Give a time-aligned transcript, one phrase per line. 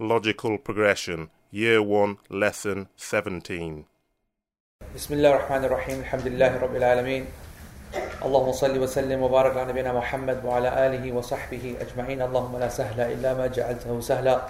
[0.00, 3.84] Logical Progression, Year 1, Lesson 17.
[4.94, 7.24] بسم الله الرحمن الرحيم الحمد لله رب العالمين
[8.24, 13.34] اللهم صل وسلم وبارك على نبينا محمد وعلى آله وصحبه أجمعين اللهم لا سهل إلا
[13.34, 14.46] ما جعلته سهلا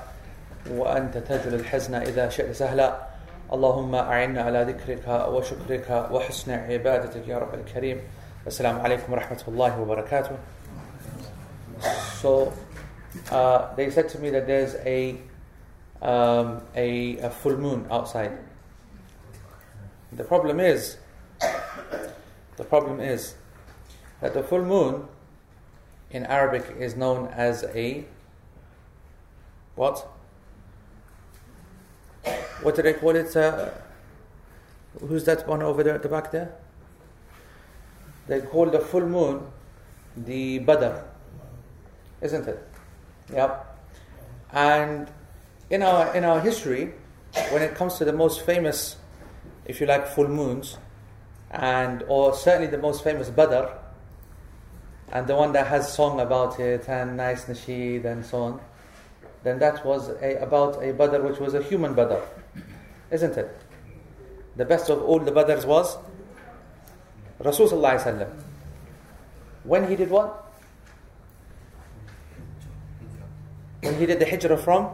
[0.70, 3.08] وأنت تجعل الحزن إذا شئت سهلا
[3.52, 8.00] اللهم أعنا على ذكرك وشكرك وحسن عبادتك يا رب الكريم
[8.46, 10.36] السلام عليكم ورحمة الله وبركاته
[12.20, 12.52] So
[13.30, 15.16] uh, they said to me that there's a,
[16.03, 18.37] um, a, a full moon outside
[20.11, 20.97] The problem is,
[22.57, 23.35] the problem is
[24.21, 25.07] that the full moon
[26.11, 28.05] in Arabic is known as a
[29.75, 30.07] what?
[32.61, 33.35] What did they call it?
[33.35, 33.69] Uh,
[34.99, 36.53] who's that one over there at the back there?
[38.27, 39.47] They call the full moon
[40.15, 41.01] the Badr,
[42.21, 42.67] isn't it?
[43.33, 43.79] Yep.
[44.51, 45.09] And
[45.69, 46.93] in our in our history,
[47.51, 48.97] when it comes to the most famous
[49.65, 50.77] if you like, full moons,
[51.51, 53.65] and or certainly the most famous Badr,
[55.11, 58.61] and the one that has song about it and nice nasheed and so on,
[59.43, 62.19] then that was a, about a Badr which was a human Badr,
[63.11, 63.55] isn't it?
[64.55, 65.97] The best of all the Badrs was
[67.39, 68.29] Rasulullah
[69.63, 70.39] When he did what?
[73.81, 74.91] When he did the hijrah from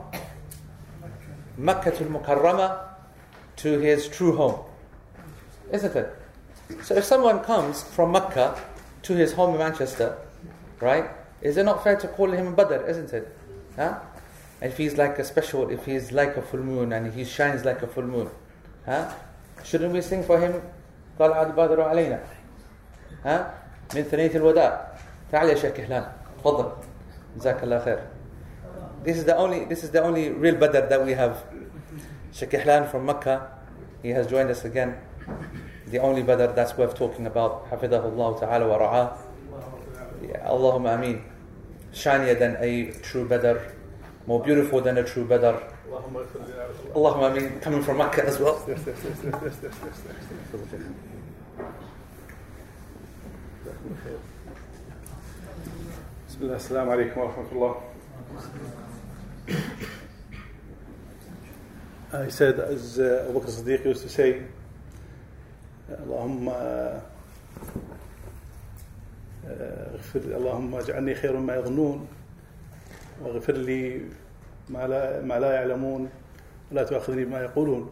[1.59, 2.79] Makkah to Mukarramah
[3.57, 4.61] to his true home.
[5.73, 6.15] Isn't it?
[6.83, 8.61] So if someone comes from Mecca
[9.03, 10.17] to his home in Manchester,
[10.81, 11.11] right,
[11.43, 13.37] is it not fair to call him Badr, isn't it?
[13.77, 13.99] Huh?
[14.63, 17.83] If he's like a special, if he's like a full moon and he shines like
[17.83, 18.31] a full moon,
[18.87, 19.13] huh?
[19.63, 20.63] Shouldn't we sing for him?
[21.19, 22.21] طلع البدر علينا
[23.25, 23.55] ها
[23.95, 24.89] من ثنية الوداع
[25.33, 26.07] تعال يا شيخ كهلان
[26.39, 26.73] تفضل
[27.37, 27.99] جزاك الله خير
[29.05, 31.45] This is the only this is the only real Badr that we have
[32.33, 33.51] Sheikh Ihlan from Mecca,
[34.03, 34.97] he has joined us again.
[35.87, 37.71] The only Badr that's worth talking about.
[37.71, 39.17] Hafidahullah ta'ala wa ra'ah.
[40.23, 41.23] Yeah, Allahumma ameen.
[41.93, 43.59] Shinier than a true Badr,
[44.27, 45.59] more beautiful than a true Badr.
[46.95, 47.61] Allahumma ameen.
[47.61, 48.63] Coming from Mecca as well.
[48.67, 50.83] Yes, yes, yes, yes, yes, yes, yes, yes.
[56.29, 57.75] بسم الله السلام عليكم ورحمة الله
[62.12, 64.42] I said, as uh, Abu Bakr Siddiq used to say,
[65.90, 66.50] اللهم
[69.50, 72.08] اغفر اللهم اجعلني خير ما يظنون
[73.22, 74.02] واغفر لي
[74.70, 76.10] ما لا ما لا يعلمون
[76.72, 77.92] ولا تؤاخذني بما يقولون.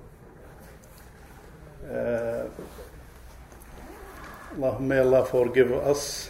[4.56, 6.30] اللهم may Allah forgive us.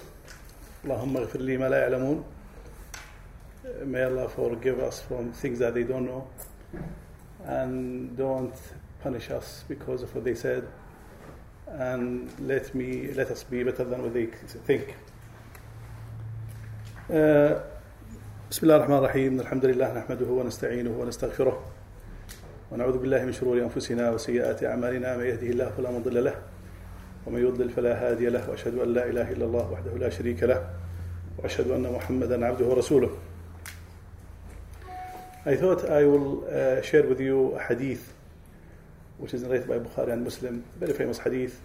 [0.86, 2.24] اللهم اغفر لي ما لا يعلمون.
[3.86, 6.28] May Allah forgive us from things that they don't know.
[7.46, 8.54] And don't
[9.04, 10.68] punish us because of what they said.
[11.68, 14.26] And let me let us be better than what they
[14.66, 14.96] think.
[17.10, 17.60] Uh,
[18.52, 21.64] بسم الله الرحمن الرحيم الحمد لله نحمده ونستعينه ونستغفره
[22.72, 26.36] ونعوذ بالله من شرور انفسنا وسيئات اعمالنا من يهده الله فلا مضل له
[27.28, 30.70] ومن يضلل فلا هادي له واشهد ان لا اله الا الله وحده لا شريك له
[31.38, 33.10] واشهد ان محمدا عبده ورسوله
[35.48, 38.14] I thought I will uh, share with you a hadith
[39.18, 41.62] which is narrated by Bukhari and Muslim, very famous hadith.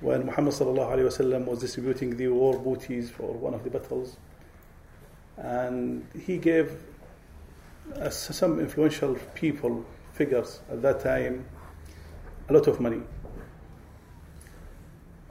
[0.00, 4.16] When Muhammad wasallam was distributing the war booties for one of the battles,
[5.36, 6.72] and he gave
[8.00, 9.84] uh, some influential people,
[10.14, 11.44] figures at that time,
[12.48, 13.02] a lot of money.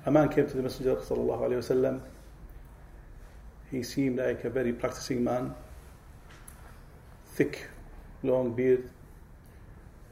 [0.06, 2.02] A man came to the Messenger alayhi wasallam.
[3.72, 5.56] He seemed like a very practicing man
[7.36, 7.68] thick,
[8.24, 8.90] long beard.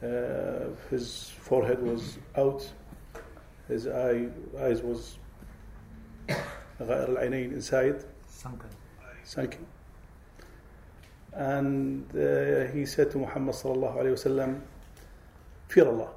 [0.02, 2.70] Uh, his forehead was out.
[3.70, 4.28] His eye,
[4.60, 5.18] eyes was
[6.80, 8.04] inside.
[8.28, 8.70] Sunken.
[9.24, 9.66] Sunken.
[11.32, 14.62] And uh, he said to Muhammad sallallahu alayhi wasallam,
[15.70, 16.10] fear Allah.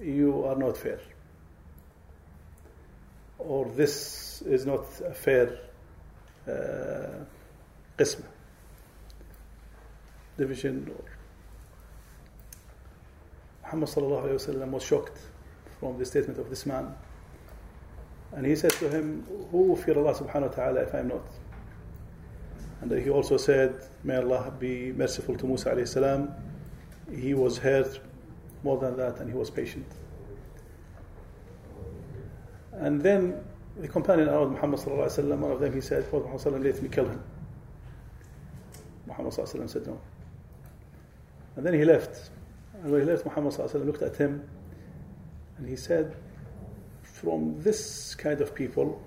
[0.00, 0.98] You are not fair.
[3.38, 5.58] Or this is not a fair
[6.48, 7.24] uh,
[7.96, 8.31] qismah
[10.42, 10.90] division.
[13.62, 15.18] Muhammad alayhi was shocked
[15.80, 16.94] from the statement of this man.
[18.32, 21.26] And he said to him who fear Allah subhanahu wa ta'ala if I am not?
[22.80, 23.74] And he also said
[24.04, 26.34] may Allah be merciful to Musa alayhi salam.
[27.10, 28.00] He was hurt
[28.62, 29.86] more than that and he was patient.
[32.72, 33.42] And then
[33.76, 36.88] the companion around Muhammad sallallahu alayhi wasallam one of them he said Muhammad let me
[36.88, 37.22] kill him.
[39.06, 40.00] Muhammad sallallahu said no.
[41.56, 42.30] And then he left.
[42.82, 43.54] And when he left, Muhammad
[43.86, 44.48] looked at him
[45.58, 46.16] and he said,
[47.02, 49.00] from this kind of people,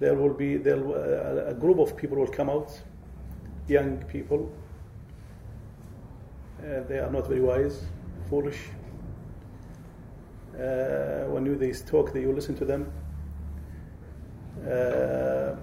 [0.00, 2.70] there will be there, uh, a group of people will come out,
[3.68, 4.52] young people.
[6.60, 7.84] Uh, they are not very wise,
[8.28, 8.58] foolish.
[10.54, 12.92] Uh, when you, they talk, they, you listen to them.
[14.62, 15.54] Uh,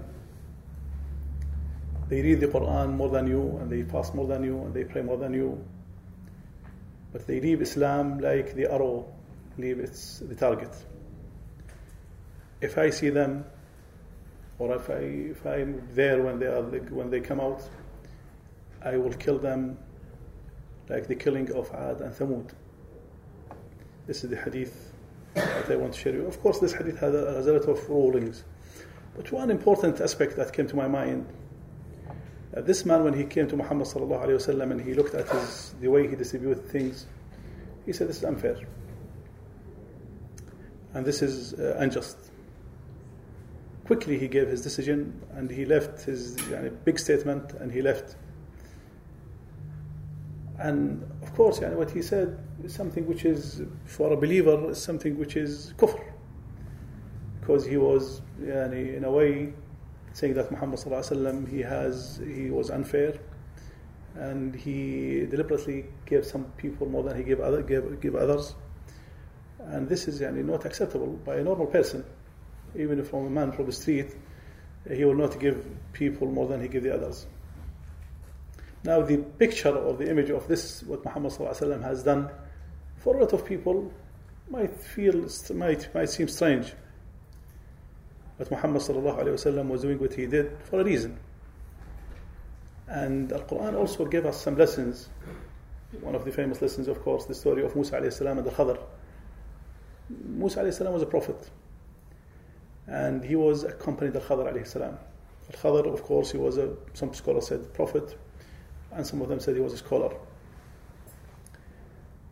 [2.10, 4.84] they read the Quran more than you, and they fast more than you, and they
[4.84, 5.64] pray more than you.
[7.12, 9.08] But they leave Islam like the arrow
[9.58, 10.74] leave its the target.
[12.62, 13.46] If I see them,
[14.60, 15.00] or if I
[15.34, 17.62] if I'm there when they are when they come out,
[18.84, 19.78] I will kill them
[20.90, 22.52] like the killing of Ad and Thamud.
[24.08, 24.94] This is the hadith
[25.34, 26.28] that I want to share with you.
[26.28, 28.44] Of course, this hadith has a, has a lot of rulings.
[29.16, 31.26] But one important aspect that came to my mind
[32.54, 35.28] uh, this man, when he came to Muhammad sallallahu alaihi wasallam and he looked at
[35.30, 37.06] his, the way he distributed things,
[37.86, 38.58] he said, "This is unfair,
[40.94, 42.18] and this is uh, unjust."
[43.86, 46.36] Quickly, he gave his decision and he left his
[46.86, 48.16] big statement and he left.
[50.58, 55.20] And of course, what he said is something which is, for a believer, is something
[55.20, 56.02] which is kufr.
[57.42, 59.54] Because he was, in a way,
[60.15, 63.15] saying that Muhammad وسلم, he has he was unfair
[64.17, 68.55] and he deliberately gave some people more than he gave other gave, gave others
[69.61, 72.05] and this is yani, not acceptable by a normal person
[72.77, 74.15] even from a man from the street
[74.91, 77.27] he will not give people more than he gave the others
[78.83, 82.29] now the picture or the image of this what Muhammad وسلم, has done
[82.97, 83.93] for a lot of people
[84.49, 86.73] might feel might might seem strange
[88.41, 91.19] but Muhammad وسلم, was doing what he did for a reason.
[92.89, 95.11] And Al Quran also gave us some lessons.
[96.01, 98.79] One of the famous lessons, of course, the story of Musa السلام, and the Khadr.
[100.09, 101.51] Musa السلام, was a prophet.
[102.87, 104.53] And he was accompanied Al Khadr.
[104.55, 104.97] السلام.
[105.53, 108.17] Al Khadr, of course, he was a, some scholars said prophet,
[108.93, 110.17] and some of them said he was a scholar.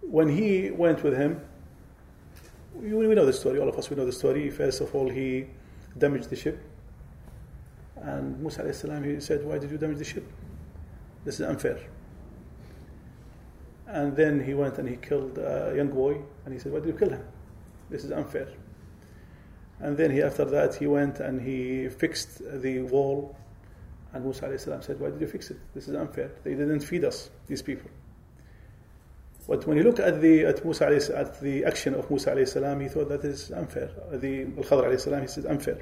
[0.00, 1.42] When he went with him,
[2.74, 4.48] we know the story, all of us we know the story.
[4.48, 5.48] First of all, he
[5.97, 6.61] damaged the ship.
[7.95, 10.29] And Musa salam, he said, Why did you damage the ship?
[11.23, 11.79] This is unfair.
[13.87, 16.87] And then he went and he killed a young boy, and he said, Why did
[16.87, 17.23] you kill him?
[17.89, 18.47] This is unfair.
[19.79, 23.35] And then he, after that, he went and he fixed the wall.
[24.13, 25.57] And Musa salam said, Why did you fix it?
[25.73, 26.31] This is unfair.
[26.43, 27.89] They didn't feed us, these people.
[29.47, 32.87] But when you look at the at Musa at the action of Musa salam, he
[32.87, 33.91] thought that is unfair.
[34.11, 35.79] The Al Khadr salam, he said unfair.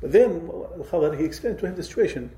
[0.00, 2.30] But then Al Khadr he explained to him the situation,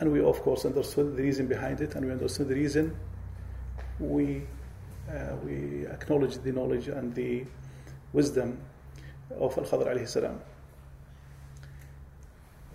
[0.00, 2.96] and we of course understood the reason behind it, and we understood the reason.
[4.00, 4.46] We
[5.10, 7.44] uh, we acknowledge the knowledge and the
[8.14, 8.58] wisdom
[9.38, 10.40] of Al Khadr salam.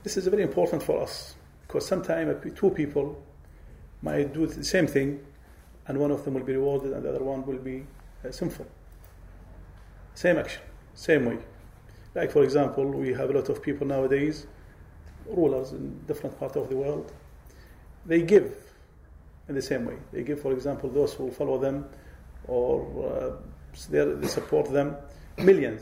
[0.03, 1.33] This is very important for us
[1.67, 3.19] because sometimes two people
[4.03, 5.25] might do the same thing
[5.89, 7.83] and one of them will be rewarded and the other one will be
[8.23, 8.65] uh, sinful.
[10.13, 10.61] Same action,
[10.93, 11.39] same way.
[12.13, 14.45] Like, for example, we have a lot of people nowadays,
[15.25, 17.11] rulers in different parts of the world,
[18.05, 18.55] they give
[19.47, 19.97] in the same way.
[20.11, 21.85] They give, for example, those who follow them
[22.47, 23.31] or uh,
[23.89, 24.95] they support them
[25.39, 25.81] millions,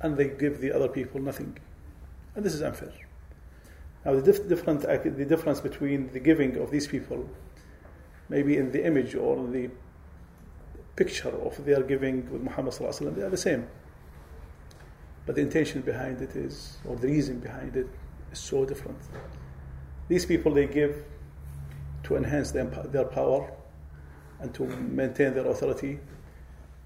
[0.00, 1.58] and they give the other people nothing.
[2.34, 2.92] And this is unfair.
[4.04, 7.28] Now, the, dif- different, the difference between the giving of these people
[8.30, 9.68] maybe in the image or the
[10.96, 12.72] picture of their giving with Muhammad
[13.16, 13.66] they are the same.
[15.26, 17.88] But the intention behind it is, or the reason behind it,
[18.32, 18.98] is so different.
[20.08, 21.04] These people they give
[22.04, 23.50] to enhance their, their power
[24.40, 26.00] and to maintain their authority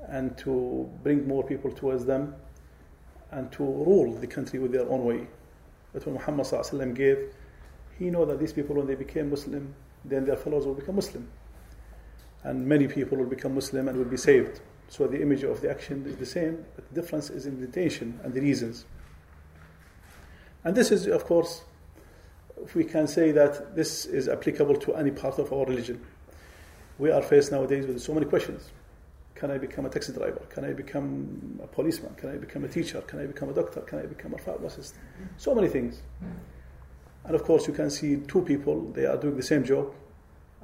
[0.08, 2.34] and to bring more people towards them
[3.30, 5.26] and to rule the country with their own way.
[5.92, 7.32] But when Muhammad gave,
[7.98, 9.74] he knew that these people, when they became Muslim,
[10.04, 11.28] then their followers will become Muslim.
[12.42, 14.60] And many people will become Muslim and will be saved.
[14.88, 17.66] So the image of the action is the same, but the difference is in the
[17.66, 18.84] intention and the reasons.
[20.62, 21.62] And this is, of course,
[22.62, 26.04] if we can say that this is applicable to any part of our religion.
[26.98, 28.70] We are faced nowadays with so many questions.
[29.34, 30.40] Can I become a taxi driver?
[30.48, 32.14] Can I become a policeman?
[32.14, 33.00] Can I become a teacher?
[33.02, 33.80] Can I become a doctor?
[33.80, 34.94] Can I become a pharmacist?
[35.36, 36.00] So many things.
[37.24, 39.94] And of course, you can see two people, they are doing the same job,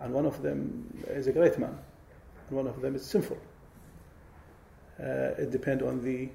[0.01, 1.77] and one of them is a great man,
[2.49, 3.39] and one of them is sinful.
[4.99, 6.29] Uh, it depends on the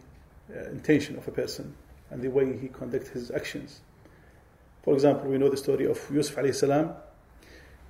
[0.50, 1.76] uh, intention of a person
[2.10, 3.82] and the way he conducts his actions.
[4.84, 6.94] For example, we know the story of Yusuf alayhi salam.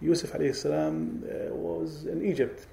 [0.02, 2.66] Yusuf alayhi salam uh, was in Egypt,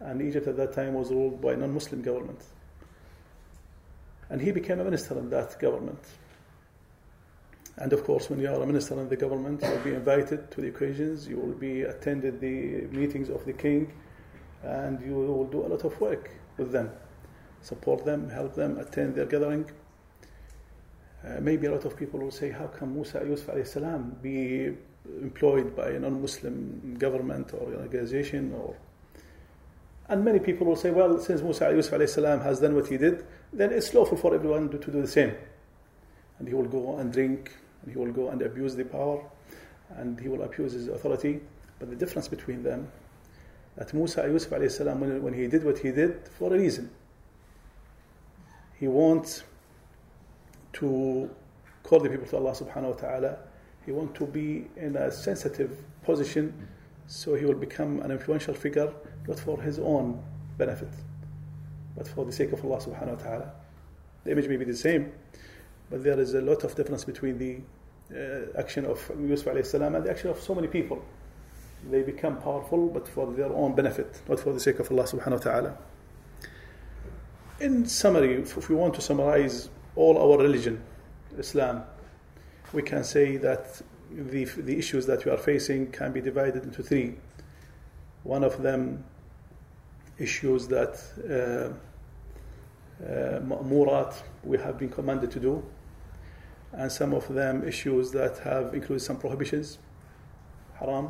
[0.00, 2.42] and Egypt at that time was ruled by non-Muslim government,
[4.30, 6.00] and he became a minister in that government.
[7.78, 10.50] And of course, when you are a minister in the government, you will be invited
[10.50, 13.92] to the occasions, you will be attended the meetings of the king,
[14.62, 16.90] and you will do a lot of work with them,
[17.60, 19.70] support them, help them, attend their gathering.
[21.22, 24.72] Uh, maybe a lot of people will say, how can Musa Yusuf alayhi salam be
[25.20, 28.74] employed by a non-Muslim government or organization or
[30.08, 32.96] and many people will say, well, since Musa Yusuf alayhi salam has done what he
[32.96, 35.34] did, then it's lawful for everyone to, to do the same.
[36.38, 37.50] And he will go and drink
[37.90, 39.22] he will go and abuse the power
[39.96, 41.40] and he will abuse his authority.
[41.78, 42.90] But the difference between them,
[43.76, 46.90] that Musa Yusuf alayhi when, when he did what he did, for a reason.
[48.78, 49.42] He wants
[50.74, 51.30] to
[51.82, 53.38] call the people to Allah subhanahu wa ta'ala.
[53.84, 56.68] He wants to be in a sensitive position
[57.06, 58.92] so he will become an influential figure,
[59.28, 60.22] not for his own
[60.58, 60.88] benefit,
[61.96, 63.52] but for the sake of Allah subhanahu wa ta'ala.
[64.24, 65.12] The image may be the same,
[65.88, 67.60] but there is a lot of difference between the
[68.56, 71.02] action of Yusuf alayhi salam and the action of so many people.
[71.90, 75.32] They become powerful, but for their own benefit, not for the sake of Allah subhanahu
[75.32, 75.78] wa ta'ala.
[77.60, 80.82] In summary, if we want to summarize all our religion,
[81.38, 81.84] Islam,
[82.72, 86.82] we can say that the, the issues that we are facing can be divided into
[86.82, 87.14] three.
[88.22, 89.04] One of them,
[90.18, 91.72] issues that uh,
[93.04, 94.12] uh,
[94.44, 95.62] we have been commanded to do,
[96.76, 99.78] and some of them issues that have included some prohibitions,
[100.78, 101.08] haram,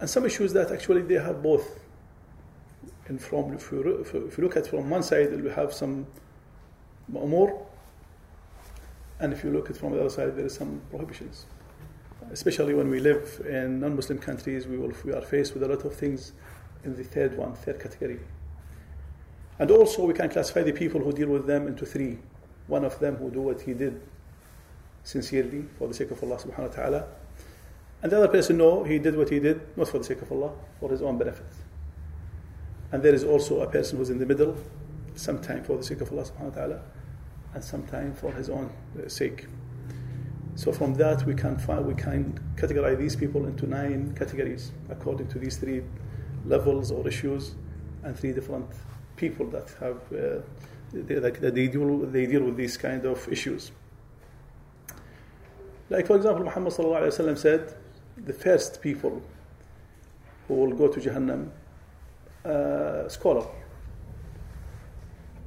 [0.00, 1.80] and some issues that actually they have both.
[3.06, 6.06] And from if you, if you look at from one side, we have some
[7.10, 7.56] ma'mur,
[9.20, 11.46] and if you look at from the other side, there is some prohibitions.
[12.32, 15.84] Especially when we live in non-Muslim countries, we will we are faced with a lot
[15.84, 16.32] of things
[16.82, 18.18] in the third one, third category.
[19.60, 22.18] And also, we can classify the people who deal with them into three.
[22.66, 24.02] One of them who do what he did
[25.06, 27.06] sincerely for the sake of Allah subhanahu wa ta'ala.
[28.02, 30.32] And the other person, no, he did what he did not for the sake of
[30.32, 31.46] Allah, for his own benefit.
[32.90, 34.56] And there is also a person who's in the middle,
[35.14, 36.80] sometime for the sake of Allah subhanahu wa ta'ala,
[37.54, 39.46] and sometime for his own uh, sake.
[40.56, 45.28] So from that we can find, we can categorize these people into nine categories according
[45.28, 45.82] to these three
[46.44, 47.54] levels or issues
[48.02, 48.66] and three different
[49.16, 50.42] people that have uh,
[50.92, 53.70] they, they, deal, they deal with these kind of issues.
[55.88, 56.72] Like for example, Muhammad
[57.38, 57.74] said,
[58.16, 59.22] the first people
[60.48, 61.50] who will go to Jahannam,
[62.44, 63.46] uh, scholar,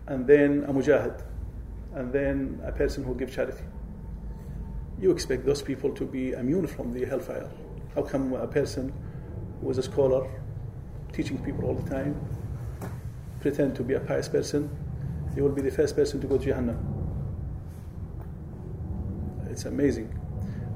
[0.08, 1.22] and then a mujahid,
[1.93, 3.63] and then a person who gives charity.
[5.00, 7.50] You expect those people to be immune from the hellfire.
[7.96, 8.93] How come a person
[9.62, 10.29] who is a scholar,
[11.12, 12.19] teaching people all the time,
[13.41, 14.69] pretend to be a pious person,
[15.36, 16.77] he will be the first person to go to Jahannam?
[19.50, 20.13] It's amazing.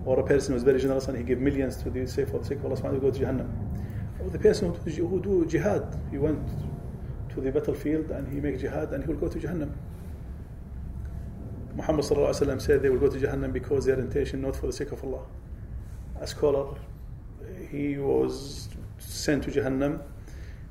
[0.06, 2.40] Or a person who is very generous and he gives millions to the sake for
[2.40, 3.50] the sake of Allah subhanahu wa ta'ala, go to Jahannam.
[4.20, 6.48] Or the person who, who do jihad, he went
[7.34, 9.72] to the battlefield and he makes jihad and he will go to Jahannam.
[11.76, 12.06] Muhammad
[12.62, 15.24] said they will go to Jahannam because their intention not for the sake of Allah.
[16.20, 16.76] A scholar,
[17.72, 18.70] he was
[19.00, 20.02] sent to Jahannam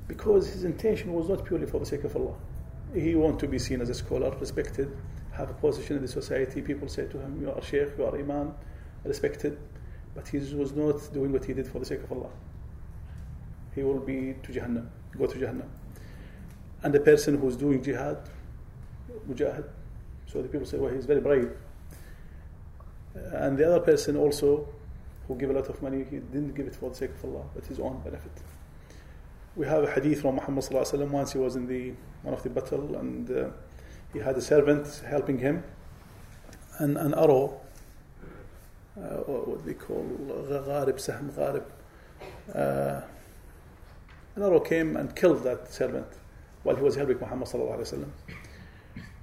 [0.06, 2.34] because his intention was not purely for the sake of Allah.
[2.94, 4.96] He wanted to be seen as a scholar, respected,
[5.32, 6.60] have a position in the society.
[6.62, 8.54] People say to him, You are Sheikh, you are Imam,
[9.04, 9.59] respected.
[10.14, 12.30] But he was not doing what he did for the sake of Allah.
[13.75, 15.68] He will be to Jahannam, go to Jahannam.
[16.82, 18.18] And the person who's doing jihad,
[19.28, 19.64] mujahid,
[20.26, 21.50] so the people say, well, he's very brave.
[23.14, 24.68] And the other person also,
[25.28, 27.44] who gave a lot of money, he didn't give it for the sake of Allah,
[27.54, 28.32] but his own benefit.
[29.54, 31.92] We have a hadith from Muhammad sallallahu once he was in the
[32.23, 33.50] one of the battle and uh,
[34.12, 35.62] he had a servant helping him
[36.78, 37.61] and an arrow
[38.96, 40.04] uh, what we call
[40.49, 41.64] gharib sahm gharib
[42.54, 43.00] uh,
[44.34, 46.06] an arrow came and killed that servant
[46.62, 47.49] while he was helping Muhammad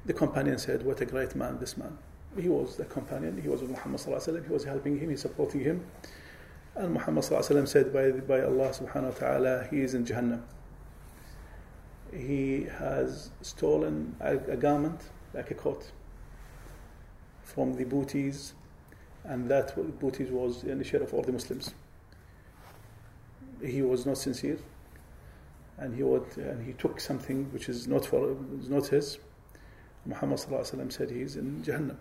[0.09, 1.95] the companion said, What a great man this man.
[2.39, 4.01] He was the companion, he was with Muhammad,
[4.45, 5.85] he was helping him, he supporting him.
[6.75, 10.41] And Muhammad said, by, by Allah subhanahu wa ta'ala, he is in Jahannam.
[12.11, 15.01] He has stolen a, a garment,
[15.33, 15.91] like a coat,
[17.43, 18.53] from the booties,
[19.29, 21.73] and that booties was the share of all the Muslims.
[23.63, 24.57] He was not sincere,
[25.77, 29.19] and he would, and he took something which is not for, is not his,
[30.05, 30.39] Muhammad
[30.91, 31.97] said he is in Jahannam.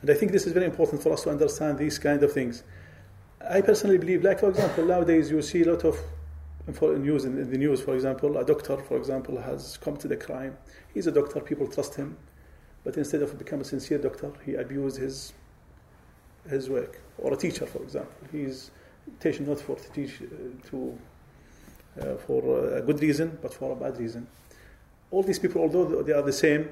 [0.00, 2.62] And I think this is very important for us to understand these kind of things.
[3.40, 5.98] I personally believe, like for example, nowadays you see a lot of
[6.98, 7.82] news in, in the news.
[7.82, 10.56] For example, a doctor, for example, has committed a crime.
[10.94, 12.16] He's a doctor; people trust him,
[12.84, 15.32] but instead of becoming a sincere doctor, he abused his
[16.48, 17.00] his work.
[17.18, 18.70] Or a teacher, for example, he's
[19.20, 20.98] teaching not for to teach uh, to
[22.00, 24.26] uh, for a good reason, but for a bad reason.
[25.10, 26.68] All these people, although they are the same,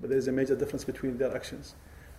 [0.00, 1.74] but there is a major difference between their actions,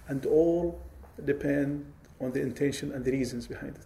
[0.08, 0.80] and all
[1.24, 1.86] depend
[2.22, 3.86] on the intention and the reasons behind it.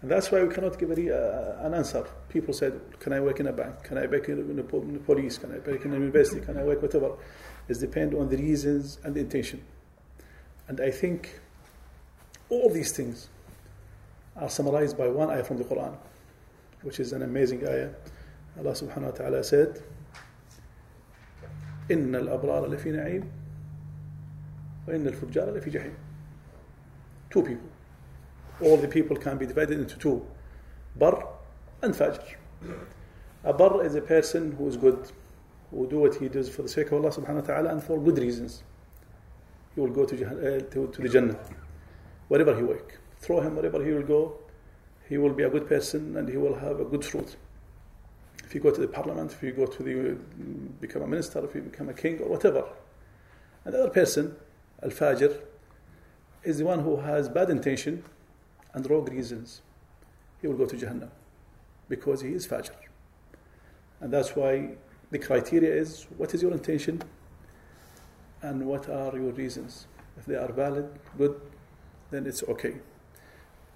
[0.00, 2.06] And that's why we cannot give a uh, an answer.
[2.28, 3.82] People said, Can I work in a bank?
[3.82, 5.38] Can I work in po- in the police?
[5.38, 6.40] Can I work in a university?
[6.40, 7.16] Can I work whatever?
[7.68, 9.62] It depends on the reasons and the intention.
[10.68, 11.40] And I think
[12.49, 13.29] all these things
[14.35, 15.95] are summarized by one ayah from the Quran,
[16.81, 17.89] which is an amazing ayah.
[18.57, 19.81] Allah subhanahu wa ta'ala said,
[21.89, 23.23] إن الأبرار لفي نعيم
[24.87, 25.93] وإن الفجار لفي جحيم.
[27.29, 27.69] Two people.
[28.61, 30.25] All the people can be divided into two.
[30.95, 31.27] Bar
[31.81, 32.21] and Fajr.
[33.43, 35.11] A Bar is a person who is good,
[35.71, 37.99] who do what he does for the sake of Allah subhanahu wa ta'ala and for
[37.99, 38.63] good reasons.
[39.75, 41.37] He will go to, Jah- uh, to, to the Jannah,
[42.28, 43.00] wherever he work.
[43.20, 44.38] Throw him wherever he will go,
[45.08, 47.36] he will be a good person and he will have a good fruit.
[48.44, 51.44] If you go to the parliament, if you go to the, mm, become a minister,
[51.44, 52.64] if you become a king or whatever.
[53.64, 54.36] Another person,
[54.82, 55.38] Al-Fajr,
[56.44, 58.04] is the one who has bad intention
[58.72, 59.62] and wrong reasons.
[60.40, 61.10] He will go to Jahannam
[61.88, 62.70] because he is Fajr.
[64.00, 64.70] And that's why
[65.10, 67.02] the criteria is what is your intention
[68.42, 69.86] and what are your reasons.
[70.16, 71.40] If they are valid, good,
[72.10, 72.76] then it's okay.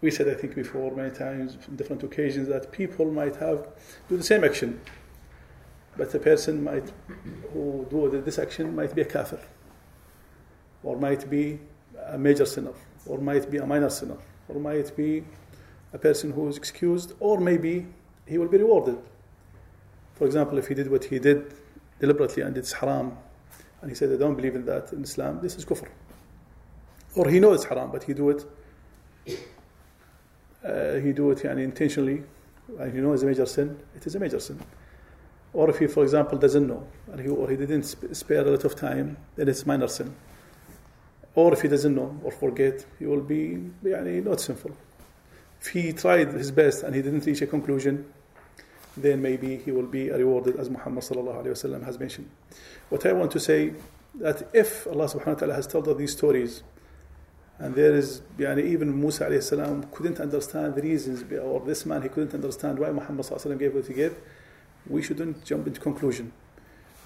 [0.00, 3.68] We said, I think before many times, on different occasions, that people might have
[4.08, 4.80] do the same action,
[5.96, 6.90] but the person might
[7.52, 9.40] who do this action might be a kafir,
[10.82, 11.60] or might be
[12.08, 12.72] a major sinner,
[13.06, 14.16] or might be a minor sinner,
[14.48, 15.24] or might be
[15.92, 17.86] a person who is excused, or maybe
[18.26, 18.98] he will be rewarded.
[20.14, 21.54] For example, if he did what he did
[22.00, 23.16] deliberately and it's haram,
[23.80, 25.88] and he said, I don't believe in that in Islam, this is kufr.
[27.14, 28.44] Or he knows haram, but he do it
[30.64, 32.22] uh, he do it yani, intentionally,
[32.78, 34.60] and he knows it's a major sin, it is a major sin.
[35.52, 38.50] Or if he, for example, doesn't know, and he, or he didn't sp- spare a
[38.50, 40.14] lot of time, then it's minor sin.
[41.34, 44.70] Or if he doesn't know or forget, he will be yani, not sinful.
[45.60, 48.06] If he tried his best and he didn't reach a conclusion,
[48.96, 52.28] then maybe he will be rewarded as Muhammad has mentioned.
[52.88, 53.72] What I want to say
[54.16, 56.62] that if Allah subhanahu wa ta'ala has told us these stories,
[57.62, 62.08] and there is yani, even Musa salam couldn't understand the reasons, or this man he
[62.08, 63.24] couldn't understand why Muhammad
[63.56, 64.16] gave what he gave,
[64.88, 66.32] we shouldn't jump into conclusion.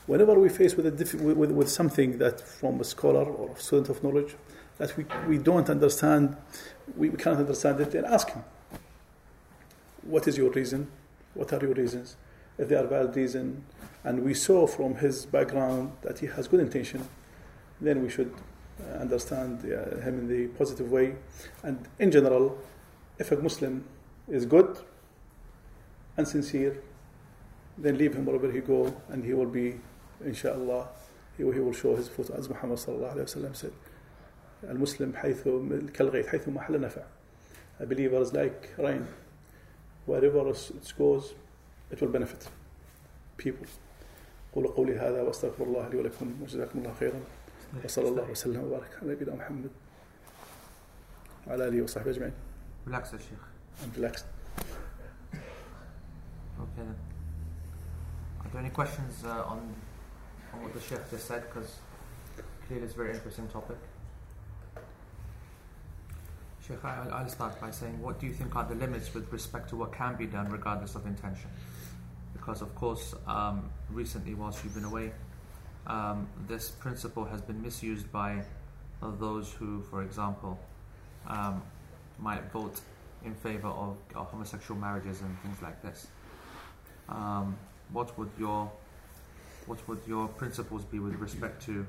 [0.07, 3.91] Whenever we face with, diff- with, with, something that from a scholar or a student
[3.91, 4.35] of knowledge
[4.79, 6.35] that we, we don't understand,
[6.97, 8.43] we, we cannot understand it, then ask him.
[10.05, 10.91] What is your reason?
[11.35, 12.17] What are your reasons?
[12.57, 13.63] If they are valid reason,
[14.05, 17.07] and we saw from his background that he has good intention,
[17.79, 18.33] then we should
[19.00, 21.16] understand uh, him in the positive way.
[21.64, 22.58] And in general,
[23.20, 23.84] if a Muslim
[24.28, 24.78] is good
[26.18, 26.78] and sincere,
[27.78, 29.76] then leave him wherever he go, and he will be,
[30.26, 30.88] inshallah,
[31.38, 33.72] he, will- he will show his fruit, as Muhammad sallallahu alaihi wasallam said.
[34.64, 35.44] المسلم حيث
[35.94, 37.02] كالغيث حيث ما حل نفع.
[37.80, 39.08] A believer is like rain.
[40.06, 41.34] Wherever it goes,
[41.90, 42.48] it will benefit
[43.38, 43.66] people.
[44.56, 47.20] قولوا قولي هذا واستغفر الله لي ولكم وجزاكم الله خيرا
[47.86, 49.70] وصلى الله وسلم وبارك على نبينا محمد
[51.48, 52.34] وعلى اله وصحبه اجمعين.
[52.88, 53.44] Relax, ya Sheikh.
[53.84, 54.26] I'm relaxed.
[55.34, 56.96] Okay then.
[58.42, 59.60] Are there any questions uh, on
[60.54, 61.44] on what the Sheikh just said?
[61.48, 61.80] Because
[62.68, 63.78] clearly it's a very interesting topic.
[66.68, 69.70] Sheikh, I- I'll start by saying, what do you think are the limits with respect
[69.70, 71.50] to what can be done regardless of intention?
[72.34, 75.12] Because, of course, um, recently, whilst you've been away,
[75.87, 78.43] um, this principle has been misused by
[79.03, 80.59] uh, those who, for example,
[81.29, 81.63] um,
[82.19, 82.81] might vote
[83.25, 86.07] in favor of uh, homosexual marriages and things like this.
[87.09, 87.57] Um,
[87.93, 88.71] what would your
[89.67, 91.87] what would your principles be with respect to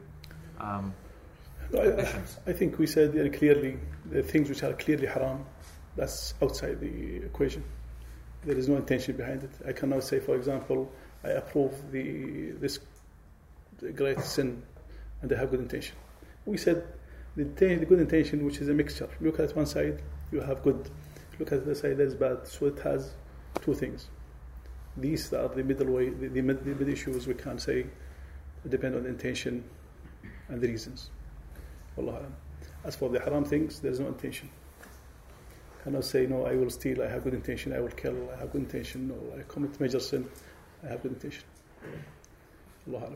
[0.59, 0.93] um,
[1.75, 2.21] I.
[2.47, 5.45] I think we said very clearly the things which are clearly haram,
[5.95, 7.63] that's outside the equation.
[8.43, 9.51] There is no intention behind it.
[9.67, 10.91] I cannot say, for example,
[11.23, 12.79] I approve the this
[13.95, 14.63] great sin
[15.21, 15.95] and they have good intention.
[16.45, 16.83] We said
[17.35, 19.09] the, the good intention, which is a mixture.
[19.21, 20.89] Look at one side, you have good.
[21.39, 22.47] Look at the side, there's bad.
[22.47, 23.13] So it has
[23.61, 24.07] two things.
[24.95, 27.85] These are the middle way, the, the, the mid issues we can't say
[28.67, 29.63] depend on the intention
[30.49, 31.09] and the reasons.
[31.97, 32.35] Alam.
[32.83, 34.49] As for the haram things, there is no intention.
[35.83, 38.51] Cannot say, no, I will steal, I have good intention, I will kill, I have
[38.51, 40.27] good intention, no, I commit major sin,
[40.83, 41.43] I have good intention.
[42.87, 43.11] Allah.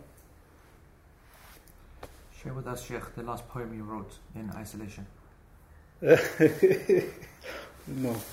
[2.41, 5.05] Share with us, Sheikh, the last poem you wrote in isolation.
[6.01, 6.17] no,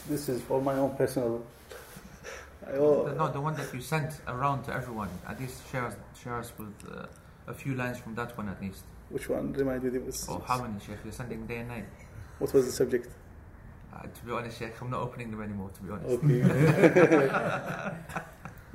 [0.08, 1.42] this is for my own personal.
[2.72, 5.08] Oh, The- no, the one that you sent around to everyone.
[5.26, 7.06] At least share us, share us with uh,
[7.46, 8.82] a few lines from that one at least.
[9.10, 9.52] which one?
[9.52, 9.98] Remind me.
[9.98, 10.96] Was, Or how many, Sheikh?
[11.04, 11.84] You're sending day and night.
[12.38, 13.08] What was the subject?
[13.94, 16.24] Uh, to be honest, Sheikh, I'm not opening them anymore, to be honest.
[16.24, 16.40] Okay.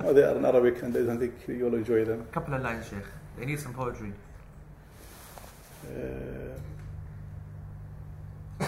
[0.00, 2.20] oh, they are in Arabic, and I don't think you'll enjoy them.
[2.20, 3.04] A couple of lines, Sheikh.
[3.36, 4.12] They need some poetry.
[8.60, 8.64] Uh,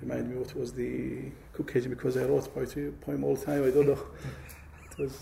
[0.00, 3.64] remind me what was the cookage because I wrote poetry poem all the time.
[3.64, 3.98] I don't know.
[4.90, 5.12] it was.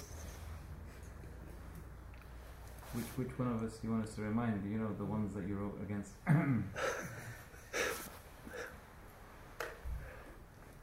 [2.92, 4.64] Which, which one of us do you want us to remind?
[4.71, 6.12] You know the ones that you wrote against.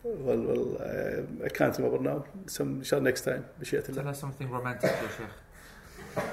[0.03, 2.25] well, well, uh, I can't remember now.
[2.45, 3.45] Some shall next time.
[3.63, 6.23] Tell us something romantic, Sheikh.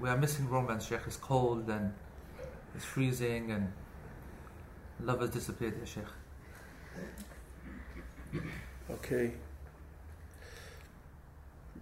[0.00, 1.00] We are missing romance, Sheikh.
[1.06, 1.92] It's cold and
[2.74, 3.72] it's freezing and
[5.02, 6.04] love has disappeared, ya Sheikh.
[8.90, 9.32] Okay.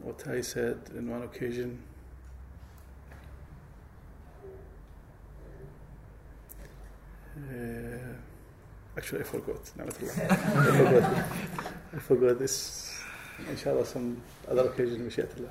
[0.00, 1.82] What I said in one occasion.
[7.36, 7.98] Uh,
[8.96, 9.70] actually, I forgot.
[9.78, 11.24] I forgot.
[11.94, 12.98] I forgot this.
[13.50, 15.06] Inshallah, some other occasion.
[15.06, 15.50] Mashiatullah.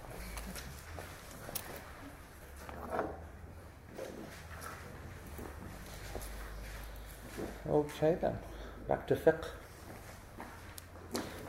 [7.71, 8.37] Okay then,
[8.89, 9.45] back to fiqh.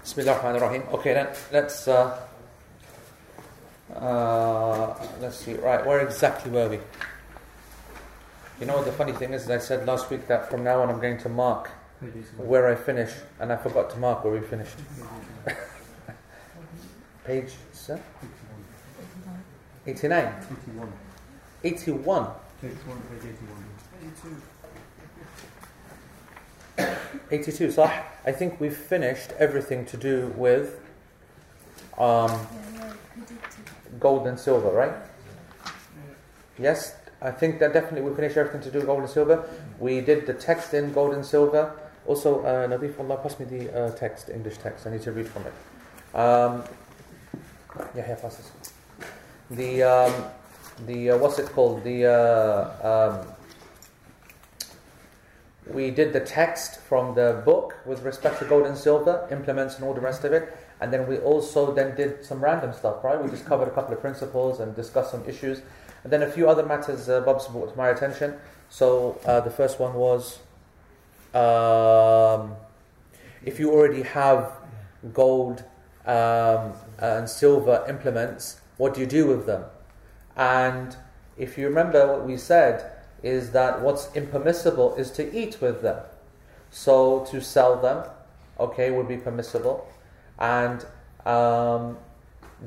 [0.02, 0.82] Bismillah ar-Rahman ar-Rahim.
[0.92, 2.16] Okay then, let's uh,
[3.96, 5.54] uh, let's see.
[5.54, 6.78] Right, where exactly were we?
[8.60, 9.50] You know what the funny thing is?
[9.50, 11.70] I said last week that from now on I'm going to mark
[12.36, 14.76] where I finish, and I forgot to mark where we finished.
[17.24, 18.00] Page sir?
[19.86, 20.32] 89.
[20.68, 20.92] 81.
[21.64, 22.26] 81.
[22.60, 23.64] Page 1, page 81.
[24.22, 24.51] 82.
[27.70, 27.90] So
[28.24, 30.80] I think we've finished everything to do with
[31.98, 32.46] um,
[33.98, 34.92] gold and silver, right?
[36.58, 39.48] Yes, I think that definitely we finished everything to do with gold and silver.
[39.78, 41.72] We did the text in gold and silver.
[42.06, 44.86] Also, uh, Nadif, Allah, pass me the uh, text, English text.
[44.86, 45.54] I need to read from it.
[46.14, 46.64] Um,
[47.96, 48.50] yeah, here, pass this.
[49.50, 50.24] The, um,
[50.86, 51.84] the uh, what's it called?
[51.84, 53.26] The uh, um,
[55.66, 59.84] we did the text from the book with respect to gold and silver, implements and
[59.84, 60.56] all the rest of it.
[60.80, 63.22] And then we also then did some random stuff, right?
[63.22, 65.62] We just covered a couple of principles and discussed some issues.
[66.02, 68.34] And then a few other matters uh, Bob's brought to my attention.
[68.70, 70.40] So uh, the first one was
[71.34, 72.56] um,
[73.44, 74.52] if you already have
[75.12, 75.64] gold
[76.04, 79.64] um, and silver implements, what do you do with them?
[80.36, 80.96] And
[81.36, 82.90] if you remember what we said,
[83.22, 85.98] is that what's impermissible is to eat with them.
[86.70, 88.04] So to sell them,
[88.58, 89.86] okay, would be permissible,
[90.38, 90.84] and
[91.26, 91.98] um,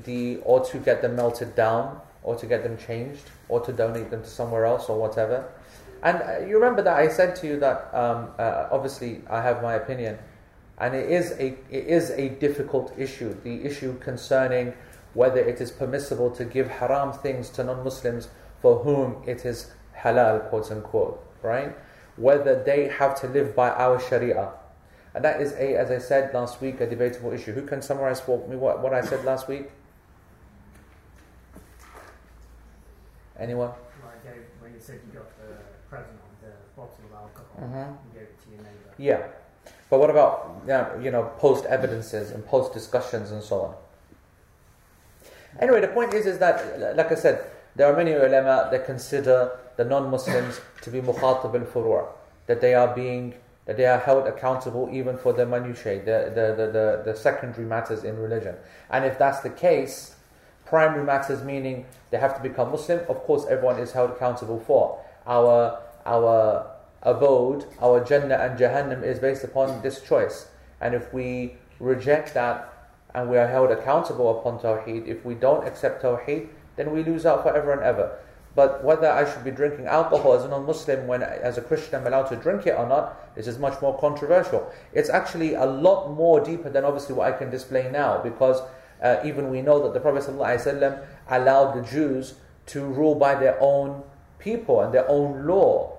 [0.03, 4.11] the or to get them melted down, or to get them changed, or to donate
[4.11, 5.49] them to somewhere else, or whatever.
[6.03, 9.63] And uh, you remember that I said to you that um, uh, obviously I have
[9.63, 10.19] my opinion,
[10.77, 13.35] and it is a it is a difficult issue.
[13.43, 14.73] The issue concerning
[15.15, 18.27] whether it is permissible to give haram things to non-Muslims
[18.61, 19.71] for whom it is
[20.05, 21.75] halal, quote unquote, right?
[22.17, 24.51] Whether they have to live by our sharia.
[25.13, 27.53] And that is a, as I said last week, a debatable issue.
[27.53, 29.69] Who can summarize for me what, what I said last week?
[33.39, 33.69] Anyone?
[34.03, 35.55] Like gave, when you said you got the
[35.89, 37.97] present of the bottle of alcohol, Mhm.
[38.13, 38.93] you gave it to your neighbour.
[38.97, 39.27] Yeah.
[39.89, 40.61] But what about
[41.01, 43.75] you know post evidences and post discussions and so on?
[45.59, 47.43] Anyway, the point is is that like I said,
[47.75, 52.07] there are many ulama that consider the non-Muslims to be mukhatab al-furu'
[52.47, 53.33] that they are being
[53.65, 57.65] that they are held accountable even for the minutiae, the, the, the, the, the secondary
[57.65, 58.55] matters in religion.
[58.91, 60.17] And if that's the case,
[60.65, 65.03] primary matters meaning they have to become Muslim, of course everyone is held accountable for.
[65.25, 70.47] Our our abode, our Jannah and Jahannam is based upon this choice.
[70.79, 72.71] And if we reject that
[73.15, 75.07] and we are held accountable upon Tawheed.
[75.07, 78.19] If we don't accept Tawheed, then we lose out forever and ever.
[78.55, 81.95] But whether I should be drinking alcohol as a non Muslim when, as a Christian,
[81.95, 84.71] I'm allowed to drink it or not, this is much more controversial.
[84.93, 88.61] It's actually a lot more deeper than obviously what I can display now because
[89.03, 92.35] uh, even we know that the Prophet ﷺ allowed the Jews
[92.67, 94.03] to rule by their own
[94.39, 95.97] people and their own law.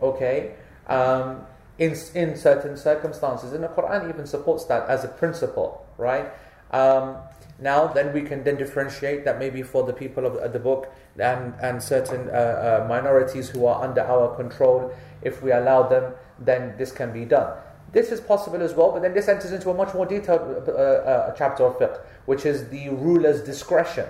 [0.00, 0.54] Okay?
[0.86, 1.42] Um,
[1.78, 3.52] in, in certain circumstances.
[3.52, 6.30] And the Quran even supports that as a principle, right?
[6.72, 7.16] Um,
[7.60, 11.54] now, then we can then differentiate that maybe for the people of the book and,
[11.60, 16.74] and certain uh, uh, minorities who are under our control, if we allow them, then
[16.78, 17.56] this can be done.
[17.92, 20.72] This is possible as well, but then this enters into a much more detailed uh,
[20.72, 24.06] uh, chapter of fiqh, which is the ruler's discretion.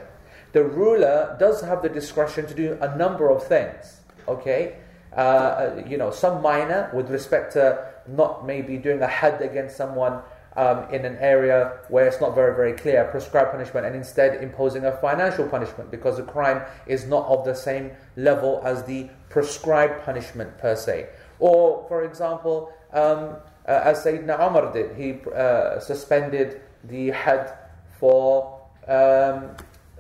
[0.52, 4.76] The ruler does have the discretion to do a number of things, okay?
[5.16, 9.76] Uh, uh, you know, some minor with respect to not maybe doing a hadd against
[9.76, 10.20] someone
[10.58, 14.84] um, in an area where it's not very, very clear, prescribed punishment, and instead imposing
[14.84, 20.04] a financial punishment because the crime is not of the same level as the prescribed
[20.04, 21.08] punishment per se.
[21.38, 23.36] Or, for example, um,
[23.68, 27.56] uh, as Sayyidina Umar did, he uh, suspended the hadd
[28.00, 29.54] for um,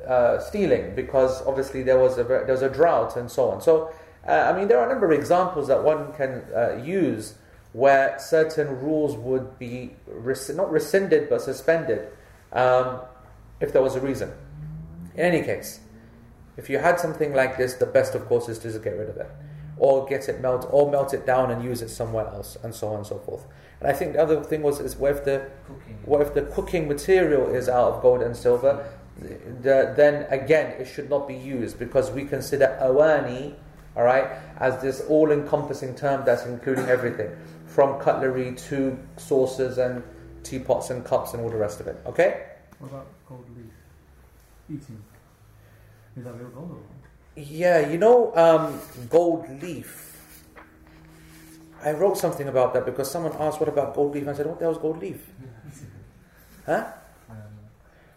[0.06, 3.60] uh, stealing because obviously there was a there was a drought and so on.
[3.60, 3.92] So,
[4.26, 7.34] uh, I mean, there are a number of examples that one can uh, use
[7.72, 12.08] where certain rules would be res- not rescinded but suspended
[12.52, 13.00] um,
[13.60, 14.32] if there was a reason.
[15.14, 15.80] In any case,
[16.56, 19.08] if you had something like this, the best, of course, is to just get rid
[19.08, 19.30] of it,
[19.76, 22.88] or get it melt, or melt it down and use it somewhere else, and so
[22.88, 23.46] on and so forth.
[23.80, 25.98] And I think the other thing was is what if the Cooking.
[26.04, 28.88] what if the cooking material is out of gold and silver?
[29.18, 33.54] The, then again, it should not be used because we consider awani,
[33.96, 34.28] all right,
[34.58, 37.30] as this all-encompassing term that's including everything
[37.68, 40.02] from cutlery to saucers and
[40.42, 42.00] teapots and cups and all the rest of it.
[42.06, 42.46] Okay?
[42.78, 43.66] What about gold leaf?
[44.68, 45.02] Eating.
[46.16, 46.98] Is that real gold or?
[47.36, 50.06] Yeah, you know, um, gold leaf.
[51.84, 54.58] I wrote something about that because someone asked, "What about gold leaf?" I said, "What
[54.58, 55.24] the hell is gold leaf?"
[56.66, 56.84] Huh?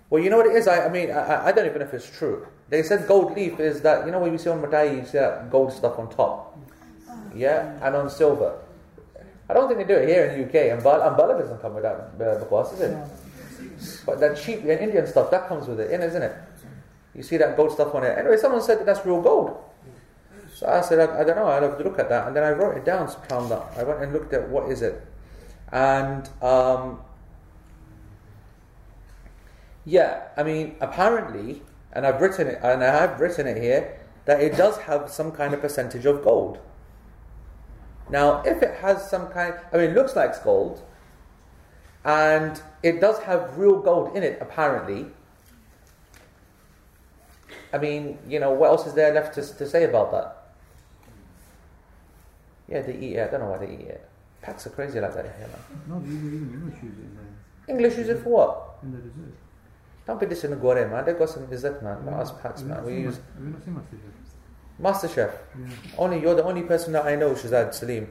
[0.09, 0.67] Well, you know what it is.
[0.67, 2.45] I, I mean, I, I don't even know if it's true.
[2.67, 5.19] They said gold leaf is that you know when you see on Madai, you see
[5.19, 6.57] that gold stuff on top,
[7.35, 8.59] yeah, and on silver.
[9.51, 10.79] I don't think they do it here in the UK.
[10.79, 14.05] Ambala, and Bala doesn't come with that uh, bakwas, is it?
[14.05, 16.33] But that cheap and Indian stuff that comes with it, in, isn't it?
[17.13, 18.17] You see that gold stuff on it.
[18.17, 19.57] Anyway, someone said that that's real gold.
[20.55, 22.27] So I said, I, I don't know, I'd have to look at that.
[22.27, 23.77] And then I wrote it down, subhanAllah.
[23.77, 25.05] I went and looked at what is it.
[25.73, 27.01] And, um,
[29.83, 31.61] yeah, I mean, apparently,
[31.91, 35.33] and I've written it, and I have written it here, that it does have some
[35.33, 36.59] kind of percentage of gold.
[38.11, 40.81] Now, if it has some kind, I mean, it looks like it's gold,
[42.03, 45.07] and it does have real gold in it, apparently.
[47.73, 50.37] I mean, you know, what else is there left to, to say about that?
[52.67, 53.27] Yeah, they eat it.
[53.27, 54.09] I don't know why they eat it.
[54.41, 55.81] Packs are crazy like that here, man.
[55.87, 58.71] No, even, English use it English use it for what?
[58.83, 59.35] in the dessert.
[60.07, 61.05] Don't be Gore, man.
[61.05, 62.03] They got some izzat, man.
[62.05, 62.83] Not us packs, man.
[62.83, 64.01] We use Have you not seen MasterChef?
[64.01, 64.20] Master
[65.07, 65.31] Chef.
[65.59, 65.65] Yeah.
[65.97, 68.07] Only you're the only person that I know, Shazad Salim,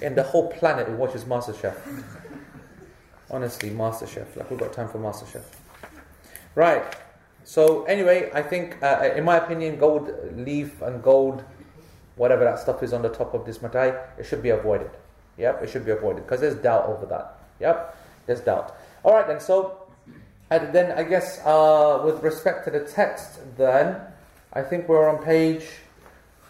[0.00, 1.76] in the whole planet who watches Master Chef.
[3.30, 4.36] Honestly, Master Chef.
[4.36, 5.44] Like we've got time for Master Chef.
[6.54, 6.84] Right.
[7.44, 11.44] So anyway, I think, uh, in my opinion, gold leaf and gold,
[12.16, 14.90] whatever that stuff is on the top of this matai, it should be avoided.
[15.36, 17.38] Yep, it should be avoided because there's doubt over that.
[17.60, 18.76] Yep, there's doubt.
[19.02, 19.40] All right then.
[19.40, 19.82] So,
[20.50, 24.00] and then I guess uh, with respect to the text, then
[24.52, 25.64] I think we're on page.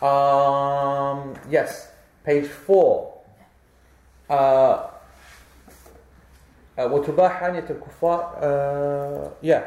[0.03, 1.91] Um, yes,
[2.23, 3.13] page four.
[4.29, 4.33] Uh,
[6.77, 9.63] uh, وتباح آنية الكفار uh, yeah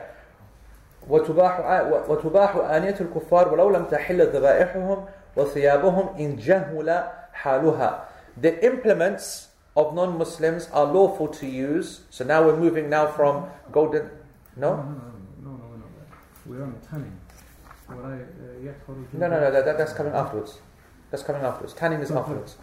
[1.09, 5.05] وتباح آ- وتباح آنية الكفار ولو لم تحل ذبائحهم
[5.37, 8.05] وثيابهم إن جهل حالها
[8.41, 14.09] the implements of non-Muslims are lawful to use so now we're moving now from golden
[14.57, 14.85] No, no no,
[15.43, 16.09] no, no, no, we're not there.
[16.47, 17.17] We're on tanning.
[17.89, 18.36] What I, uh, يدخل
[19.14, 20.60] no no no that, that- that's coming afterwards
[21.12, 22.58] that's coming afterwards tanning is afterwards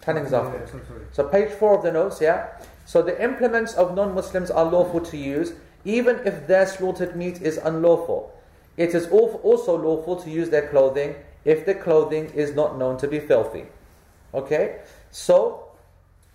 [0.00, 0.70] tanning is afterwards
[1.12, 1.24] so.
[1.24, 2.48] So page four of the notes, yeah.
[2.86, 5.52] So the implements of non-Muslims are lawful to use,
[5.84, 8.32] even if their slaughtered meat is unlawful.
[8.76, 13.08] It is also lawful to use their clothing if the clothing is not known to
[13.08, 13.66] be filthy.
[14.32, 14.80] Okay?
[15.10, 15.68] So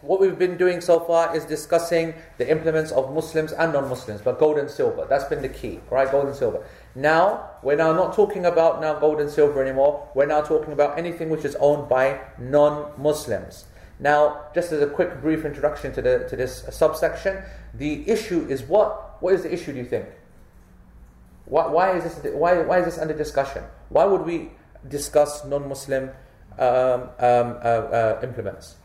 [0.01, 4.38] what we've been doing so far is discussing the implements of Muslims and non-Muslims, but
[4.38, 5.05] gold and silver.
[5.09, 6.09] That's been the key, right?
[6.11, 6.63] Gold and silver.
[6.95, 10.08] Now, we're now not talking about now gold and silver anymore.
[10.15, 13.65] We're now talking about anything which is owned by non-Muslims.
[13.99, 18.63] Now, just as a quick brief introduction to the to this subsection, the issue is
[18.63, 20.05] what what is the issue, do you think?
[21.45, 23.63] Why, why, is, this, why, why is this under discussion?
[23.89, 24.51] Why would we
[24.88, 26.10] discuss non Muslim
[26.58, 28.75] um, um, uh, uh, implements?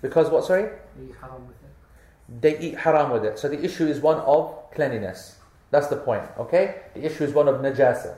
[0.00, 0.70] Because what, sorry?
[2.40, 3.38] They eat haram with it.
[3.38, 5.36] So the issue is one of cleanliness.
[5.70, 6.82] That's the point, okay?
[6.94, 8.16] The issue is one of najasa.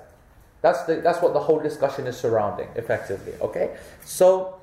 [0.63, 3.77] That's, the, that's what the whole discussion is surrounding, effectively, okay?
[4.05, 4.61] So,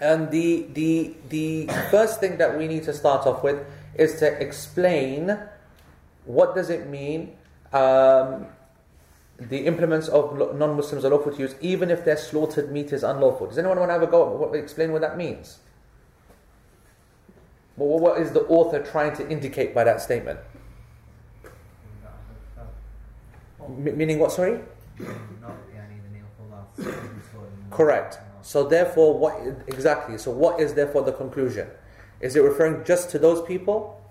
[0.00, 3.64] and the, the, the first thing that we need to start off with
[3.94, 5.38] is to explain
[6.24, 7.36] what does it mean
[7.72, 8.46] um,
[9.38, 13.48] the implements of non-Muslims are lawful to use, even if their slaughtered meat is unlawful.
[13.48, 15.58] Does anyone want to have a go at explain what that means?
[17.76, 20.38] Well, what is the author trying to indicate by that statement?
[23.63, 24.31] M- meaning what?
[24.31, 24.59] Sorry.
[27.71, 28.19] Correct.
[28.41, 30.17] So therefore, what exactly?
[30.17, 31.67] So what is therefore the conclusion?
[32.19, 34.01] Is it referring just to those people?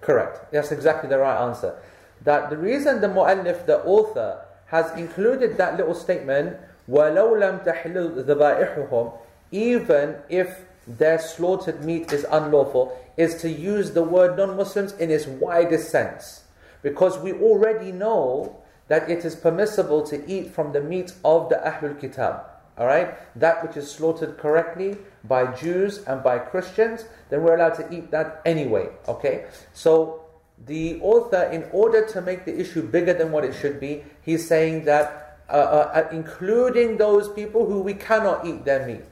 [0.00, 0.52] Correct.
[0.52, 1.76] That's exactly the right answer.
[2.22, 6.56] That the reason the mu'allif, the author, has included that little statement,
[6.88, 9.12] وَلَوْ لَمْ تَحْلِلْ ذَبَائِحُهُمْ
[9.50, 15.26] Even if their slaughtered meat is unlawful, is to use the word non-Muslims in its
[15.26, 16.44] widest sense.
[16.81, 21.55] Because we already know that it is permissible to eat from the meat of the
[21.55, 22.41] Ahlul Kitab.
[22.77, 23.15] Alright?
[23.39, 28.11] That which is slaughtered correctly by Jews and by Christians, then we're allowed to eat
[28.11, 28.89] that anyway.
[29.07, 29.45] Okay?
[29.73, 30.25] So
[30.65, 34.47] the author, in order to make the issue bigger than what it should be, he's
[34.47, 39.03] saying that uh, uh, including those people who we cannot eat their meat,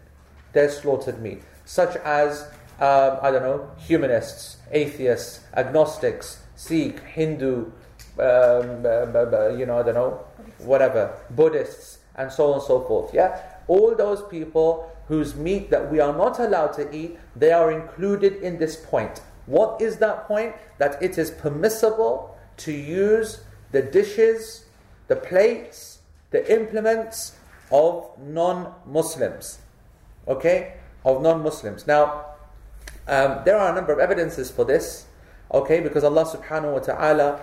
[0.53, 2.43] their slaughtered meat, such as,
[2.79, 7.71] um, I don't know, humanists, atheists, agnostics, Sikh, Hindu,
[8.19, 8.83] um,
[9.57, 10.25] you know, I don't know,
[10.57, 13.13] whatever, Buddhists, and so on and so forth.
[13.13, 13.41] Yeah?
[13.69, 18.43] All those people whose meat that we are not allowed to eat, they are included
[18.43, 19.21] in this point.
[19.45, 20.53] What is that point?
[20.79, 23.41] That it is permissible to use
[23.71, 24.65] the dishes,
[25.07, 25.99] the plates,
[26.31, 27.37] the implements
[27.71, 29.59] of non Muslims.
[30.27, 30.73] Okay?
[31.05, 31.87] Of non Muslims.
[31.87, 32.25] Now,
[33.07, 35.05] um, there are a number of evidences for this.
[35.52, 35.80] Okay?
[35.80, 37.40] Because Allah subhanahu wa ta'ala,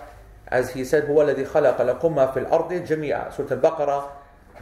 [0.48, 3.34] as He said, هو الذي خلق لكم ما في الأرض جميعا.
[3.34, 4.08] Surah Al-Baqarah,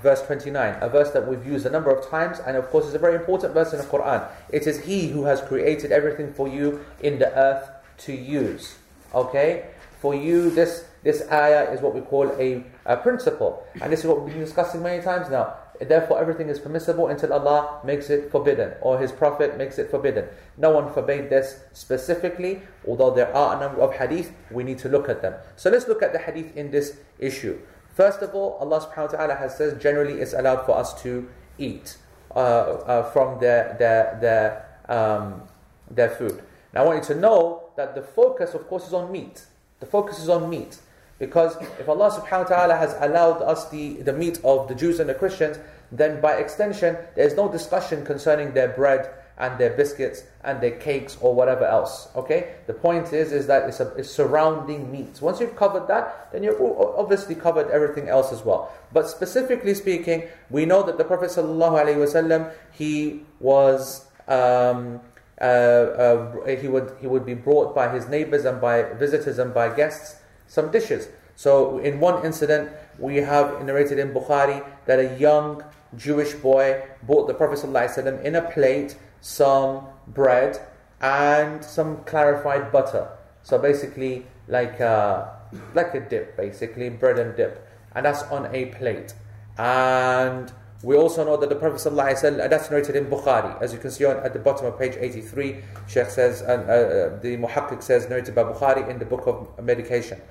[0.03, 2.95] verse 29, a verse that we've used a number of times, and of course, it's
[2.95, 4.27] a very important verse in the Quran.
[4.51, 7.69] It is He who has created everything for you in the earth
[7.99, 8.77] to use.
[9.15, 9.67] Okay?
[10.01, 13.67] For you, this, this ayah is what we call a, a principle.
[13.83, 15.55] And this is what we've been discussing many times now.
[15.80, 20.28] Therefore, everything is permissible until Allah makes it forbidden, or His Prophet makes it forbidden.
[20.58, 24.90] No one forbade this specifically, although there are a number of hadith, we need to
[24.90, 25.34] look at them.
[25.56, 27.60] So let's look at the hadith in this issue.
[27.94, 31.30] First of all, Allah subhanahu wa ta'ala has said generally it's allowed for us to
[31.58, 31.98] eat
[32.36, 35.44] uh, uh, from their, their, their, um,
[35.90, 36.44] their food.
[36.74, 39.46] Now I want you to know that the focus, of course, is on meat.
[39.80, 40.78] The focus is on meat.
[41.18, 45.00] Because if Allah subhanahu wa ta'ala has allowed us the, the meat of the Jews
[45.00, 45.58] and the Christians,
[45.92, 50.72] then by extension, there is no discussion concerning their bread and their biscuits and their
[50.72, 52.10] cakes or whatever else.
[52.16, 52.56] Okay?
[52.68, 55.22] The point is, is that it's, a, it's surrounding meat.
[55.22, 58.72] Once you've covered that, then you've obviously covered everything else as well.
[58.94, 64.06] But specifically speaking, we know that the Prophet ﷺ, he was.
[64.28, 65.02] Um,
[65.40, 69.54] uh, uh, he would he would be brought by his neighbors and by visitors and
[69.54, 70.16] by guests
[70.48, 71.10] some dishes.
[71.36, 75.64] So in one incident, we have narrated in Bukhari that a young
[75.96, 80.60] Jewish boy brought the Prophet ﷺ in a plate some bread
[81.02, 83.10] and some clarified butter.
[83.44, 85.38] So basically, like a,
[85.74, 89.14] like a dip, basically bread and dip, and that's on a plate.
[89.58, 90.52] And
[90.84, 94.06] we also know that the Prophet ﷺ, that's narrated in Bukhari, as you can see
[94.06, 95.64] on, at the bottom of page 83.
[95.88, 99.64] Sheikh says, and uh, uh, the Muhakkik says, narrated by Bukhari in the book of
[99.64, 100.22] medication.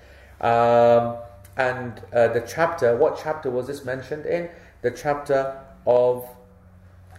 [0.40, 1.16] Um,
[1.56, 4.48] and uh, the chapter, what chapter was this mentioned in?
[4.82, 6.28] The chapter of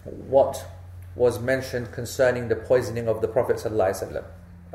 [0.04, 0.63] what
[1.15, 4.23] was mentioned concerning the poisoning of the Prophet ﷺ.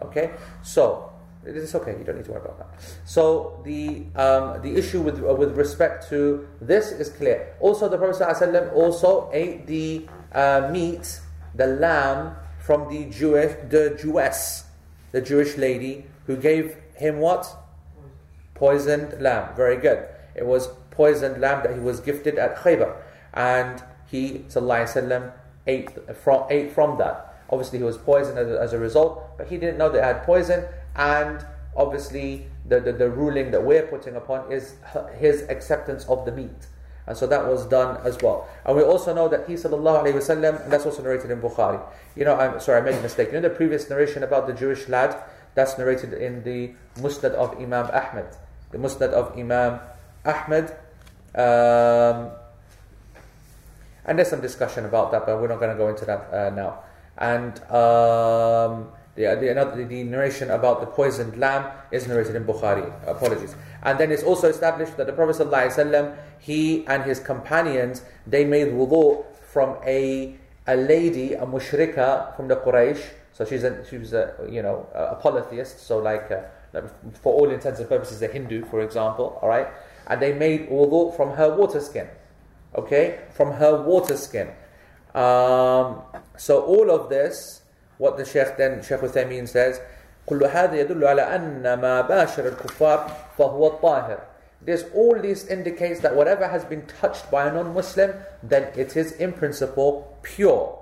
[0.03, 0.30] Okay,
[0.62, 1.09] so
[1.47, 1.97] it is okay.
[1.99, 2.82] You don't need to worry about that.
[3.05, 7.55] So the um, the issue with uh, with respect to this is clear.
[7.61, 11.20] Also, the Prophet ﷺ also ate the uh, meat,
[11.55, 14.64] the lamb from the Jewish the Jewess,
[15.12, 17.47] the Jewish lady who gave him what
[18.55, 19.55] poisoned lamb.
[19.57, 20.07] Very good.
[20.34, 22.97] It was poisoned lamb that he was gifted at Khaybar,
[23.32, 25.32] and he sallallahu
[25.66, 27.26] ate from ate from that.
[27.49, 30.22] Obviously, he was poisoned as a, as a result, but he didn't know they had
[30.22, 30.64] poison,
[31.01, 34.74] and obviously, the, the, the ruling that we're putting upon is
[35.18, 36.66] his acceptance of the meat.
[37.07, 38.46] And so that was done as well.
[38.66, 41.80] And we also know that he sallallahu alayhi wasallam, and that's also narrated in Bukhari.
[42.14, 43.28] You know, I'm sorry, I made a mistake.
[43.28, 45.16] You know the previous narration about the Jewish lad?
[45.55, 48.26] That's narrated in the Musnad of Imam Ahmed.
[48.70, 49.80] The Musnad of Imam
[50.26, 50.70] Ahmed.
[51.34, 52.30] Um,
[54.05, 56.51] and there's some discussion about that, but we're not going to go into that uh,
[56.51, 56.84] now.
[57.16, 62.90] And um, the, the, another, the narration about the poisoned lamb is narrated in Bukhari.
[63.06, 63.54] Apologies.
[63.82, 68.68] And then it's also established that the Prophet ﷺ, he and his companions, they made
[68.68, 73.02] wudu from a, a lady, a mushrika from the Quraysh.
[73.32, 75.86] So she's a, she was a, you know, a polytheist.
[75.86, 76.82] So like, uh,
[77.20, 79.38] for all intents and purposes, a Hindu, for example.
[79.42, 79.68] All right.
[80.06, 82.08] And they made wudu from her water skin.
[82.74, 83.20] Okay.
[83.32, 84.48] From her water skin.
[85.14, 86.02] Um,
[86.36, 87.59] so all of this,
[87.99, 89.79] what the Sheikh then, Sheikh Uthaymeen says,
[90.27, 94.19] كل هذا يدل على أن ما باشر الكفار فهو الطاهر.
[94.61, 99.11] This all this indicates that whatever has been touched by a non-Muslim, then it is
[99.13, 100.79] in principle pure.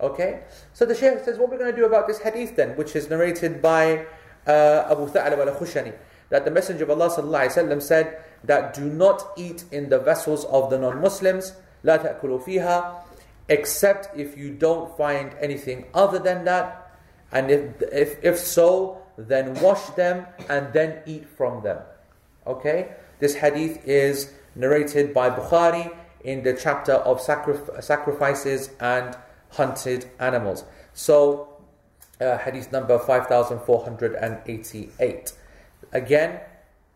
[0.00, 0.40] Okay?
[0.72, 3.08] So the Shaykh says, what we're going to do about this hadith then, which is
[3.08, 4.06] narrated by
[4.46, 5.92] uh, Abu Tha'lab al-Khushani,
[6.30, 10.70] that the Messenger of Allah sallallahu said that do not eat in the vessels of
[10.70, 11.52] the non-Muslims,
[11.84, 13.02] لا تأكلوا فيها,
[13.49, 16.97] except if you don't find anything other than that,
[17.31, 21.79] and if, if, if so, then wash them and then eat from them.
[22.47, 22.95] Okay?
[23.19, 29.15] This hadith is narrated by Bukhari in the chapter of sacrif- sacrifices and
[29.51, 30.63] hunted animals.
[30.93, 31.49] So,
[32.19, 35.33] uh, hadith number 5488.
[35.91, 36.39] Again,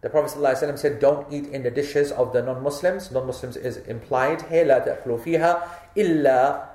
[0.00, 3.10] the Prophet ﷺ said, Don't eat in the dishes of the non Muslims.
[3.10, 5.62] Non Muslims is implied here, لا تأكلوا فيها
[5.96, 6.66] إلا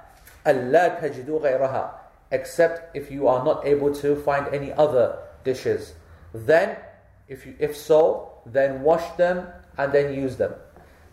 [0.48, 1.92] ألا تجدوا غيرها
[2.32, 5.94] except if you are not able to find any other dishes.
[6.34, 6.78] Then,
[7.28, 10.54] if, you, if so, then wash them and then use them.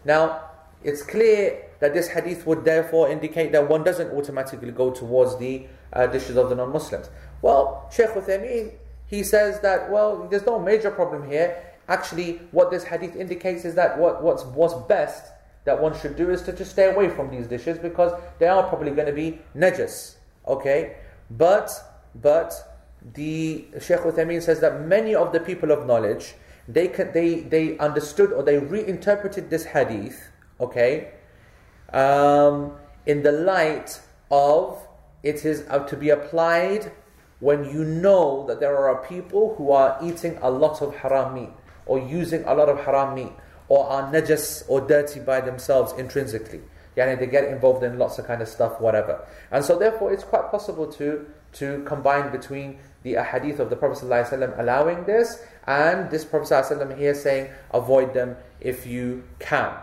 [0.05, 0.43] Now,
[0.85, 5.67] it's clear that this hadith would therefore indicate that one doesn't automatically go towards the
[5.93, 7.09] uh, dishes of the non Muslims.
[7.43, 8.73] Well, Shaykh Uthaymeen,
[9.07, 11.63] he says that, well, there's no major problem here.
[11.88, 15.32] Actually, what this hadith indicates is that what, what's, what's best
[15.64, 18.64] that one should do is to just stay away from these dishes because they are
[18.64, 20.16] probably going to be najas.
[20.48, 20.98] Okay?
[21.30, 21.72] But,
[22.16, 22.54] but
[23.14, 26.34] the Shaykh Uthaymeen says that many of the people of knowledge,
[26.68, 30.30] they, can, they, they understood or they reinterpreted this hadith,
[30.60, 31.12] okay,
[31.94, 32.74] um,
[33.06, 34.80] in the light of
[35.24, 36.92] it is uh, to be applied
[37.40, 41.50] when you know that there are people who are eating a lot of haram meat
[41.92, 43.34] or using a lot of haram meat
[43.68, 46.62] or are najas or dirty by themselves intrinsically.
[46.96, 49.28] Yani they get involved in lots of kind of stuff, whatever.
[49.52, 51.28] And so therefore it's quite possible to,
[51.60, 56.98] to combine between the ahadith of the Prophet ﷺ allowing this and this Prophet ﷺ
[56.98, 59.74] here saying avoid them if you can.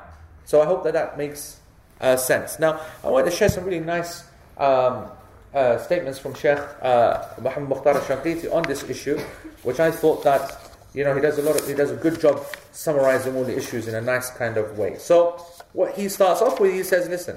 [0.46, 1.60] So I hope that that makes
[2.00, 2.58] uh, sense.
[2.58, 4.24] Now I want to share some really nice
[4.56, 5.10] um,
[5.52, 9.18] uh, statements from Sheikh uh, Muhammad Mukhtar al-Shanqiti on this issue,
[9.62, 10.67] which I thought that
[10.98, 13.56] you know he does a lot of, he does a good job summarizing all the
[13.56, 14.98] issues in a nice kind of way.
[14.98, 15.40] So
[15.72, 17.36] what he starts off with, he says, listen,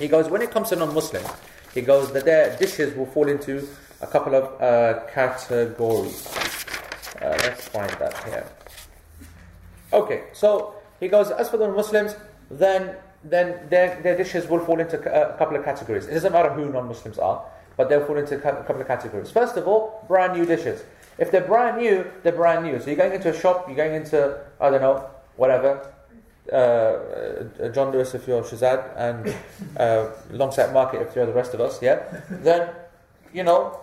[0.00, 1.22] he goes, when it comes to non-Muslim,
[1.72, 3.68] he goes that their dishes will fall into
[4.00, 6.26] a couple of uh, categories.
[7.22, 8.46] Uh, let's find that here.
[9.92, 12.16] Okay, so he goes, as for the Muslims,
[12.50, 16.06] then then their, their dishes will fall into a couple of categories.
[16.06, 17.44] It doesn't matter who non-Muslims are,
[17.76, 19.30] but they'll fall into a couple of categories.
[19.30, 20.82] First of all, brand new dishes.
[21.18, 22.78] If they're brand new, they're brand new.
[22.78, 25.92] So you're going into a shop, you're going into, I don't know, whatever,
[26.52, 29.34] uh, uh, John Lewis if you're Shazad, and
[29.76, 32.70] uh, Longsight Market if you're the rest of us, yeah, then,
[33.32, 33.80] you know,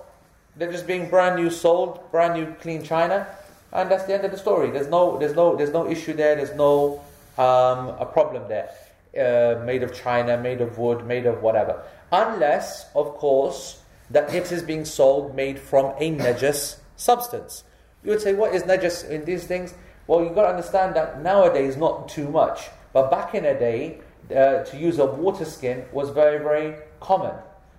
[0.55, 3.27] they're just being brand new sold, brand new clean china,
[3.71, 4.69] and that's the end of the story.
[4.69, 6.35] There's no, there's no, there's no issue there.
[6.35, 7.01] There's no
[7.37, 8.69] um, a problem there.
[9.17, 13.79] Uh, made of china, made of wood, made of whatever, unless, of course,
[14.09, 17.63] that it is being sold made from a najas substance.
[18.03, 19.73] You would say, what is najas in these things?
[20.07, 23.99] Well, you've got to understand that nowadays not too much, but back in a day,
[24.29, 27.33] uh, to use a water skin was very, very common.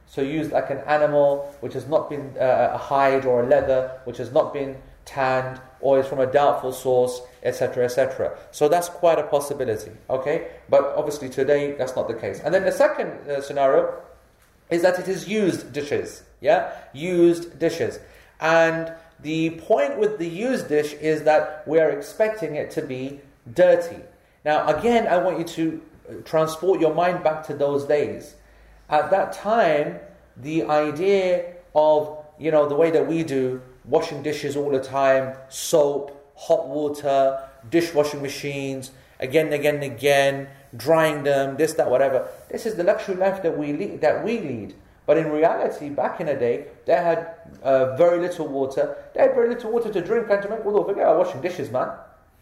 [0.06, 3.98] So use like an animal which has not been uh, a hide or a leather
[4.04, 8.36] which has not been tanned or is from a doubtful source, etc., etc.
[8.50, 9.92] So that's quite a possibility.
[10.08, 12.40] Okay, but obviously today that's not the case.
[12.40, 14.00] And then the second uh, scenario
[14.70, 16.22] is that it is used dishes.
[16.40, 17.98] Yeah, used dishes,
[18.40, 18.92] and
[19.24, 23.20] the point with the used dish is that we are expecting it to be
[23.52, 23.96] dirty.
[24.44, 28.34] Now, again, I want you to uh, transport your mind back to those days.
[28.90, 29.98] At that time,
[30.36, 35.34] the idea of, you know, the way that we do, washing dishes all the time,
[35.48, 42.28] soap, hot water, dishwashing machines, again and again and again, drying them, this, that, whatever.
[42.50, 44.02] This is the luxury life that we lead.
[44.02, 44.74] That we lead.
[45.06, 48.96] But in reality, back in the day, they had uh, very little water.
[49.14, 50.86] They had very little water to drink and to make wudu.
[50.86, 51.90] Forget about washing dishes, man.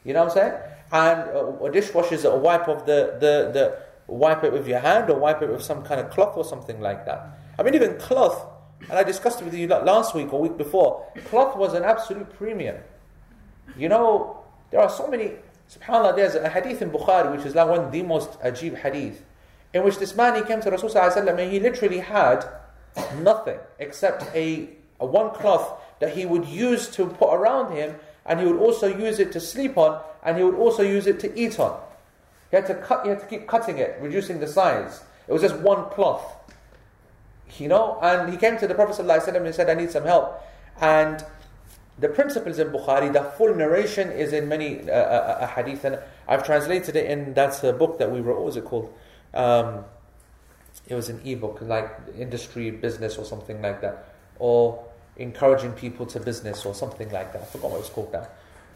[0.04, 0.60] You know what I'm saying?
[0.92, 4.78] And uh, a dishwasher is a wipe of the, the, the wipe it with your
[4.78, 7.38] hand or wipe it with some kind of cloth or something like that.
[7.58, 8.46] I mean, even cloth,
[8.88, 12.30] and I discussed it with you last week or week before, cloth was an absolute
[12.36, 12.76] premium.
[13.76, 15.32] You know, there are so many,
[15.70, 19.24] subhanAllah, there's a hadith in Bukhari, which is like one of the most ajib hadith,
[19.74, 22.44] in which this man, he came to Rasulullah and he literally had
[23.20, 24.68] nothing except a,
[25.00, 27.94] a one cloth that he would use to put around him,
[28.26, 31.20] and he would also use it to sleep on, and he would also use it
[31.20, 31.80] to eat on.
[32.50, 35.02] He had to cut, he had to keep cutting it, reducing the size.
[35.26, 36.24] It was just one cloth.
[37.58, 40.42] You know, and he came to the Prophet ﷺ and said, I need some help.
[40.80, 41.24] And
[41.98, 45.98] the principles in Bukhari, the full narration is in many uh, uh, uh hadith, and
[46.26, 48.36] I've translated it in that uh, book that we wrote.
[48.36, 48.92] What was it called?
[49.34, 49.84] Um,
[50.86, 54.84] it was an ebook, like industry, business, or something like that, or
[55.16, 57.42] encouraging people to business, or something like that.
[57.42, 58.26] I forgot what it was called now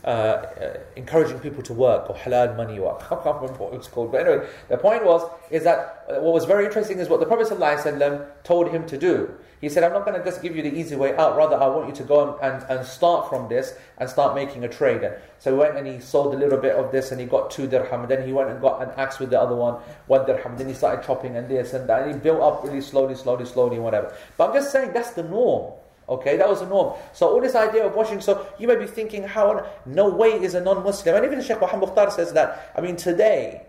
[0.06, 3.88] uh, uh, encouraging people to work or halal money or I can't remember what it's
[3.88, 4.12] called.
[4.12, 7.48] But anyway, the point was is that what was very interesting is what the Prophet
[7.48, 9.36] ﷺ told him to do.
[9.60, 11.66] He said, I'm not going to just give you the easy way out, rather, I
[11.66, 15.10] want you to go and, and start from this and start making a trade.
[15.38, 17.66] So he went and he sold a little bit of this and he got two
[17.66, 18.02] dirham.
[18.02, 20.56] And then he went and got an axe with the other one, one dirham.
[20.58, 22.02] Then he started chopping and this and that.
[22.02, 24.14] And he built up really slowly, slowly, slowly, whatever.
[24.36, 25.72] But I'm just saying that's the norm.
[26.08, 26.94] Okay, that was the norm.
[27.12, 30.54] So all this idea of washing, so you may be thinking, how no way is
[30.54, 31.16] a non-Muslim.
[31.16, 32.72] And even Sheikh Muhammad Mukhtar says that.
[32.76, 33.62] I mean, today,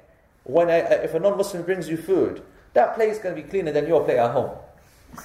[0.44, 3.72] when a, if a non-Muslim brings you food, that plate is going to be cleaner
[3.72, 4.52] than your plate at home.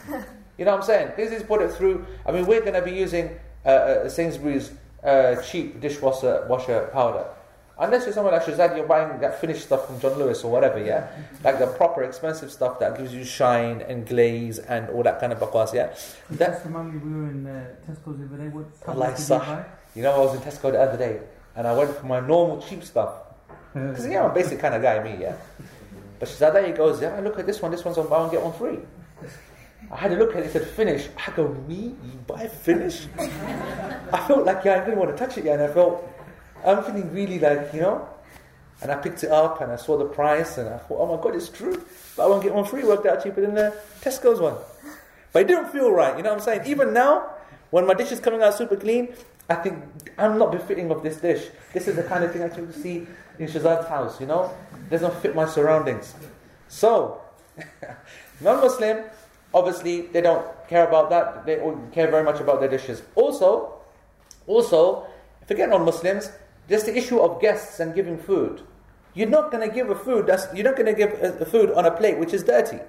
[0.59, 1.13] you know what I'm saying?
[1.17, 2.07] This is put it through.
[2.25, 4.73] I mean, we're going to be using uh, uh, Sainsbury's
[5.05, 7.27] uh, cheap dishwasher washer powder.
[7.79, 10.79] Unless you're someone like Shazad, you're buying that finished stuff from John Lewis or whatever,
[10.79, 11.09] yeah?
[11.43, 15.33] like the proper expensive stuff that gives you shine and glaze and all that kind
[15.33, 15.95] of bakwas, yeah?
[16.31, 18.49] That, Just remind me, we were in uh, Tesco's the other day.
[18.49, 19.65] What Allah did you buy?
[19.95, 21.21] You know, I was in Tesco the other day
[21.57, 23.15] and I went for my normal cheap stuff.
[23.73, 25.37] Because, you know, I'm a basic kind of guy, me, yeah?
[26.19, 28.43] But Shazad, he goes, yeah, look at this one, this one's on buy one, get
[28.43, 28.79] one free.
[29.91, 31.09] I had a look at it, it said finish.
[31.27, 31.97] I go, me?
[32.05, 33.07] You buy finish?
[33.19, 36.09] I felt like, yeah, I didn't want to touch it, yeah, and I felt,
[36.65, 38.09] I'm feeling really like, you know.
[38.81, 41.23] And I picked it up and I saw the price and I thought, oh my
[41.23, 41.85] god, it's true.
[42.17, 44.57] But I won't get one free, worked out cheaper than the Tesco's one.
[45.33, 46.63] But it didn't feel right, you know what I'm saying?
[46.67, 47.31] Even now,
[47.71, 49.15] when my dish is coming out super clean,
[49.49, 49.83] I think
[50.19, 51.49] I'm not befitting of this dish.
[51.73, 53.07] This is the kind of thing I to see
[53.39, 54.53] in Shazad's house, you know?
[54.87, 56.15] It doesn't fit my surroundings.
[56.69, 57.21] So,
[58.41, 59.05] non Muslim,
[59.55, 61.47] obviously, they don't care about that.
[61.47, 61.57] They
[61.93, 63.03] care very much about their dishes.
[63.15, 63.75] Also,
[64.47, 65.07] also,
[65.47, 66.31] forget non Muslims,
[66.73, 68.63] just the issue of guests and giving food.
[69.15, 71.45] You're not going to give a food that's you're not going to give a, a
[71.45, 72.81] food on a plate which is dirty.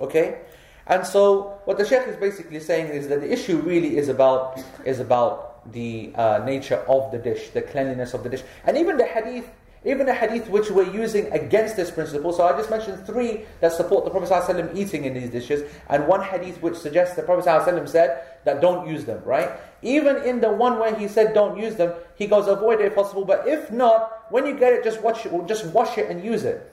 [0.00, 0.40] Okay?
[0.88, 4.60] And so what the Sheikh is basically saying is that the issue really is about
[4.84, 8.42] is about the uh, nature of the dish, the cleanliness of the dish.
[8.64, 9.48] And even the hadith
[9.84, 12.32] even a hadith which we're using against this principle.
[12.32, 16.06] So I just mentioned three that support the Prophet ﷺ eating in these dishes, and
[16.06, 19.50] one hadith which suggests the Prophet ﷺ said that don't use them, right?
[19.82, 22.94] Even in the one where he said don't use them, he goes avoid it if
[22.94, 23.24] possible.
[23.24, 26.44] But if not, when you get it, just watch it, just wash it and use
[26.44, 26.72] it.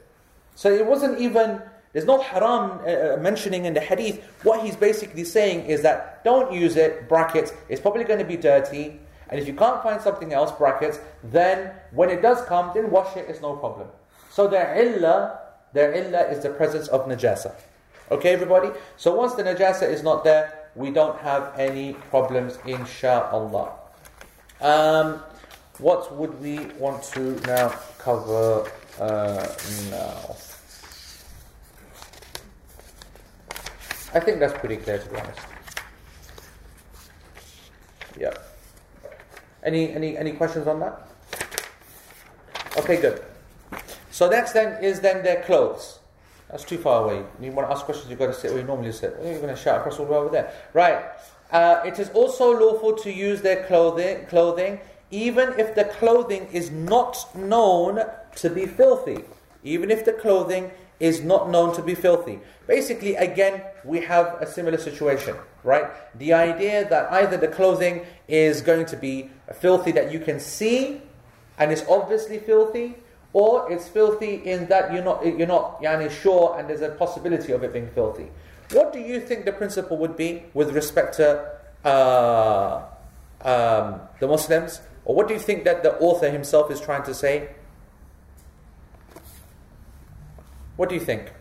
[0.55, 1.61] So it wasn't even.
[1.91, 4.23] There's no haram uh, uh mentioning in the hadith.
[4.43, 7.09] What he's basically saying is that don't use it.
[7.09, 7.51] Brackets.
[7.67, 8.99] It's probably going to be dirty.
[9.29, 13.15] And if you can't find something else, brackets, then when it does come, then wash
[13.15, 13.87] it, it's no problem.
[14.31, 15.39] So their illah,
[15.73, 17.53] their illah is the presence of najasa.
[18.11, 18.69] Okay, everybody?
[18.97, 23.71] So once the najasa is not there, we don't have any problems, insha'Allah.
[24.61, 25.21] Um,
[25.77, 28.69] what would we want to now cover
[28.99, 29.47] uh,
[29.91, 30.35] now?
[34.11, 35.39] I think that's pretty clear, to be honest.
[38.19, 38.33] Yeah.
[39.63, 41.07] Any, any, any questions on that?
[42.77, 43.23] Okay, good.
[44.11, 45.99] So next then is then their clothes.
[46.49, 47.23] That's too far away.
[47.39, 49.15] You want to ask questions, you've got to sit where you normally sit.
[49.23, 50.53] You're going to shout across all the way over there.
[50.73, 51.03] Right.
[51.51, 54.79] Uh, it is also lawful to use their clothing, clothing,
[55.11, 58.03] even if the clothing is not known
[58.35, 59.23] to be filthy.
[59.63, 62.39] Even if the clothing is not known to be filthy.
[62.67, 65.89] Basically, again, we have a similar situation, right?
[66.17, 69.29] The idea that either the clothing is going to be
[69.59, 71.01] filthy that you can see
[71.57, 72.95] and it's obviously filthy,
[73.33, 77.51] or it's filthy in that you're not you're not yani, sure and there's a possibility
[77.51, 78.27] of it being filthy.
[78.71, 81.51] What do you think the principle would be with respect to
[81.83, 82.85] uh,
[83.41, 84.81] um, the Muslims?
[85.05, 87.49] Or what do you think that the author himself is trying to say?
[90.79, 91.33] What do you think?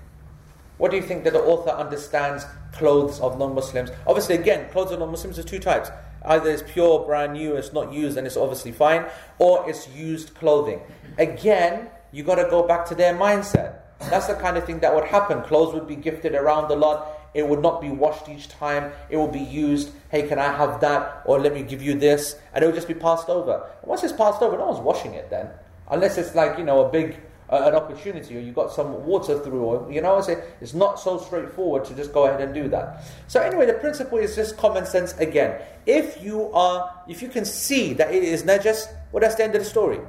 [0.79, 3.91] What do you think that the author understands clothes of non-Muslims?
[4.05, 5.91] Obviously, again, clothes of non-Muslims is two types.
[6.25, 9.07] Either it's pure, brand new, it's not used, and it's obviously fine,
[9.39, 10.81] or it's used clothing.
[11.19, 13.77] Again, you got to go back to their mindset.
[14.11, 15.41] That's the kind of thing that would happen.
[15.43, 17.31] Clothes would be gifted around a lot.
[17.33, 18.91] It would not be washed each time.
[19.09, 19.93] It would be used.
[20.11, 21.23] Hey, can I have that?
[21.27, 23.71] Or let me give you this, and it would just be passed over.
[23.85, 25.49] Once it's passed over, no one's washing it then,
[25.93, 27.21] unless it's like you know a big
[27.51, 30.75] uh, an opportunity or you've got some water through or you know I say it's
[30.75, 34.37] not so straightforward to just go ahead and do that so anyway the principle is
[34.37, 38.93] just common sense again if you are if you can see that it is najas
[39.13, 40.01] well that's the end of the story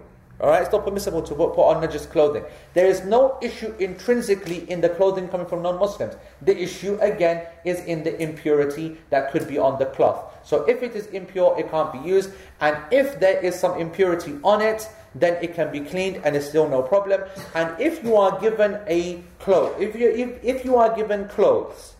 [0.41, 2.45] all right, it's not permissible to put, on najis clothing.
[2.73, 6.15] There is no issue intrinsically in the clothing coming from non-Muslims.
[6.41, 10.33] The issue again is in the impurity that could be on the cloth.
[10.47, 12.31] So if it is impure, it can't be used,
[12.61, 16.47] and if there is some impurity on it, then it can be cleaned and it's
[16.47, 17.21] still no problem.
[17.55, 21.95] And if you are given a cloth, if you if, if you are given clothes,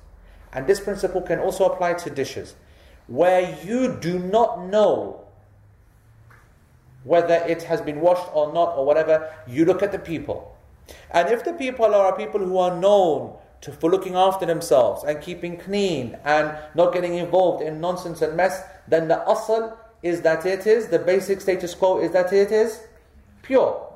[0.54, 2.56] and this principle can also apply to dishes,
[3.08, 5.26] where you do not know
[7.04, 10.56] whether it has been washed or not or whatever, you look at the people.
[11.12, 15.22] And if the people are people who are known to, for looking after themselves and
[15.22, 20.46] keeping clean and not getting involved in nonsense and mess, then the asl is that
[20.46, 22.82] it is, the basic status quo is that it is
[23.50, 23.92] pure.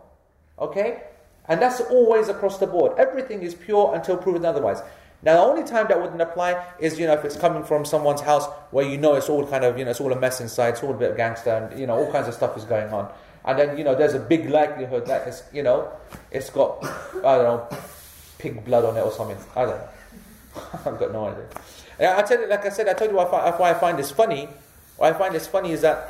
[0.57, 1.03] Okay?
[1.47, 2.97] And that's always across the board.
[2.97, 4.81] Everything is pure until proven otherwise.
[5.21, 8.21] Now, the only time that wouldn't apply is, you know, if it's coming from someone's
[8.21, 10.69] house where you know it's all kind of, you know, it's all a mess inside,
[10.69, 12.91] it's all a bit of gangster, and, you know, all kinds of stuff is going
[12.91, 13.09] on.
[13.45, 15.91] And then, you know, there's a big likelihood that it's, you know,
[16.31, 16.83] it's got,
[17.23, 17.67] I don't know,
[18.39, 19.37] pig blood on it or something.
[19.55, 19.89] I don't know.
[20.85, 21.45] I've got no idea.
[21.99, 24.09] Yeah, I tell you, like I said, I told you why, why I find this
[24.09, 24.49] funny.
[24.97, 26.09] Why I find this funny is that,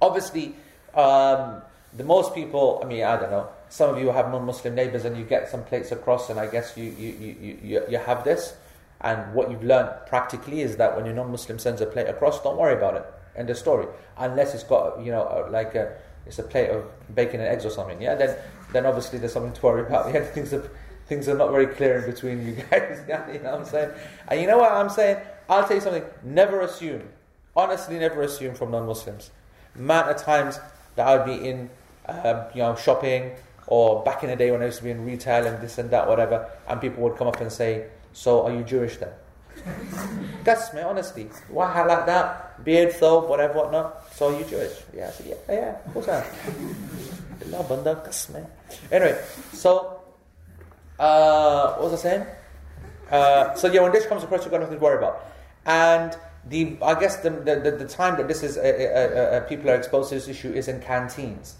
[0.00, 0.54] obviously,
[0.94, 1.62] um,
[1.96, 5.16] the most people, I mean, I don't know, some of you have non-Muslim neighbors and
[5.16, 8.54] you get some plates across, and I guess you, you, you, you, you have this.
[9.00, 12.58] And what you've learned practically is that when your non-Muslim sends a plate across, don't
[12.58, 13.06] worry about it.
[13.34, 13.86] End of story.
[14.18, 16.84] Unless it's got, you know, uh, like a, it's a plate of
[17.14, 18.00] bacon and eggs or something.
[18.00, 18.36] Yeah, then
[18.72, 20.12] then obviously there's something to worry about.
[20.14, 20.70] Yeah, things are
[21.06, 23.02] things are not very clear in between you guys.
[23.08, 23.90] Yeah, you know what I'm saying?
[24.28, 25.18] And you know what I'm saying?
[25.48, 26.04] I'll tell you something.
[26.22, 27.08] Never assume.
[27.56, 29.30] Honestly, never assume from non-Muslims.
[29.74, 30.60] Amount at times
[30.94, 31.68] that I would be in,
[32.24, 33.32] um, you know, shopping
[33.70, 35.90] or back in the day when I used to be in retail and this and
[35.90, 39.12] that, whatever, and people would come up and say, So are you Jewish then?
[40.44, 41.30] That's me, honestly.
[41.48, 42.64] Why like that?
[42.64, 44.12] Beard, though, whatever, whatnot.
[44.14, 44.76] So are you Jewish?
[44.94, 46.24] Yeah, I said, Yeah, yeah, of course I am.
[48.92, 49.18] Anyway,
[49.52, 50.02] so,
[50.98, 52.26] uh, what was I saying?
[53.10, 55.24] Uh, so yeah, when this comes across, you've got nothing to worry about.
[55.64, 59.70] And the, I guess the, the, the time that this is, uh, uh, uh, people
[59.70, 61.54] are exposed to this issue is in canteens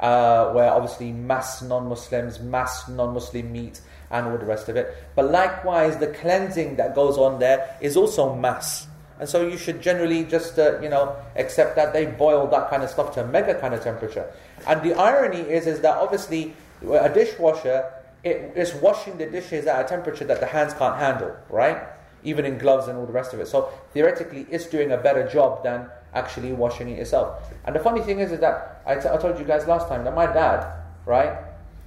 [0.00, 3.80] uh, where obviously mass non-Muslims, mass non-Muslim meat,
[4.10, 4.94] and all the rest of it.
[5.14, 8.86] But likewise, the cleansing that goes on there is also mass.
[9.18, 12.82] And so you should generally just, uh, you know, accept that they boil that kind
[12.82, 14.30] of stuff to a mega kind of temperature.
[14.66, 17.90] And the irony is, is that obviously a dishwasher
[18.26, 21.78] it is washing the dishes at a temperature that the hands can't handle, right?
[22.24, 23.46] Even in gloves and all the rest of it.
[23.46, 27.42] So theoretically, it's doing a better job than actually washing it yourself.
[27.64, 30.04] And the funny thing is, is that I, t- I told you guys last time
[30.04, 30.66] that my dad,
[31.04, 31.38] right,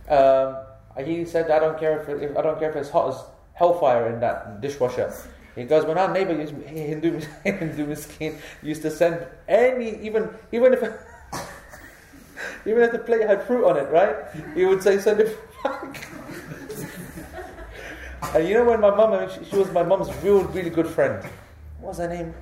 [0.08, 0.58] um,
[1.04, 3.22] he said, I don't care if, if, I don't care if it's hot as
[3.54, 5.14] hellfire in that dishwasher.
[5.56, 7.96] He goes, when our neighbor used, Hindu, Hindu
[8.64, 10.84] used to send any, even even if
[12.66, 14.16] even if the plate had fruit on it, right?
[14.56, 16.08] He would say, send it back.
[18.36, 21.24] and you know when my mum, she, she was my mum's real, really good friend.
[21.80, 22.34] What was her name?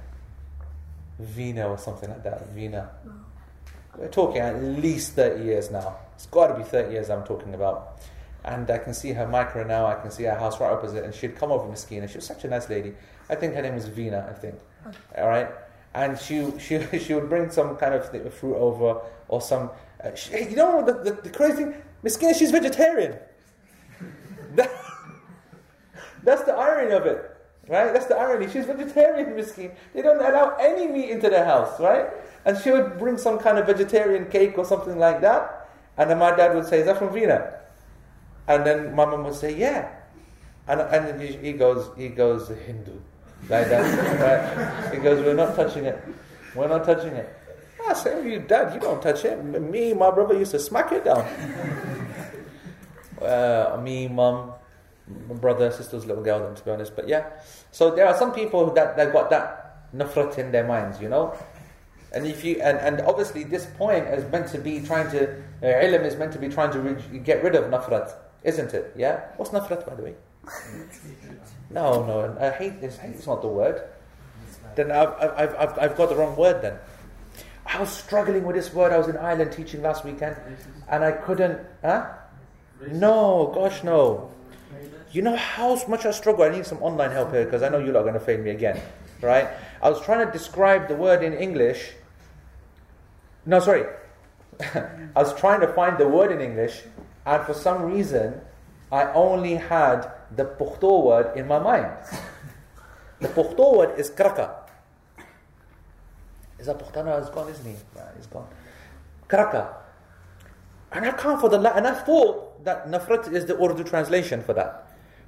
[1.19, 2.47] Vina or something like that.
[2.49, 2.89] Vina.
[3.97, 5.97] We're talking at least 30 years now.
[6.15, 7.99] It's got to be 30 years I'm talking about.
[8.45, 11.13] And I can see her micro now, I can see her house right opposite, and
[11.13, 12.07] she'd come over Miskina.
[12.07, 12.93] She was such a nice lady.
[13.29, 14.55] I think her name was Vina, I think.
[15.17, 15.49] All right?
[15.93, 19.71] And she, she, she would bring some kind of fruit over, or some.
[20.03, 21.73] Uh, she, you know the, the, the crazy thing?
[22.03, 23.17] Miskina, she's vegetarian.
[24.55, 24.71] That,
[26.23, 27.36] that's the irony of it.
[27.67, 27.91] Right?
[27.91, 28.49] That's the irony.
[28.49, 29.71] She's vegetarian, miskin.
[29.93, 32.07] They don't allow any meat into their house, right?
[32.45, 35.69] And she would bring some kind of vegetarian cake or something like that.
[35.97, 37.59] And then my dad would say, Is that from Vina?
[38.47, 39.89] And then my mom would say, Yeah.
[40.67, 42.93] And, and he goes, he goes, Hindu.
[43.49, 43.83] Like that.
[44.83, 44.93] right?
[44.93, 46.01] He goes, We're not touching it.
[46.55, 47.33] We're not touching it.
[47.87, 49.41] I say, you dad, you don't touch it.
[49.43, 51.25] Me, my brother used to smack it down.
[53.21, 54.49] uh, me, my
[55.07, 56.95] brother, sister's little girl, then, to be honest.
[56.95, 57.29] But yeah,
[57.71, 61.35] so there are some people that that got that nafrat in their minds, you know.
[62.13, 65.29] And if you and, and obviously this point is meant to be trying to
[65.61, 68.93] uh, ilm is meant to be trying to re- get rid of nafrat, isn't it?
[68.95, 69.25] Yeah?
[69.37, 70.15] What's nafrat, by the way?
[71.69, 73.81] No, no, uh, hate, is, hate is not the word.
[74.75, 76.77] Then I've, I've, I've, I've got the wrong word then.
[77.65, 78.93] I was struggling with this word.
[78.93, 80.37] I was in Ireland teaching last weekend,
[80.87, 81.59] and I couldn't.
[81.81, 82.07] Huh?
[82.91, 84.31] No, gosh, no.
[85.11, 86.43] You know how much I struggle.
[86.43, 88.51] I need some online help here because I know you're not going to fail me
[88.51, 88.81] again,
[89.21, 89.47] right?
[89.81, 91.91] I was trying to describe the word in English.
[93.45, 93.85] No, sorry.
[94.59, 96.83] I was trying to find the word in English,
[97.25, 98.41] and for some reason,
[98.91, 101.91] I only had the Pukhto word in my mind.
[103.19, 104.63] The Pukhto word is kraka.
[106.59, 107.19] Is that Pukhtana?
[107.19, 107.75] He's gone, isn't he?
[107.95, 108.47] Yeah, he's gone.
[109.27, 109.75] Kraka.
[110.91, 114.53] And I can't for the and I thought that nafrat is the Urdu translation for
[114.53, 114.86] that.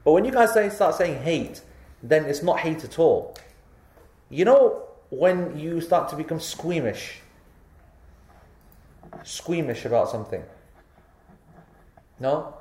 [0.09, 1.61] But when you guys say, start saying hate,
[2.01, 3.37] then it's not hate at all.
[4.31, 4.81] You know
[5.11, 7.19] when you start to become squeamish,
[9.23, 10.41] squeamish about something.
[12.19, 12.55] No?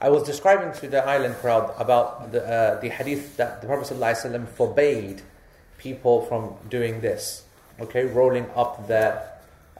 [0.00, 3.94] I was describing to the Ireland crowd about the, uh, the hadith that the Prophet
[3.94, 5.22] ﷺ forbade
[5.78, 7.44] people from doing this.
[7.78, 9.30] Okay, rolling up their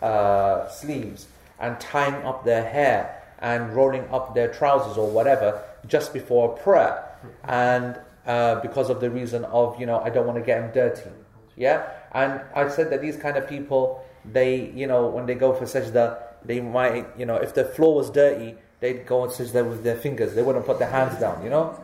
[0.01, 1.27] uh, sleeves
[1.59, 7.05] and tying up their hair and rolling up their trousers or whatever just before prayer.
[7.45, 10.73] And uh, because of the reason of, you know, I don't want to get them
[10.73, 11.11] dirty.
[11.57, 11.89] Yeah?
[12.13, 15.65] And I said that these kind of people, they, you know, when they go for
[15.65, 19.83] sajda, they might, you know, if the floor was dirty, they'd go and sajda with
[19.83, 20.35] their fingers.
[20.35, 21.79] They wouldn't put their hands down, you know?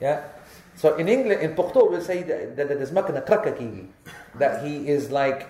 [0.00, 0.24] Yeah?
[0.76, 3.88] So in English, in Pukhto, we'll say that, that kigi.
[4.36, 5.48] That he is like,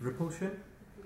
[0.00, 0.60] Repulsion?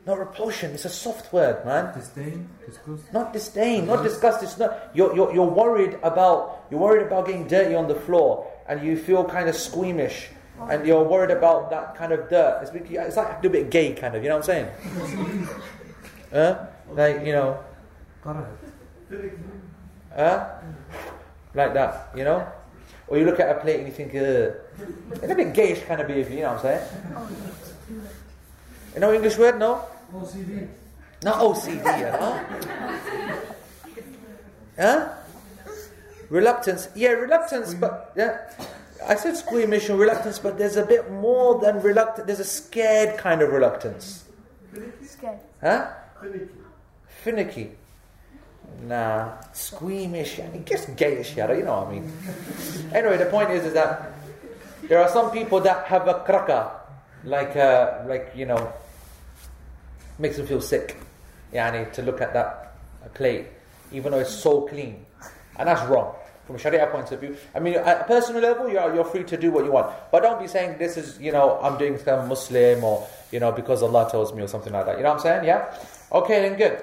[0.09, 1.93] Not repulsion, it's a soft word, man.
[1.95, 2.49] Disdain?
[2.65, 3.13] Disgust?
[3.13, 4.43] Not disdain, not disgust.
[4.43, 4.91] It's not.
[4.95, 8.97] You're, you're, you're worried about you're worried about getting dirty on the floor, and you
[8.97, 10.31] feel kind of squeamish,
[10.71, 12.61] and you're worried about that kind of dirt.
[12.63, 14.23] It's, it's like a little bit gay, kind of.
[14.23, 15.49] You know what I'm saying?
[16.33, 16.67] huh?
[16.91, 17.63] Like you know,
[20.17, 20.49] huh?
[21.53, 22.51] Like that, you know?
[23.09, 24.55] Or you look at a plate and you think, Ugh.
[25.23, 26.35] it's a bit gayish kind of behaviour.
[26.35, 26.83] You know what I'm saying?
[28.95, 29.59] You know English word?
[29.59, 29.85] No.
[30.13, 30.69] OCD.
[31.23, 32.45] Not OCD, huh?
[34.79, 35.09] Huh?
[36.31, 36.89] Reluctance.
[36.95, 38.51] Yeah, reluctance, but yeah.
[39.07, 42.27] I said squeamish and reluctance, but there's a bit more than reluctant.
[42.27, 44.25] There's a scared kind of reluctance.
[45.03, 45.39] Scared.
[45.61, 45.91] Huh?
[46.21, 46.49] Finicky.
[47.25, 47.71] Finicky.
[48.87, 50.39] Nah, squeamish.
[50.39, 52.13] I guess gayish, yeah, you know what I mean.
[52.93, 54.13] Anyway, the point is, is that
[54.83, 56.71] there are some people that have a kraka,
[57.25, 58.73] like, uh, like you know,
[60.19, 60.97] makes them feel sick.
[61.53, 62.75] Yani, to look at that
[63.15, 63.47] plate,
[63.93, 65.05] even though it's so clean,
[65.59, 66.15] and that's wrong
[66.49, 67.37] from a Sharia point of view.
[67.55, 70.23] I mean, at a personal level, you're you're free to do what you want, but
[70.23, 73.83] don't be saying this is you know I'm doing I'm Muslim or you know because
[73.83, 74.97] Allah tells me or something like that.
[74.97, 75.45] You know what I'm saying?
[75.45, 75.75] Yeah.
[76.11, 76.83] Okay, then good.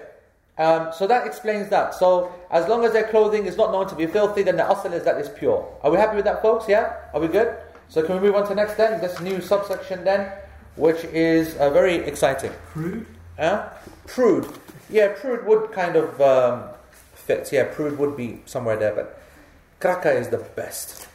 [0.57, 1.95] Um, so that explains that.
[1.95, 4.93] So as long as their clothing is not known to be filthy, then the asl
[4.93, 5.67] is that it's pure.
[5.81, 6.69] Are we happy with that, folks?
[6.69, 6.93] Yeah.
[7.13, 7.57] Are we good?
[7.89, 9.01] So can we move on to next then?
[9.01, 10.31] This new subsection then,
[10.75, 12.51] which is uh, very exciting.
[12.71, 13.05] Prude?
[13.38, 13.68] Huh?
[14.06, 14.46] Prude.
[14.88, 16.64] Yeah, prude would kind of um,
[17.14, 17.50] fit.
[17.52, 19.20] Yeah, prude would be somewhere there, but
[19.78, 21.08] kraka is the best.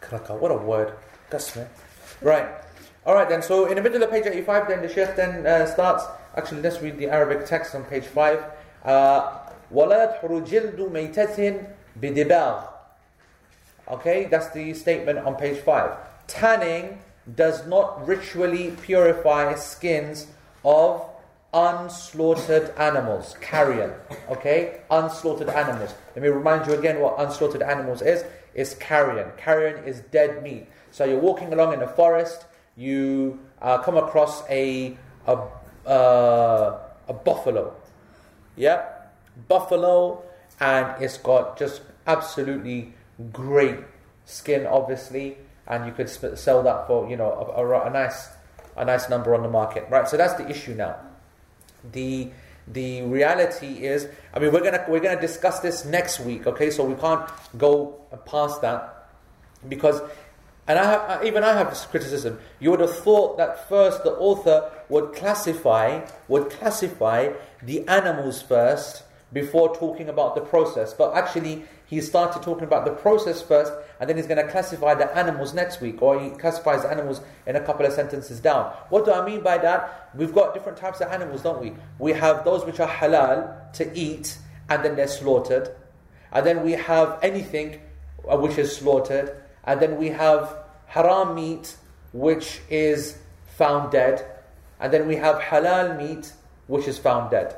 [0.00, 0.94] Kraka, what a word.
[1.30, 1.64] That's me.
[2.20, 2.48] Right.
[3.04, 3.42] All right then.
[3.42, 6.04] So in the middle of page 85, then the Sheikh then uh, starts.
[6.36, 8.44] Actually, let's read the Arabic text on page 5.
[8.84, 9.38] Uh,
[9.72, 11.66] وَلَا يَدْحُرُ جِلْدُ مَيْتَةٍ
[12.00, 12.68] بِدِبَاغٍ
[13.88, 15.90] Okay, that's the statement on page 5.
[16.26, 17.00] Tanning
[17.34, 20.26] does not ritually purify skins
[20.67, 21.01] of
[21.53, 23.37] unslaughtered animals.
[23.39, 23.93] Carrion.
[24.29, 24.81] Okay?
[24.91, 25.95] Unslaughtered animals.
[26.13, 28.25] Let me remind you again what unslaughtered animals is.
[28.53, 29.31] It's carrion.
[29.37, 30.67] Carrion is dead meat.
[30.91, 32.45] So you're walking along in the forest,
[32.75, 35.37] you uh, come across a, a,
[35.87, 37.73] uh, a buffalo.
[38.57, 38.83] Yeah?
[39.47, 40.23] Buffalo,
[40.59, 42.93] and it's got just absolutely
[43.31, 43.79] great
[44.25, 48.29] skin, obviously, and you could sell that for, you know, a, a, a nice
[48.77, 50.07] a nice number on the market, right?
[50.07, 50.95] So that's the issue now.
[51.91, 52.29] The
[52.67, 56.69] the reality is, I mean, we're gonna we're gonna discuss this next week, okay?
[56.69, 59.09] So we can't go past that
[59.67, 60.01] because,
[60.67, 62.39] and I have even I have this criticism.
[62.59, 69.03] You would have thought that first the author would classify would classify the animals first
[69.33, 74.09] before talking about the process, but actually he started talking about the process first, and
[74.09, 77.61] then he's going to classify the animals next week, or he classifies animals in a
[77.61, 78.73] couple of sentences down.
[78.89, 80.09] What do I mean by that?
[80.13, 81.73] We've got different types of animals, don't we?
[81.97, 84.37] We have those which are halal to eat,
[84.69, 85.69] and then they're slaughtered.
[86.31, 87.79] And then we have anything
[88.29, 89.35] uh, which is slaughtered.
[89.63, 90.57] And then we have
[90.87, 91.75] haram meat,
[92.11, 93.17] which is
[93.55, 94.25] found dead.
[94.79, 96.33] And then we have halal meat,
[96.67, 97.55] which is found dead.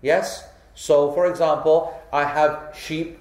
[0.00, 0.44] Yes?
[0.74, 3.18] So, for example, I have sheep.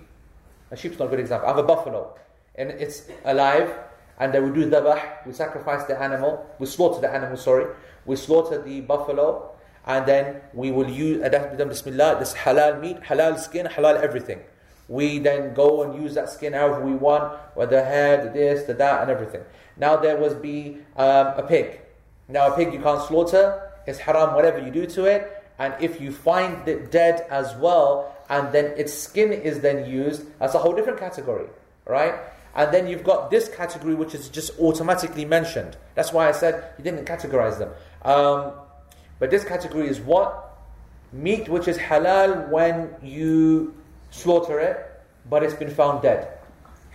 [0.71, 1.47] A sheep's not a good example.
[1.47, 2.15] I have a buffalo,
[2.55, 3.73] and it's alive,
[4.19, 7.65] and then we do dhabah, we sacrifice the animal, we slaughter the animal, sorry.
[8.05, 9.51] We slaughter the buffalo,
[9.85, 14.39] and then we will use, and done bismillah, this halal meat, halal skin, halal everything.
[14.87, 18.63] We then go and use that skin however we want, whether the head, the this,
[18.67, 19.41] the that, and everything.
[19.77, 21.81] Now there was be um, a pig.
[22.27, 26.01] Now a pig you can't slaughter, it's haram whatever you do to it, and if
[26.01, 30.57] you find it dead as well, and then its skin is then used, that's a
[30.57, 31.47] whole different category,
[31.85, 32.15] right?
[32.55, 35.75] And then you've got this category which is just automatically mentioned.
[35.95, 37.71] That's why I said you didn't categorize them.
[38.03, 38.53] Um,
[39.19, 40.57] but this category is what?
[41.11, 43.75] Meat which is halal when you
[44.11, 44.77] slaughter it,
[45.29, 46.39] but it's been found dead.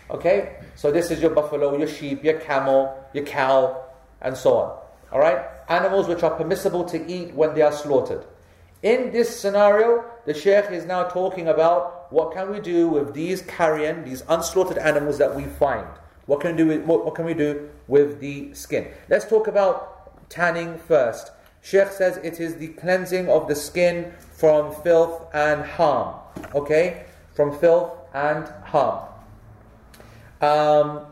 [0.09, 0.57] Okay?
[0.75, 3.85] So this is your buffalo, your sheep, your camel, your cow,
[4.23, 4.79] and so on.
[5.13, 5.45] Alright?
[5.69, 8.25] Animals which are permissible to eat when they are slaughtered.
[8.87, 13.43] In this scenario, the Sheikh is now talking about what can we do with these
[13.43, 15.89] carrion, these unslaughtered animals that we find.
[16.27, 18.87] What can we do with, what, what can we do with the skin?
[19.09, 21.33] Let's talk about tanning first.
[21.63, 26.15] Sheikh says it is the cleansing of the skin from filth and harm.
[26.55, 27.07] Okay?
[27.35, 29.05] From filth and harm.
[30.41, 31.07] Um,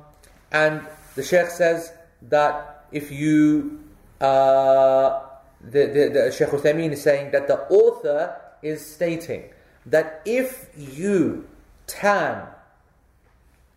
[0.52, 0.80] and
[1.16, 1.92] the Sheikh says
[2.28, 3.82] that if you
[4.20, 5.23] uh,
[5.70, 9.50] the, the, the Sheikh Uthaymeen is saying that the author is stating
[9.86, 11.46] that if you
[11.86, 12.46] tan,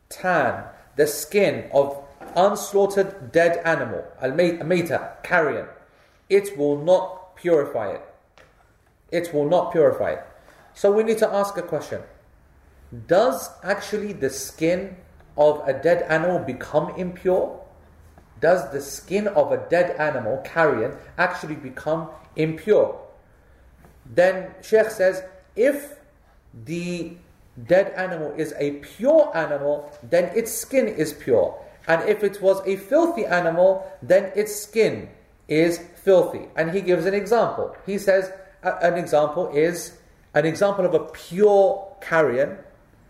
[0.09, 0.63] tan
[0.95, 2.03] the skin of
[2.35, 5.67] unslaughtered dead animal, al-mayta, carrion,
[6.29, 8.01] it will not purify it.
[9.11, 10.23] It will not purify it.
[10.73, 12.01] So we need to ask a question.
[13.07, 14.97] Does actually the skin
[15.37, 17.63] of a dead animal become impure?
[18.39, 22.99] Does the skin of a dead animal, carrion, actually become impure?
[24.05, 25.23] Then Sheikh says,
[25.55, 25.99] if
[26.65, 27.17] the
[27.65, 31.59] dead animal is a pure animal, then its skin is pure.
[31.87, 35.09] And if it was a filthy animal, then its skin
[35.47, 36.47] is filthy.
[36.55, 37.75] And he gives an example.
[37.85, 38.31] He says,
[38.63, 39.97] an example is
[40.33, 42.57] an example of a pure carrion,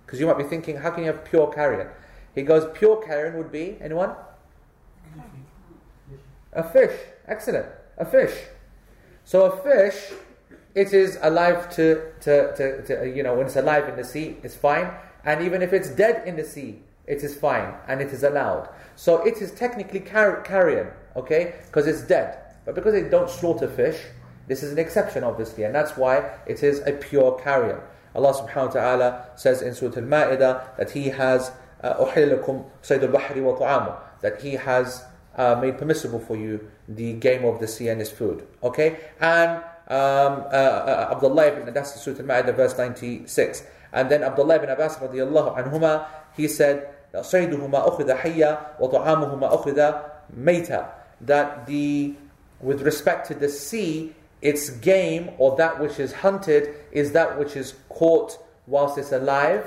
[0.05, 1.87] because you might be thinking, how can you have pure carrion?
[2.33, 4.11] He goes, pure carrion would be, anyone?
[6.57, 6.99] A fish.
[7.27, 7.67] Excellent.
[7.99, 8.33] A fish.
[9.23, 10.11] So a fish,
[10.73, 14.37] it is alive to, to, to, to, you know, when it's alive in the sea,
[14.41, 14.89] it's fine.
[15.23, 18.69] And even if it's dead in the sea, it is fine and it is allowed.
[18.95, 22.39] So it is technically car- carrion, okay, because it's dead.
[22.65, 24.01] But because they don't slaughter fish,
[24.47, 27.79] this is an exception, obviously, and that's why it is a pure carrion.
[28.15, 31.51] Allah subhanahu wa ta'ala says in Surah Al Ma'idah that He has.
[31.83, 31.93] Uh,
[34.21, 35.03] that he has
[35.36, 38.46] uh, made permissible for you the game of the sea and its food.
[38.62, 38.98] Okay?
[39.20, 39.50] And
[39.88, 43.64] um, uh, uh, Abdullah ibn Abbas, Surah Al-Ma'idah, verse 96.
[43.92, 46.06] And then Abdullah ibn Abbas radiallahu anhuma,
[46.36, 49.94] he said, صيدهما أخذ حيا وطعامهما أخذ
[50.36, 52.14] ميتا that the
[52.60, 57.56] with respect to the sea its game or that which is hunted is that which
[57.56, 59.66] is caught whilst it's alive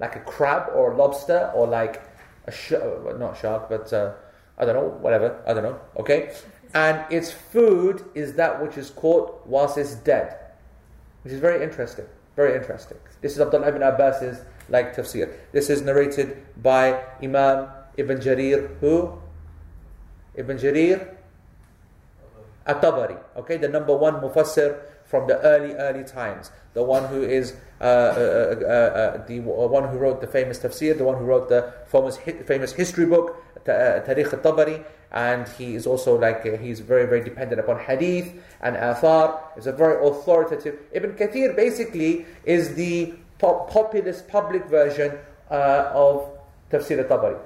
[0.00, 2.02] like a crab or a lobster or like
[2.46, 2.72] a sh-
[3.18, 4.12] not shark but uh,
[4.61, 6.33] I don't know, whatever, I don't know, okay?
[6.73, 10.37] And its food is that which is caught whilst it's dead.
[11.23, 12.05] Which is very interesting,
[12.35, 12.97] very interesting.
[13.21, 15.33] This is Abdullah ibn Abbas's like tafsir.
[15.51, 19.19] This is narrated by Imam Ibn Jarir, who?
[20.35, 21.15] Ibn Jarir
[22.65, 26.51] At-Tabari, okay, the number one mufassir from the early, early times.
[26.73, 30.97] The one who is uh, uh, uh, uh the one who wrote the famous tafsir,
[30.97, 36.17] the one who wrote the famous, famous history book, Tarikh al-Tabari, and he is also
[36.17, 39.39] like, uh, he's very, very dependent upon hadith and athar.
[39.55, 40.79] He's a very authoritative.
[40.93, 45.17] Ibn Kathir basically is the populist public version
[45.49, 46.29] uh, of
[46.71, 47.39] Tafsir al-Tabari.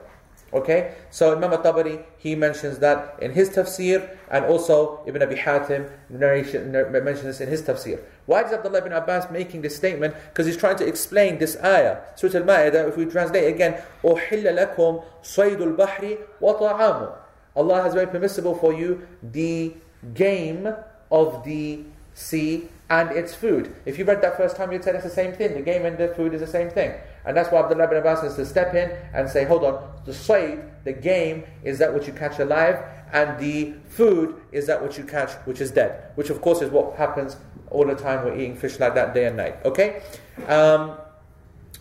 [0.55, 5.89] Okay, so Imam al-Tabari, he mentions that in his tafsir, and also Ibn Abi Hatim
[6.09, 8.01] narration, mentions this in his tafsir.
[8.27, 10.14] Why is Abdullah ibn Abbas making this statement?
[10.29, 11.99] Because he's trying to explain this ayah.
[12.16, 17.16] Surah Al-Ma'idah, if we translate again, أُحِلَّ لَكُمْ صَيْدُ الْبَحْرِ وَطَعَامُ
[17.55, 19.75] Allah has made permissible for you the
[20.14, 20.73] game
[21.12, 23.75] of the sea and its food.
[23.85, 25.55] If you read that first time, you'd say it's the same thing.
[25.55, 26.95] The game and the food is the same thing.
[27.25, 30.14] And that's why Abdullah ibn Abbas has to step in and say, hold on, the
[30.14, 34.97] sayd, the game, is that which you catch alive, and the food is that which
[34.97, 36.12] you catch which is dead.
[36.14, 37.37] Which, of course, is what happens
[37.71, 38.25] all the time.
[38.25, 39.57] We're eating fish like that day and night.
[39.64, 40.03] Okay?
[40.49, 40.97] Um,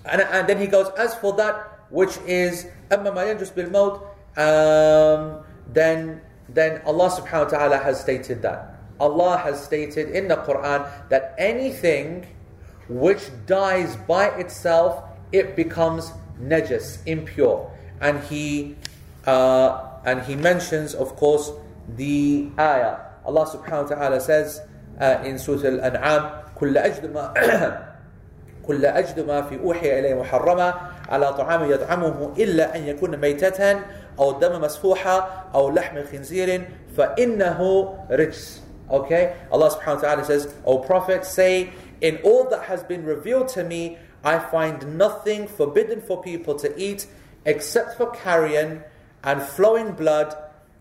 [0.05, 4.01] and, and then he goes, as for that which is أما ما ينجس بالموت
[4.37, 10.35] um, then then Allah subhanahu wa ta'ala has stated that Allah has stated in the
[10.37, 12.27] Quran that anything
[12.89, 16.11] which dies by itself, it becomes
[16.41, 17.71] najas, impure.
[18.01, 18.75] And he
[19.25, 21.51] uh, and he mentions, of course,
[21.95, 22.97] the ayah.
[23.25, 24.61] Allah subhanahu wa ta'ala says
[24.99, 27.33] uh, in Surah Al-An'am, كل أجد ما
[28.67, 30.73] كل أجد ما في أوحي إليه محرما
[31.09, 33.79] على طعام يطعمه إلا أن يكون ميتة
[34.19, 36.67] أو دم مسفوحا أو لحم خنزير
[36.97, 37.59] فإنه
[38.11, 41.69] رجس Okay, Allah subhanahu wa ta'ala says, O Prophet, say,
[42.01, 46.74] in all that has been revealed to me, I find nothing forbidden for people to
[46.80, 47.06] eat
[47.44, 48.82] except for carrion
[49.22, 50.34] and flowing blood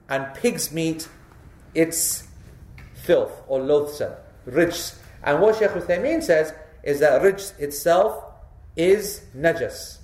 [0.10, 1.10] and pig's meat.
[1.76, 2.28] It's
[2.94, 4.14] filth or loathsome,
[4.48, 4.98] rijs.
[5.24, 8.24] And what Shaykh Uthaymeen says is that rijs itself
[8.76, 9.98] is najas.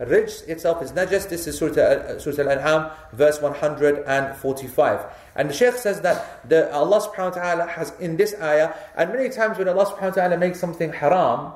[0.00, 1.28] Rijs itself is najas.
[1.28, 5.06] This is Surah, uh, Al-An'am, verse 145.
[5.36, 9.12] And the Shaykh says that the, Allah subhanahu wa ta'ala has in this ayah, and
[9.12, 11.52] many times when Allah subhanahu wa ta'ala makes something haram,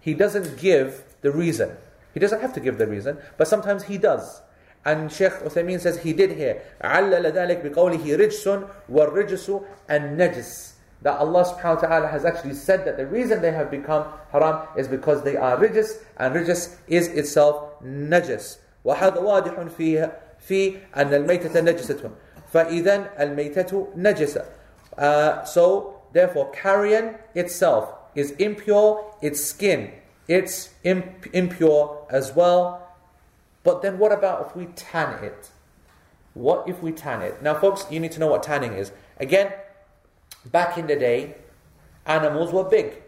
[0.00, 1.76] He doesn't give the reason.
[2.12, 4.42] He doesn't have to give the reason, but sometimes He does.
[4.84, 6.62] And Shaykh Uthaymeen says he did here.
[6.82, 12.98] عَلَّلَ ذَلِكَ بِقَوْلِهِ رِجْسٌ وَالرِّجْسُ النَّجِسُ That Allah subhanahu wa ta'ala has actually said that
[12.98, 17.82] the reason they have become haram is because they are rijis, and rijis is itself
[17.82, 18.58] najis.
[18.84, 22.10] وهذا واضح في في أن الميتة نجسة
[22.52, 24.44] فإذا الميتة نجسة
[24.98, 27.88] uh, So therefore carrion itself
[28.19, 29.91] is impure, its skin,
[30.27, 32.87] it's imp- impure as well.
[33.63, 35.49] But then what about if we tan it?
[36.33, 37.41] What if we tan it?
[37.41, 38.91] Now, folks, you need to know what tanning is.
[39.17, 39.51] Again,
[40.45, 41.35] back in the day,
[42.05, 43.01] animals were big.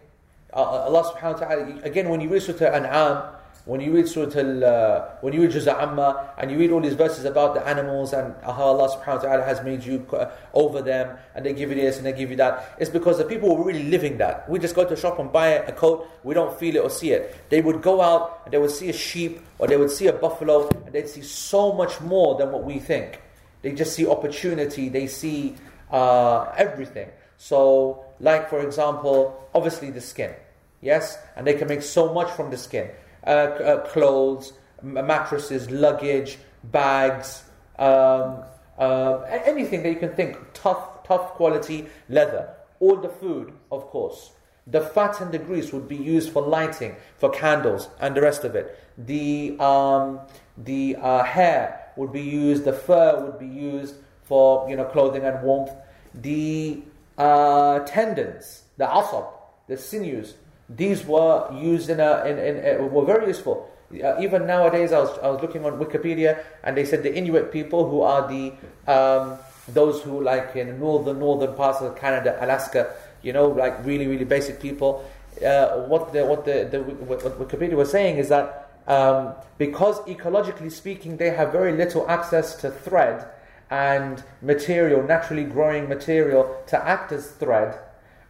[0.53, 3.23] Uh, Allah subhanahu wa ta'ala, again, when you read Surah An'am,
[3.65, 6.81] when you read Surah Al, uh, when you read Juz' Amma, and you read all
[6.81, 10.31] these verses about the animals and how Allah subhanahu wa ta'ala has made you uh,
[10.53, 13.23] over them, and they give you this and they give you that, it's because the
[13.23, 14.49] people were really living that.
[14.49, 16.89] We just go to a shop and buy a coat, we don't feel it or
[16.89, 17.49] see it.
[17.49, 20.13] They would go out and they would see a sheep or they would see a
[20.13, 23.21] buffalo, and they'd see so much more than what we think.
[23.61, 25.55] They just see opportunity, they see
[25.91, 27.09] uh, everything.
[27.37, 30.33] So, like for example, obviously the skin,
[30.81, 32.89] yes, and they can make so much from the skin.
[33.25, 37.43] Uh, uh, clothes, mattresses, luggage, bags,
[37.77, 38.43] um,
[38.77, 40.37] uh, anything that you can think.
[40.53, 42.49] Tough, tough quality leather.
[42.79, 44.31] All the food, of course.
[44.67, 48.43] The fat and the grease would be used for lighting, for candles, and the rest
[48.43, 48.77] of it.
[48.97, 50.19] The um,
[50.57, 52.63] the uh, hair would be used.
[52.65, 55.71] The fur would be used for you know clothing and warmth.
[56.13, 56.81] The
[57.17, 59.27] uh, tendons, the asab,
[59.67, 60.35] the sinews,
[60.75, 63.69] these were used in a, in, in, uh, were very useful.
[63.91, 67.51] Uh, even nowadays, I was, I was looking on Wikipedia, and they said the Inuit
[67.51, 68.53] people, who are the
[68.91, 74.07] um, those who like in northern northern parts of Canada, Alaska, you know, like really
[74.07, 75.05] really basic people.
[75.45, 80.71] Uh, what the what the, the what Wikipedia was saying is that um, because ecologically
[80.71, 83.27] speaking, they have very little access to thread
[83.69, 87.77] and material, naturally growing material, to act as thread.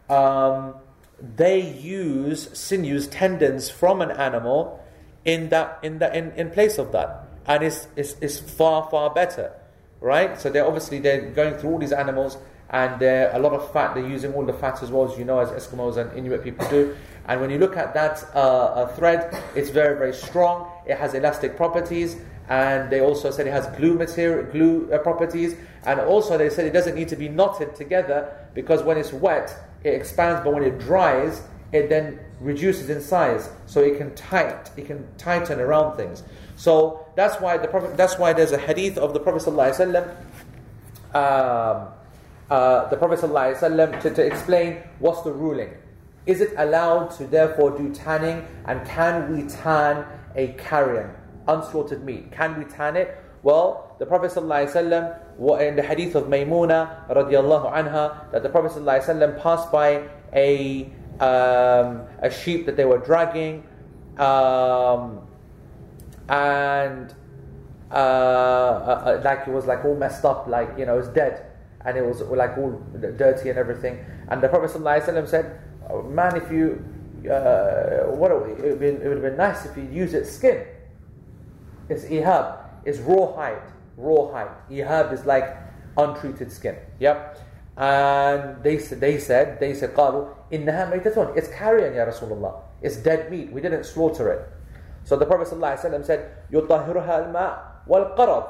[0.08, 0.74] Um,
[1.22, 4.84] they use sinews, tendons from an animal
[5.24, 9.14] in that in that in, in place of that, and it's, it's it's far far
[9.14, 9.52] better,
[10.00, 10.38] right?
[10.40, 12.38] So they're obviously they're going through all these animals,
[12.70, 13.94] and they're a lot of fat.
[13.94, 16.68] They're using all the fat as well as you know, as Eskimos and Inuit people
[16.68, 16.96] do.
[17.28, 20.68] And when you look at that uh, thread, it's very very strong.
[20.86, 22.16] It has elastic properties,
[22.48, 25.54] and they also said it has glue material, glue uh, properties,
[25.84, 29.56] and also they said it doesn't need to be knotted together because when it's wet,
[29.84, 34.70] it expands, but when it dries, it then reduces in size, so it can tight,
[34.76, 36.22] it can tighten around things.
[36.56, 40.14] So that's why the Prophet, that's why there's a hadith of the Prophet sallallahu
[41.14, 41.88] um,
[42.52, 45.70] uh, the Prophet ﷺ to, to explain what's the ruling.
[46.26, 50.04] Is it allowed to therefore do tanning, and can we tan
[50.36, 51.10] a carrion,
[51.48, 52.30] unslaughtered meat?
[52.30, 53.16] Can we tan it?
[53.42, 59.42] Well, the Prophet ﷺ, in the hadith of Maymuna radiallahu anha, that the Prophet ﷺ
[59.42, 60.84] passed by a,
[61.20, 63.64] um, a sheep that they were dragging,
[64.18, 65.20] um,
[66.28, 67.14] and
[67.90, 71.08] uh, uh, uh, like it was like all messed up, like you know, it was
[71.08, 71.46] dead,
[71.84, 72.70] and it was like all
[73.18, 74.04] dirty and everything.
[74.28, 75.60] And the Prophet ﷺ said,
[75.90, 76.82] oh, "Man, if you,
[77.30, 80.30] uh, what it would, have been, it would have been nice if you use its
[80.30, 80.64] skin.
[81.88, 83.26] It's ihab, it's raw
[83.96, 84.50] rawhide.
[84.70, 85.56] Ihab is like
[85.96, 86.76] untreated skin.
[87.00, 87.38] Yep.
[87.76, 91.36] And they said, they said, they said, قالوا إنها ميتة.
[91.36, 92.60] It's carrion, Ya Rasulullah.
[92.82, 93.50] It's dead meat.
[93.52, 94.48] We didn't slaughter it.
[95.04, 98.48] So the Prophet ﷺ said, يطهرها الماء والقرض.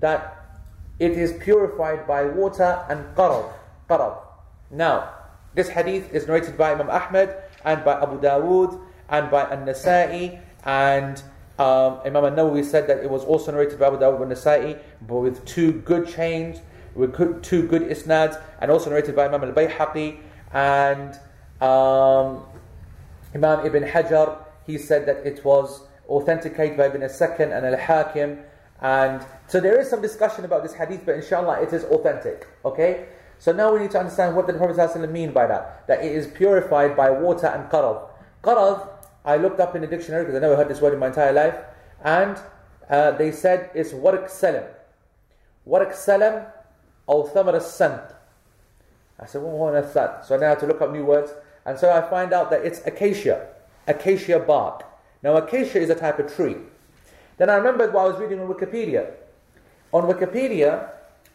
[0.00, 0.60] That
[0.98, 3.52] it is purified by water and qarad.
[3.88, 4.18] qarad.
[4.70, 5.14] Now,
[5.54, 11.22] this hadith is narrated by Imam Ahmed and by Abu Dawood and by An-Nasa'i and
[11.58, 15.16] um, Imam An-Nawawi said that it was also narrated by Abu Dawud and Nasa'i, but
[15.16, 16.60] with two good chains,
[16.94, 20.18] with two good isnads, and also narrated by Imam Al-Bayhaqi
[20.52, 21.14] and
[21.60, 22.44] um,
[23.34, 24.38] Imam Ibn Hajar.
[24.66, 28.38] He said that it was authenticated by Ibn Sakan and Al-Hakim,
[28.80, 32.46] and so there is some discussion about this hadith, but inshallah it is authentic.
[32.64, 33.06] Okay.
[33.40, 35.86] So now we need to understand what the Prophet ﷺ mean by that?
[35.86, 38.08] That it is purified by water and qarad.
[38.42, 38.97] Qarad
[39.28, 41.34] I looked up in the dictionary because I never heard this word in my entire
[41.34, 41.54] life,
[42.02, 42.38] and
[42.88, 44.64] uh, they said it's warq salam.
[45.68, 46.46] Warq salam
[47.06, 48.14] or thamar.
[49.20, 50.24] I said, well, what is that?
[50.24, 51.32] So now I have to look up new words,
[51.66, 53.48] and so I find out that it's acacia,
[53.86, 54.84] acacia bark.
[55.22, 56.56] Now, acacia is a type of tree.
[57.36, 59.10] Then I remembered what I was reading on Wikipedia.
[59.92, 60.88] On Wikipedia,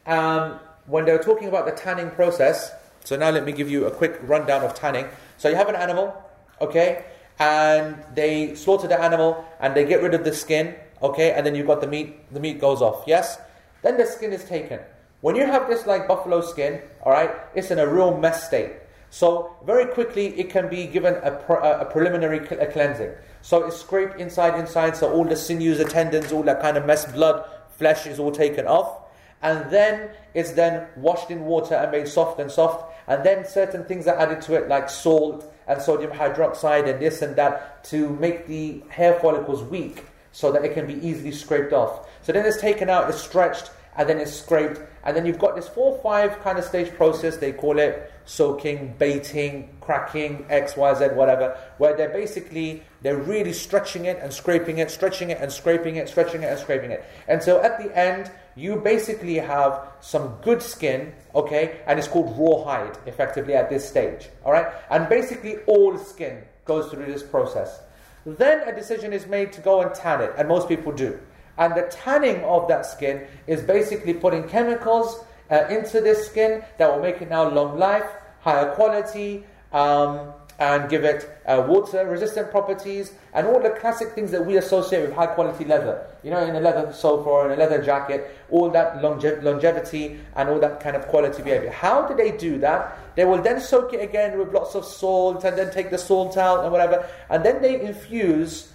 [0.08, 2.72] um, when they were talking about the tanning process,
[3.04, 5.06] so now let me give you a quick rundown of tanning.
[5.38, 6.16] So you have an animal,
[6.60, 7.06] okay?
[7.40, 11.56] And they slaughter the animal and they get rid of the skin, okay, and then
[11.56, 13.40] you've got the meat, the meat goes off, yes?
[13.82, 14.80] Then the skin is taken.
[15.22, 18.74] When you have this like buffalo skin, all right, it's in a real mess state.
[19.10, 23.12] So very quickly it can be given a, a preliminary cl- a cleansing.
[23.42, 26.86] So it's scraped inside, inside, so all the sinews, the tendons, all that kind of
[26.86, 29.02] mess, blood, flesh is all taken off.
[29.42, 32.92] And then it's then washed in water and made soft and soft.
[33.08, 37.22] And then certain things are added to it like salt, and sodium hydroxide and this
[37.22, 41.74] and that to make the hair follicles weak so that it can be easily scraped
[41.74, 42.07] off.
[42.22, 45.55] So then it's taken out, it's stretched, and then it's scraped, and then you've got
[45.55, 47.38] this four five kind of stage process.
[47.38, 53.53] They call it soaking, baiting, cracking, X, Y, Z, whatever, where they're basically they're really
[53.53, 57.05] stretching it and scraping it, stretching it and scraping it, stretching it and scraping it.
[57.28, 62.38] And so at the end, you basically have some good skin, okay, and it's called
[62.38, 64.68] rawhide effectively at this stage, all right?
[64.89, 67.82] And basically all skin goes through this process.
[68.26, 71.20] Then a decision is made to go and tan it, and most people do.
[71.58, 76.89] And the tanning of that skin is basically putting chemicals uh, into this skin that
[76.89, 78.06] will make it now long life,
[78.39, 84.32] higher quality, um, and give it uh, water resistant properties and all the classic things
[84.32, 86.06] that we associate with high quality leather.
[86.24, 90.49] You know, in a leather sofa in a leather jacket, all that longe- longevity and
[90.49, 91.72] all that kind of quality behavior.
[91.72, 92.97] How do they do that?
[93.16, 96.38] They will then soak it again with lots of salt and then take the salt
[96.38, 98.72] out and whatever, and then they infuse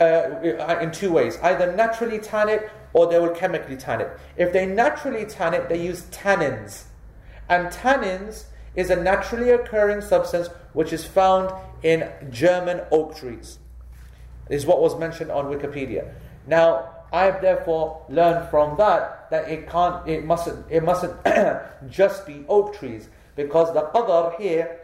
[0.00, 4.10] uh, in two ways either naturally tan it or they will chemically tan it.
[4.36, 6.84] If they naturally tan it, they use tannins.
[7.48, 8.44] And tannins
[8.74, 11.52] is a naturally occurring substance which is found
[11.82, 13.58] in German oak trees.
[14.48, 16.12] Is what was mentioned on Wikipedia.
[16.46, 21.16] Now, I have therefore learned from that that it can't, it mustn't, it mustn't
[21.90, 24.80] just be oak trees because the qadar here,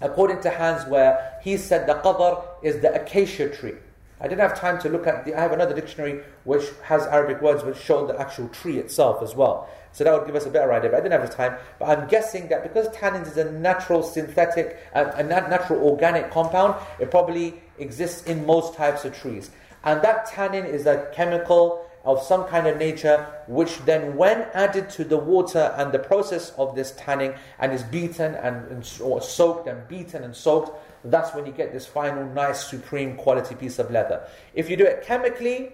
[0.00, 3.74] according to Hans Wehr, he said the qadar is the acacia tree.
[4.20, 5.34] I didn't have time to look at the.
[5.34, 9.34] I have another dictionary which has Arabic words which show the actual tree itself as
[9.34, 9.68] well.
[9.94, 10.90] So that would give us a better idea.
[10.90, 11.56] But I didn't have the time.
[11.78, 16.74] But I'm guessing that because tannins is a natural synthetic, uh, a natural organic compound,
[16.98, 19.52] it probably exists in most types of trees.
[19.84, 24.90] And that tannin is a chemical of some kind of nature, which then, when added
[24.90, 29.22] to the water and the process of this tanning, and is beaten and, and or
[29.22, 30.72] soaked and beaten and soaked,
[31.04, 34.26] that's when you get this final, nice, supreme quality piece of leather.
[34.54, 35.72] If you do it chemically,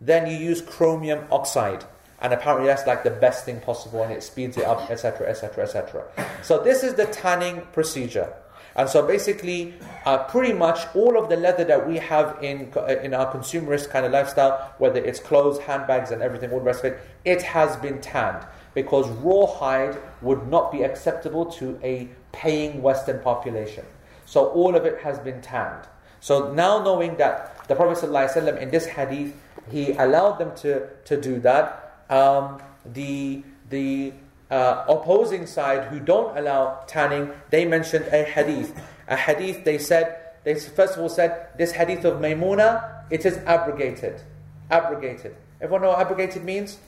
[0.00, 1.84] then you use chromium oxide
[2.20, 5.64] and apparently that's like the best thing possible and it speeds it up etc etc
[5.64, 6.04] etc
[6.42, 8.32] so this is the tanning procedure.
[8.76, 9.74] And so basically
[10.04, 13.88] uh, pretty much all of the leather that we have in, uh, in our consumerist
[13.90, 17.42] kind of lifestyle whether it's clothes handbags and everything all the rest of it it
[17.42, 18.46] has been tanned.
[18.74, 23.84] Because rawhide would not be acceptable to a paying western population.
[24.26, 25.88] So all of it has been tanned.
[26.20, 29.34] So now knowing that the prophet ﷺ in this hadith
[29.70, 34.12] he allowed them to, to do that um, the the
[34.50, 38.78] uh, opposing side who don't allow tanning, they mentioned a hadith.
[39.08, 43.38] A hadith, they said, they first of all said, this hadith of Maymuna, it is
[43.38, 44.20] abrogated.
[44.70, 45.36] Abrogated.
[45.60, 46.78] Everyone know what abrogated means?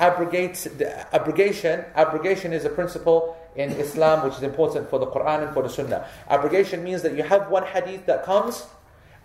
[0.00, 0.66] Abrogate,
[1.12, 5.62] abrogation, abrogation is a principle in Islam which is important for the Quran and for
[5.62, 6.06] the Sunnah.
[6.30, 8.66] Abrogation means that you have one hadith that comes,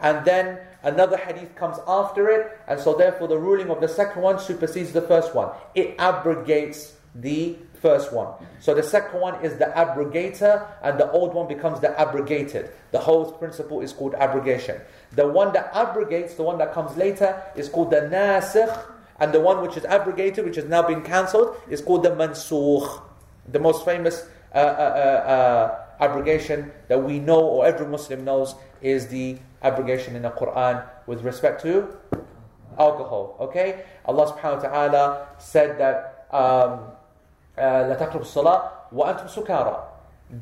[0.01, 4.21] and then another hadith comes after it, and so therefore the ruling of the second
[4.21, 5.49] one supersedes the first one.
[5.75, 8.33] It abrogates the first one.
[8.59, 12.71] So the second one is the abrogator, and the old one becomes the abrogated.
[12.91, 14.81] The whole principle is called abrogation.
[15.13, 18.85] The one that abrogates, the one that comes later, is called the nasikh,
[19.19, 23.01] and the one which is abrogated, which has now been cancelled, is called the mansukh.
[23.49, 28.55] The most famous uh, uh, uh, uh, abrogation that we know or every Muslim knows
[28.80, 31.88] is the abrogation in the Quran with respect to
[32.78, 33.36] alcohol.
[33.40, 33.84] Okay?
[34.06, 36.90] Allah subhanahu wa ta'ala said that um,
[37.56, 38.62] uh, لا تقربوا الصلاة
[38.94, 39.76] وأنتم سكارى.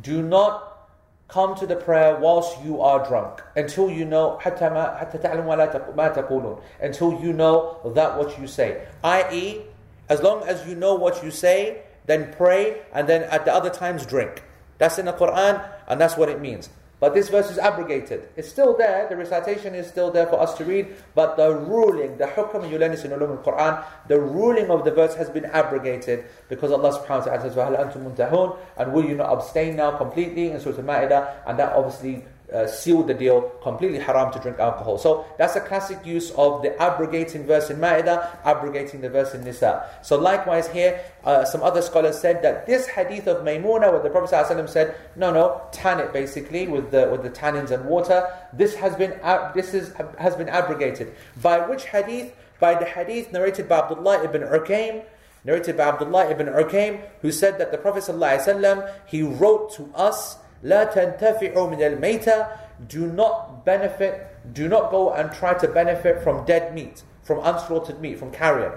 [0.03, 0.89] Do not
[1.29, 5.57] come to the prayer whilst you are drunk until you know حتى ما حتى تعلموا
[5.57, 9.63] لا تق- ما تقولون until you know that what you say i.e.
[10.09, 13.71] as long as you know what you say then pray and then at the other
[13.71, 14.43] times drink
[14.79, 16.69] that's in the Quran and that's what it means
[17.01, 20.55] but this verse is abrogated it's still there the recitation is still there for us
[20.55, 24.91] to read but the ruling the hukm yulenis in ulum al-Quran the ruling of the
[24.91, 29.05] verse has been abrogated because Allah subhanahu wa ta'ala says وَهَلْ أَنْتُمْ مُنْتَهُونَ and will
[29.05, 32.25] you not abstain now completely in Surah Al-Ma'idah and that obviously
[32.56, 34.98] uh, sealed the deal, completely haram to drink alcohol.
[34.98, 39.44] So that's a classic use of the abrogating verse in Ma'idah, abrogating the verse in
[39.44, 39.90] Nisa.
[40.02, 44.10] So likewise here, uh, some other scholars said that this hadith of Maymuna, where the
[44.10, 48.28] Prophet ﷺ said, no, no, tan it basically with the with the tannins and water.
[48.54, 49.20] This has been
[49.54, 52.34] this is has been abrogated by which hadith?
[52.60, 55.04] By the hadith narrated by Abdullah ibn Ukaym,
[55.44, 60.38] narrated by Abdullah ibn Ukaym, who said that the Prophet ﷺ, he wrote to us,
[60.65, 62.47] لا تنتفعوا من الميتة,
[62.89, 68.01] do not benefit, do not go and try to benefit from dead meat, from unslaughtered
[68.01, 68.73] meat, from carrion.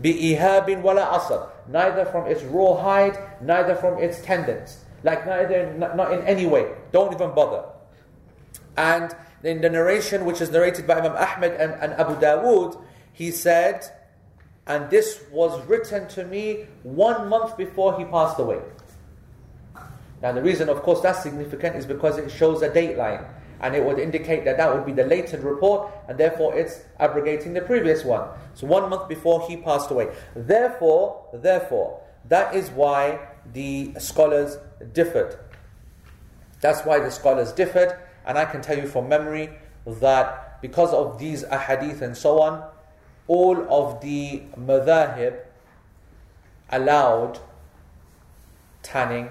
[0.00, 4.84] بإيهاب ولا عصب, neither from its raw hide, neither from its tendons.
[5.04, 6.66] Like neither, not not in any way.
[6.92, 7.64] Don't even bother.
[8.76, 12.80] And in the narration, which is narrated by Imam Ahmed and, and Abu Dawood,
[13.12, 13.84] he said,
[14.66, 18.60] and this was written to me one month before he passed away.
[20.23, 23.25] Now, the reason, of course, that's significant is because it shows a date line.
[23.59, 27.53] And it would indicate that that would be the latent report, and therefore it's abrogating
[27.53, 28.29] the previous one.
[28.53, 30.07] So, one month before he passed away.
[30.33, 33.19] Therefore, therefore, that is why
[33.51, 34.57] the scholars
[34.93, 35.37] differed.
[36.61, 39.49] That's why the scholars differed, and I can tell you from memory
[39.85, 42.63] that because of these ahadith and so on,
[43.27, 45.39] all of the madhahib
[46.69, 47.39] allowed
[48.81, 49.29] tanning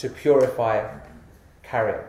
[0.00, 0.90] to purify
[1.62, 2.00] carrion,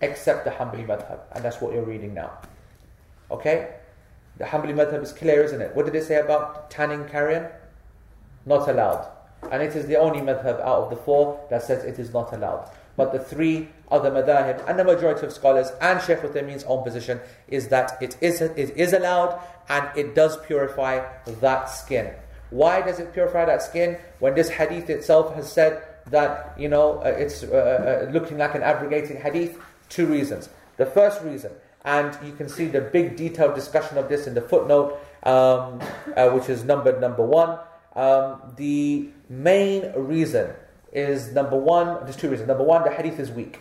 [0.00, 2.32] except the Hanbali madhab, and that's what you're reading now.
[3.30, 3.76] Okay?
[4.38, 5.74] The Hanbali madhab is clear, isn't it?
[5.76, 7.46] What did it say about tanning carrion?
[8.44, 9.08] Not allowed.
[9.52, 12.32] And it is the only madhab out of the four that says it is not
[12.32, 12.68] allowed.
[12.96, 17.20] But the three other madhahib and the majority of scholars and Shaykh Uthaymeen's own position
[17.46, 21.06] is that it is, it is allowed and it does purify
[21.40, 22.12] that skin.
[22.50, 26.98] Why does it purify that skin when this hadith itself has said that you know
[26.98, 29.58] uh, it's uh, uh, looking like an abrogated hadith?
[29.88, 30.48] Two reasons.
[30.76, 31.52] The first reason,
[31.84, 35.80] and you can see the big detailed discussion of this in the footnote, um,
[36.32, 37.58] which is numbered number one.
[37.96, 40.54] Um, the main reason
[40.92, 42.04] is number one.
[42.04, 42.48] There's two reasons.
[42.48, 43.58] Number one, the hadith is weak.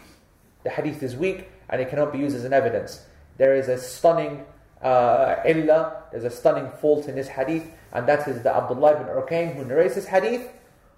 [0.64, 3.06] The hadith is weak and it cannot be used as an evidence.
[3.38, 4.46] There is a stunning
[4.82, 9.56] uh, there's a stunning fault in this hadith, and that is that Abdullah ibn Ukaym,
[9.56, 10.50] who narrates this hadith,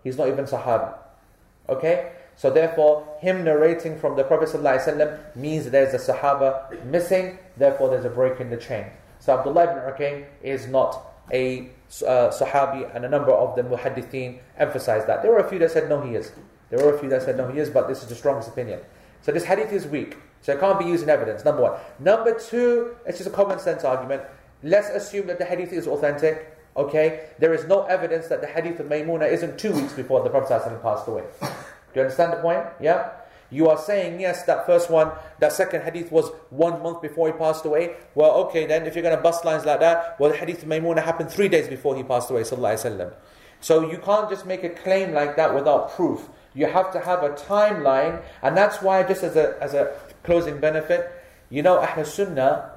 [0.03, 0.93] he's not even Sahabi.
[1.69, 2.11] Okay?
[2.35, 8.05] So therefore, him narrating from the Prophet ﷺ means there's a Sahaba missing, therefore there's
[8.05, 8.85] a break in the chain.
[9.19, 11.69] So Abdullah ibn Ukaym is not a
[12.05, 15.21] uh, Sahabi, and a number of the Muhaddithin emphasize that.
[15.21, 16.31] There were a few that said no, he is.
[16.69, 18.79] There were a few that said no, he is, but this is the strongest opinion.
[19.21, 20.17] So this hadith is weak.
[20.41, 21.79] So it can't be used in evidence, number one.
[21.99, 24.23] Number two, it's just a common sense argument.
[24.63, 26.57] Let's assume that the hadith is authentic.
[26.75, 27.27] Okay?
[27.39, 30.81] There is no evidence that the hadith of Maymuna isn't two weeks before the Prophet
[30.81, 31.23] passed away.
[31.41, 31.47] Do
[31.95, 32.65] you understand the point?
[32.79, 33.11] Yeah?
[33.51, 37.33] You are saying, yes, that first one, that second hadith was one month before he
[37.33, 37.95] passed away.
[38.15, 40.69] Well, okay, then if you're going to bust lines like that, well, the hadith of
[40.69, 43.13] Maymuna happened three days before he passed away, sallallahu.
[43.59, 46.29] So you can't just make a claim like that without proof.
[46.53, 50.59] You have to have a timeline, and that's why, just as a, as a closing
[50.59, 51.11] benefit,
[51.49, 52.71] you know, Ahl Sunnah,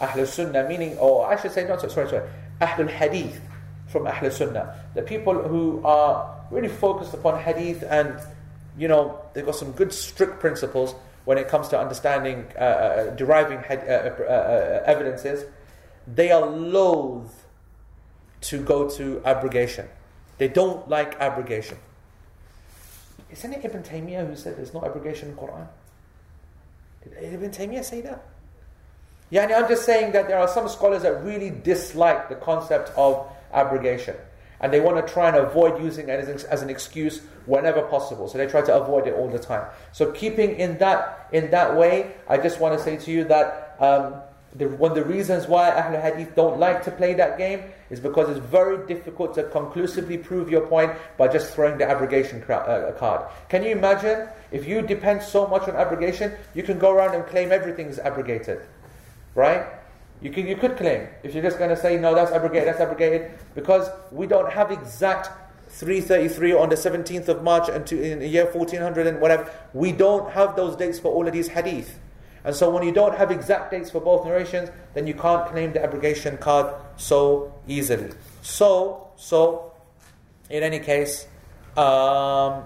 [0.00, 2.28] Ahl Sunnah meaning, or I should say, not so, sorry, sorry,
[2.60, 3.40] Ahlul Hadith
[3.88, 4.74] from Ahl Sunnah.
[4.94, 8.18] The people who are really focused upon Hadith and,
[8.78, 13.10] you know, they've got some good strict principles when it comes to understanding, uh, uh,
[13.16, 15.44] deriving had, uh, uh, uh, evidences.
[16.06, 17.44] They are loath
[18.42, 19.88] to go to abrogation.
[20.38, 21.78] They don't like abrogation.
[23.30, 25.66] Isn't it Ibn Taymiyyah who said there's no abrogation in Quran?
[27.02, 28.22] Did Ibn Taymiyyah say that?
[29.30, 33.26] Yeah, I'm just saying that there are some scholars that really dislike the concept of
[33.52, 34.16] abrogation.
[34.60, 38.28] And they want to try and avoid using it as, as an excuse whenever possible.
[38.28, 39.66] So they try to avoid it all the time.
[39.92, 43.76] So keeping in that in that way, I just want to say to you that
[43.80, 44.14] um,
[44.54, 48.00] the, one of the reasons why Ahlul Hadith don't like to play that game is
[48.00, 52.92] because it's very difficult to conclusively prove your point by just throwing the abrogation uh,
[52.98, 53.30] card.
[53.48, 57.26] Can you imagine if you depend so much on abrogation, you can go around and
[57.26, 58.62] claim everything is abrogated,
[59.36, 59.66] right?
[60.20, 62.80] You can you could claim if you're just going to say no, that's abrogated, that's
[62.80, 65.28] abrogated, because we don't have exact
[65.68, 69.50] 333 on the 17th of March and to, in the year 1400 and whatever.
[69.74, 71.98] We don't have those dates for all of these hadith.
[72.44, 75.72] And so when you don't have exact dates for both narrations, then you can't claim
[75.72, 78.10] the abrogation card so easily.
[78.40, 79.72] So, so,
[80.48, 81.26] in any case,
[81.76, 82.62] um,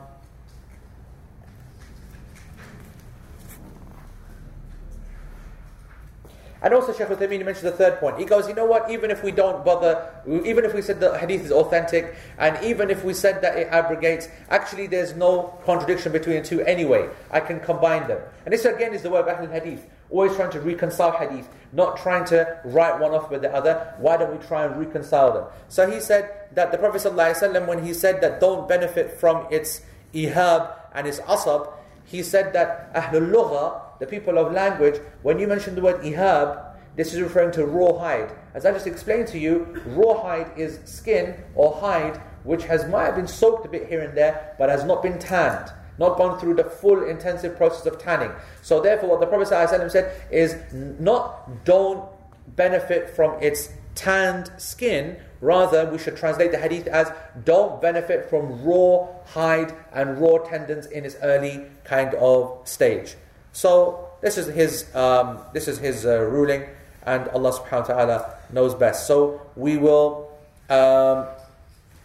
[6.62, 8.18] And also, Shaykh Uthaymeen mentioned the third point.
[8.18, 8.90] He goes, you know what?
[8.90, 12.90] Even if we don't bother, even if we said the hadith is authentic, and even
[12.90, 17.08] if we said that it abrogates, actually there's no contradiction between the two anyway.
[17.30, 18.20] I can combine them.
[18.44, 19.86] And this again is the way of Ahlul Hadith.
[20.10, 23.94] Always trying to reconcile hadith, not trying to write one off with the other.
[23.98, 25.44] Why don't we try and reconcile them?
[25.68, 29.82] So he said that the Prophet ﷺ, when he said that don't benefit from its
[30.12, 31.72] ihab and its asab,
[32.04, 36.66] he said that Ahlul Lugha, the people of language, when you mention the word ihab,
[36.96, 38.32] this is referring to rawhide.
[38.54, 43.16] As I just explained to you, rawhide is skin or hide which has might have
[43.16, 46.54] been soaked a bit here and there, but has not been tanned, not gone through
[46.54, 48.32] the full intensive process of tanning.
[48.62, 52.08] So therefore, what the Prophet ﷺ said is not don't
[52.56, 55.16] benefit from its tanned skin.
[55.40, 57.12] Rather, we should translate the hadith as
[57.44, 63.16] don't benefit from raw hide and raw tendons in its early kind of stage.
[63.52, 66.64] So this is his um, this is his uh, ruling,
[67.04, 69.06] and Allah Subhanahu wa Taala knows best.
[69.06, 70.30] So we will
[70.68, 71.26] um,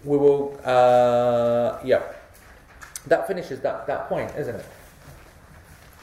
[0.03, 2.01] we will uh, yeah.
[3.07, 4.65] That finishes that that point, isn't it?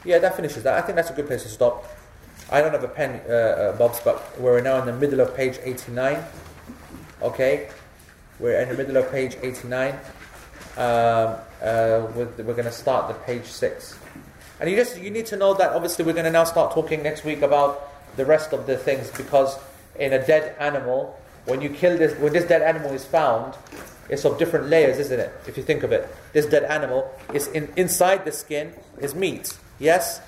[0.05, 0.77] Yeah, that finishes that.
[0.77, 1.85] I think that's a good place to stop.
[2.51, 5.35] I don't have a pen, uh, uh, Bob's, but we're now in the middle of
[5.35, 6.23] page 89.
[7.21, 7.69] Okay,
[8.39, 9.93] we're in the middle of page 89.
[9.93, 9.99] Um,
[10.77, 11.37] uh,
[12.15, 13.97] we're going to start the page six.
[14.63, 17.03] And you just you need to know that obviously we're going to now start talking
[17.03, 19.59] next week about the rest of the things because
[19.99, 23.55] in a dead animal, when you kill this, when this dead animal is found,
[24.07, 25.33] it's of different layers, isn't it?
[25.49, 29.53] If you think of it, this dead animal is in, inside the skin is meat.
[29.79, 30.21] Yes,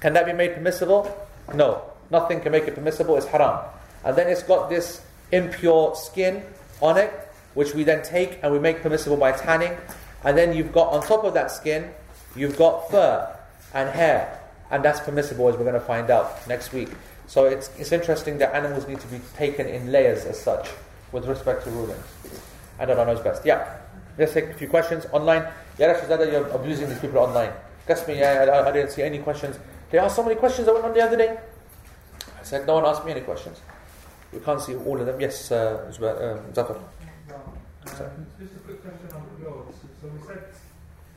[0.00, 1.16] can that be made permissible?
[1.54, 3.16] No, nothing can make it permissible.
[3.16, 3.64] It's haram.
[4.04, 5.00] And then it's got this
[5.32, 6.42] impure skin
[6.82, 7.10] on it,
[7.54, 9.74] which we then take and we make permissible by tanning.
[10.22, 11.92] And then you've got on top of that skin,
[12.36, 13.38] you've got fur
[13.74, 14.40] and hair,
[14.70, 16.88] and that's permissible as we're going to find out next week.
[17.26, 20.68] So it's, it's interesting that animals need to be taken in layers as such
[21.12, 22.04] with respect to rulings.
[22.78, 23.44] I don't know who's best.
[23.44, 23.78] Yeah,
[24.18, 25.46] let's take a few questions online.
[25.78, 27.52] Yeah, Rashizada, you're abusing these people online.
[27.86, 29.58] Guess me, yeah, I, I didn't see any questions.
[29.90, 31.38] They asked so many questions that went on the other day.
[32.38, 33.60] I said, no one asked me any questions.
[34.32, 35.20] We can't see all of them.
[35.20, 36.76] Yes, uh, uh, Zafar.
[36.76, 39.74] Uh, just a quick question on the clothes.
[40.00, 40.44] So we said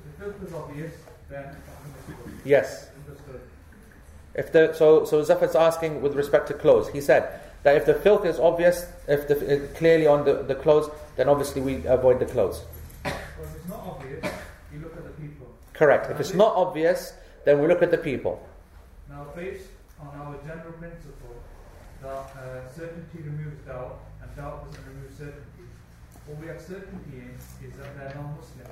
[0.05, 0.93] the filth is obvious,
[2.45, 2.89] Yes.
[4.35, 6.89] If the so so Zafar's asking with respect to clothes.
[6.89, 10.89] He said that if the filth is obvious, if the clearly on the, the clothes,
[11.15, 12.63] then obviously we avoid the clothes.
[13.03, 14.25] But if it's not obvious,
[14.73, 15.47] you look at the people.
[15.73, 16.09] Correct.
[16.09, 17.13] If it's not obvious,
[17.45, 18.41] then we look at the people.
[19.09, 19.67] Now, based
[19.99, 21.35] on our general principle
[22.01, 25.65] that uh, certainty removes doubt and doubt doesn't remove certainty,
[26.25, 28.69] what we have certainty in is that they're non-Muslims.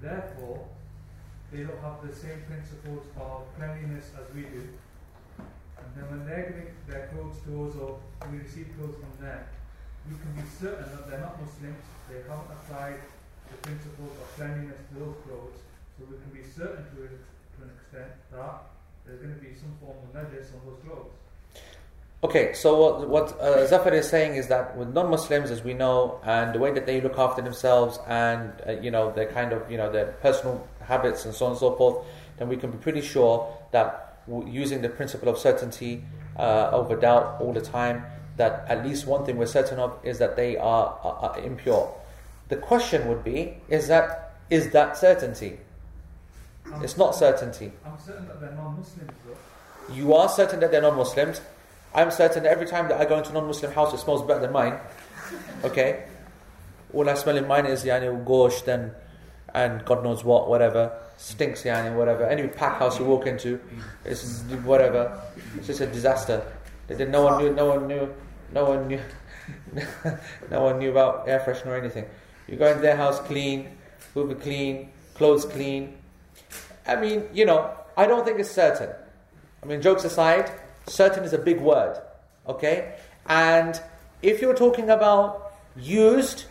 [0.00, 0.66] Therefore,
[1.52, 4.66] they don't have the same principles of cleanliness as we do.
[5.38, 8.00] And then when they're giving their clothes to us or
[8.30, 9.40] we receive clothes from them,
[10.10, 13.00] we can be certain that they're not Muslims, they haven't applied
[13.50, 15.58] the principles of cleanliness to those clothes,
[15.98, 18.74] so we can be certain to, to an extent that
[19.06, 21.14] there's going to be some form of najis on those clothes.
[22.24, 26.18] Okay, so what, what uh, Zafar is saying is that with non-Muslims, as we know,
[26.24, 29.70] and the way that they look after themselves, and uh, you know their kind of
[29.70, 32.06] you know their personal habits and so on and so forth,
[32.38, 36.04] then we can be pretty sure that using the principle of certainty
[36.38, 38.04] uh, over doubt all the time,
[38.36, 41.94] that at least one thing we're certain of is that they are, are, are impure.
[42.48, 45.58] The question would be: Is that is that certainty?
[46.72, 47.72] I'm It's not certainty.
[47.84, 49.94] I'm certain that they're non-Muslims though.
[49.94, 51.40] You are certain that they're non-Muslims.
[51.94, 54.40] I'm certain that every time that I go into a non-Muslim house, it smells better
[54.40, 54.78] than mine.
[55.64, 56.04] Okay?
[56.92, 58.92] All I smell in mine is yani gosh, and,
[59.56, 60.92] and God knows what, whatever.
[61.16, 62.26] Stinks yani, whatever.
[62.26, 63.58] Any pack house you walk into,
[64.04, 65.20] it's whatever.
[65.56, 66.46] It's just a disaster.
[66.90, 68.14] No one knew, no one knew,
[68.52, 69.00] no one knew,
[70.50, 72.04] no one knew about air freshener or anything.
[72.46, 73.70] You go in their house clean,
[74.12, 75.96] Hoover clean, clothes clean.
[76.86, 78.90] I mean, you know, I don't think it's certain.
[79.62, 80.52] I mean, jokes aside,
[80.88, 82.00] Certain is a big word,
[82.46, 82.94] okay?
[83.26, 83.80] And
[84.22, 86.44] if you're talking about used,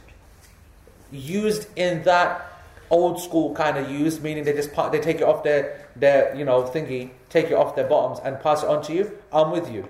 [1.10, 2.55] used in that
[2.90, 6.46] old school kind of use, meaning they just they take it off their their you
[6.46, 9.18] know thingy, take it off their bottoms and pass it on to you.
[9.32, 9.88] I'm with you,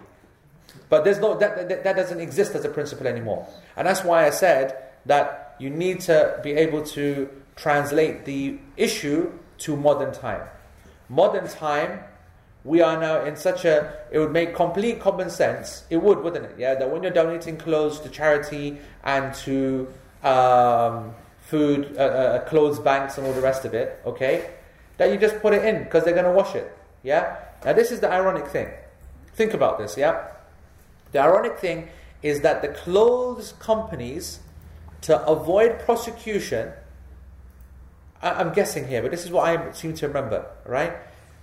[0.89, 4.25] but there's no that, that that doesn't exist as a principle anymore, and that's why
[4.25, 10.41] I said that you need to be able to translate the issue to modern time.
[11.07, 11.99] Modern time,
[12.63, 16.45] we are now in such a, it would make complete common sense, it would, wouldn't
[16.45, 16.55] it?
[16.57, 19.87] Yeah, that when you're donating clothes to charity and to
[20.23, 21.13] um,
[21.45, 24.49] food, uh, uh, clothes banks and all the rest of it, okay,
[24.97, 26.75] that you just put it in because they're going to wash it.
[27.03, 27.37] Yeah?
[27.63, 28.69] Now, this is the ironic thing.
[29.35, 30.27] Think about this, yeah?
[31.11, 31.89] The ironic thing
[32.23, 34.39] is that the clothes companies,
[35.01, 36.71] to avoid prosecution,
[38.23, 40.93] I- I'm guessing here, but this is what I seem to remember, right?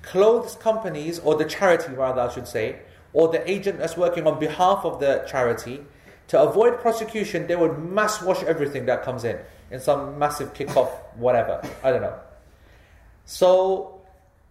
[0.02, 2.80] Clothes companies, or the charity rather, I should say,
[3.12, 5.84] or the agent that's working on behalf of the charity,
[6.28, 9.38] to avoid prosecution, they would mass wash everything that comes in
[9.72, 11.60] in some massive kick-off, whatever.
[11.82, 12.18] I don't know.
[13.24, 14.00] So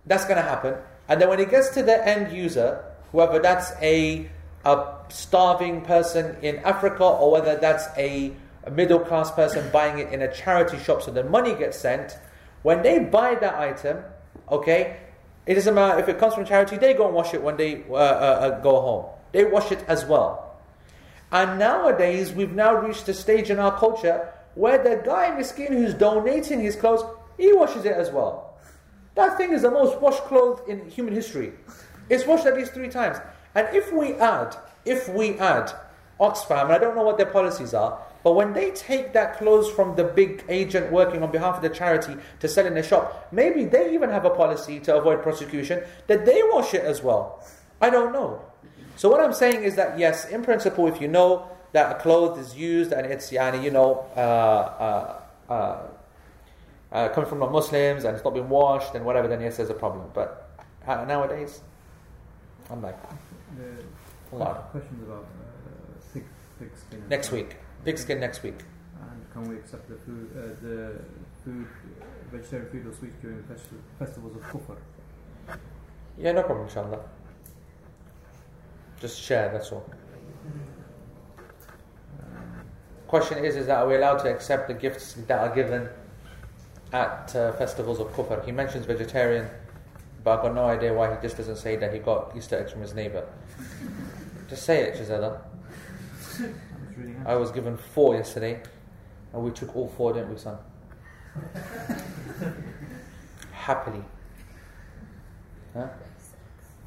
[0.06, 0.76] that's going to happen,
[1.08, 4.30] and then when it gets to the end user, whether that's a
[4.64, 8.34] a starving person in Africa, or whether that's a
[8.64, 12.18] a middle class person buying it in a charity shop so the money gets sent,
[12.62, 14.04] when they buy that item,
[14.50, 14.98] okay,
[15.46, 17.84] it doesn't matter if it comes from charity, they go and wash it when they
[17.90, 19.06] uh, uh, uh, go home.
[19.32, 20.60] They wash it as well.
[21.32, 25.94] And nowadays, we've now reached a stage in our culture where the guy miskin who's
[25.94, 27.04] donating his clothes,
[27.38, 28.58] he washes it as well.
[29.16, 31.54] That thing is the most washed clothes in human history.
[32.10, 33.18] It's washed at least three times.
[33.56, 34.56] And if we add,
[34.86, 35.72] if we add
[36.20, 39.70] Oxfam, and I don't know what their policies are, but when they take that clothes
[39.70, 43.28] from the big agent working on behalf of the charity to sell in their shop,
[43.32, 47.44] maybe they even have a policy to avoid prosecution that they wash it as well.
[47.82, 48.42] I don't know.
[48.96, 52.38] So what I'm saying is that yes, in principle, if you know that a cloth
[52.38, 55.88] is used and it's yani, you know, uh, uh, uh,
[56.92, 59.74] uh, coming from non-Muslims and it's not been washed and whatever, then yes, there's a
[59.74, 60.10] problem.
[60.14, 60.50] But
[60.88, 61.62] uh, nowadays,
[62.70, 62.98] I'm like,
[63.58, 64.72] The lot.
[64.72, 66.26] questions about uh, thick,
[66.60, 67.04] thick skin.
[67.10, 68.60] Next week, big skin next week.
[69.02, 71.00] And can we accept the food, uh, the
[71.46, 71.68] food,
[72.02, 74.78] uh, vegetarian food or sweets during festi- festivals of kufr?
[76.18, 77.00] Yeah, no problem, inshallah.
[79.00, 79.86] Just share, that's all.
[83.12, 85.90] Question is, is that are we allowed to accept the gifts that are given
[86.94, 88.42] at uh, festivals of kufr?
[88.46, 89.50] He mentions vegetarian,
[90.24, 92.72] but I've got no idea why he just doesn't say that he got Easter eggs
[92.72, 93.28] from his neighbour.
[94.48, 95.42] Just say it, Gisela.
[96.40, 96.56] I'm
[96.88, 97.28] just reading out.
[97.28, 98.64] I was given four yesterday,
[99.34, 100.58] and we took all four, didn't we, son?
[103.52, 104.06] Happily.
[105.74, 105.90] Huh?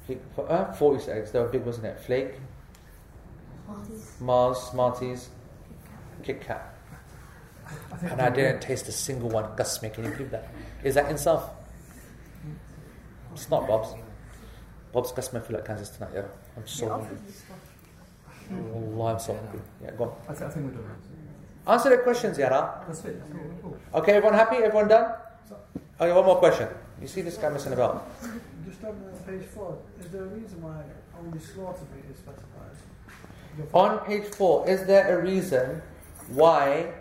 [0.06, 1.32] Flake- uh, four Easter eggs.
[1.32, 2.00] They were big, wasn't it?
[2.00, 2.36] Flake,
[4.20, 5.28] Mars, Smarties,
[6.24, 6.74] Kit Kat.
[8.02, 9.48] And I didn't taste a single one.
[9.56, 10.48] Gus me, can you believe that?
[10.82, 11.50] Is that insaf?
[13.32, 13.94] It's not Bob's.
[14.92, 16.22] Bob's Gus me feel like Kansas tonight, yeah.
[16.56, 17.16] I'm so hungry.
[18.50, 19.60] Allah, oh, I'm so hungry.
[19.82, 20.12] Yeah, go on.
[20.28, 20.96] I, think we're done.
[21.66, 22.84] Answer the questions, Yara.
[22.86, 23.18] That's it.
[23.18, 23.50] That's all.
[23.62, 23.78] Cool.
[23.94, 24.56] Okay, everyone happy?
[24.56, 25.14] Everyone done?
[26.00, 26.68] Okay, one more question.
[27.00, 28.06] You see this guy messing about?
[28.66, 28.94] Just on
[29.26, 30.82] page four, is there a reason why
[31.18, 32.44] only slaughter meat is specified?
[33.72, 35.82] On page four, is there a reason
[36.28, 36.92] why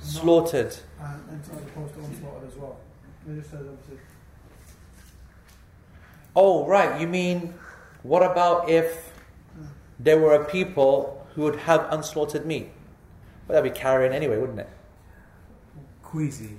[0.00, 0.74] slaughtered?
[1.00, 2.76] Uh, and, and as opposed to unslaughtered as well.
[3.28, 3.98] It just says obviously.
[6.34, 7.00] Oh, right.
[7.00, 7.54] You mean,
[8.02, 9.12] what about if
[9.98, 12.70] there were a people who would have unslaughtered meat?
[13.46, 14.68] Well, that'd be carrion anyway, wouldn't it?
[16.02, 16.56] Queasy.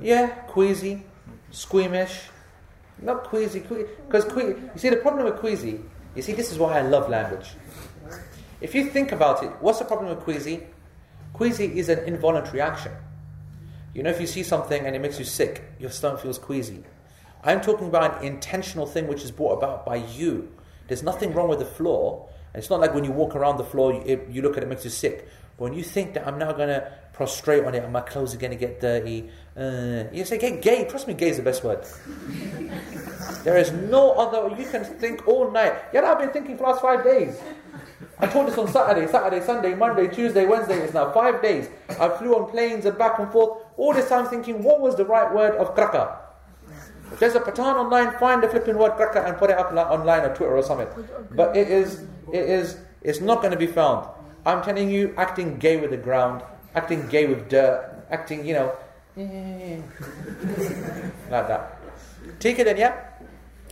[0.00, 1.04] Yeah, queasy,
[1.50, 2.22] squeamish.
[3.00, 5.80] Not queasy, because que- you see the problem with queasy.
[6.14, 7.50] You see, this is why I love language.
[8.60, 10.64] If you think about it, what's the problem with queasy?
[11.32, 12.92] Queasy is an involuntary action.
[13.94, 16.84] You know, if you see something and it makes you sick, your stomach feels queasy.
[17.42, 20.52] I'm talking about an intentional thing which is brought about by you.
[20.88, 22.28] There's nothing wrong with the floor.
[22.52, 24.62] And it's not like when you walk around the floor, you, it, you look at
[24.62, 25.26] it, it makes you sick.
[25.56, 28.34] But when you think that I'm now going to prostrate on it and my clothes
[28.34, 30.86] are going to get dirty, uh, you say, get gay.
[30.88, 31.84] Trust me, gay is the best word.
[33.44, 35.74] there is no other, you can think all night.
[35.92, 37.40] Yeah, I've been thinking for the last five days.
[38.22, 40.78] I told this on Saturday, Saturday, Sunday, Monday, Tuesday, Wednesday.
[40.78, 41.68] It's now five days.
[41.88, 43.62] I flew on planes and back and forth.
[43.78, 46.18] All this time thinking, what was the right word of kraka?
[47.12, 50.20] If there's a Patan online, find the flipping word kraka and put it up online
[50.22, 50.88] or Twitter or something.
[51.32, 52.02] But it is,
[52.32, 54.06] it is, it's not going to be found.
[54.44, 56.42] I'm telling you, acting gay with the ground,
[56.74, 58.76] acting gay with dirt, acting, you know,
[61.30, 61.78] like that.
[62.38, 63.06] Take it then, yeah?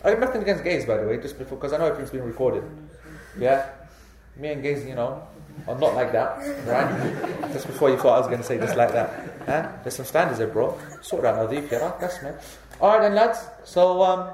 [0.03, 2.63] I have nothing against gays, by the way, just because I know everything's been recorded.
[3.37, 3.69] Yeah?
[4.39, 5.21] Me and Gays, you know,
[5.67, 7.51] are not like that, right?
[7.51, 9.09] Just before you thought I was going to say just like that.
[9.45, 9.69] huh?
[9.83, 10.77] There's some standards there, bro.
[11.01, 12.35] Sort out Nadif that's man.
[12.79, 13.45] All right, then, lads.
[13.65, 14.29] So, um,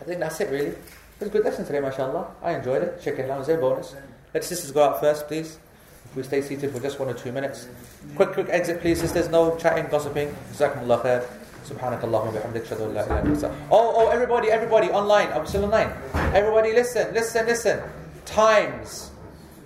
[0.00, 0.68] I think that's it, really.
[0.68, 0.78] It
[1.18, 2.28] was a good lesson today, mashallah.
[2.42, 3.02] I enjoyed it.
[3.02, 3.96] Chicken lounge, a bonus.
[4.32, 5.58] Let sisters go out first, please.
[6.04, 7.66] If we stay seated for just one or two minutes.
[8.14, 9.28] Quick, quick exit, please, sisters.
[9.28, 10.32] No chatting, gossiping.
[10.52, 11.26] Jazakumullah khair.
[11.66, 15.28] Subhanakallahumma Oh, oh, everybody, everybody online.
[15.32, 15.92] I'm still online.
[16.32, 17.82] Everybody, listen, listen, listen.
[18.24, 19.07] Times.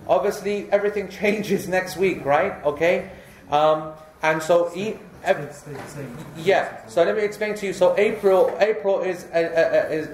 [0.07, 2.63] Obviously, everything changes next week, right?
[2.65, 3.09] Okay.
[3.51, 6.17] Um, and so, e- ev- Stay the same.
[6.37, 6.85] yeah.
[6.87, 7.73] So let me explain to you.
[7.73, 10.07] So April, April is uh, uh, uh, is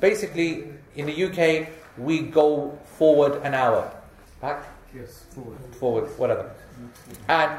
[0.00, 0.64] basically
[0.96, 1.68] in the UK
[1.98, 3.90] we go forward an hour,
[4.40, 4.64] back,
[4.94, 5.58] Yes, forward.
[5.76, 6.50] forward, whatever,
[7.28, 7.52] and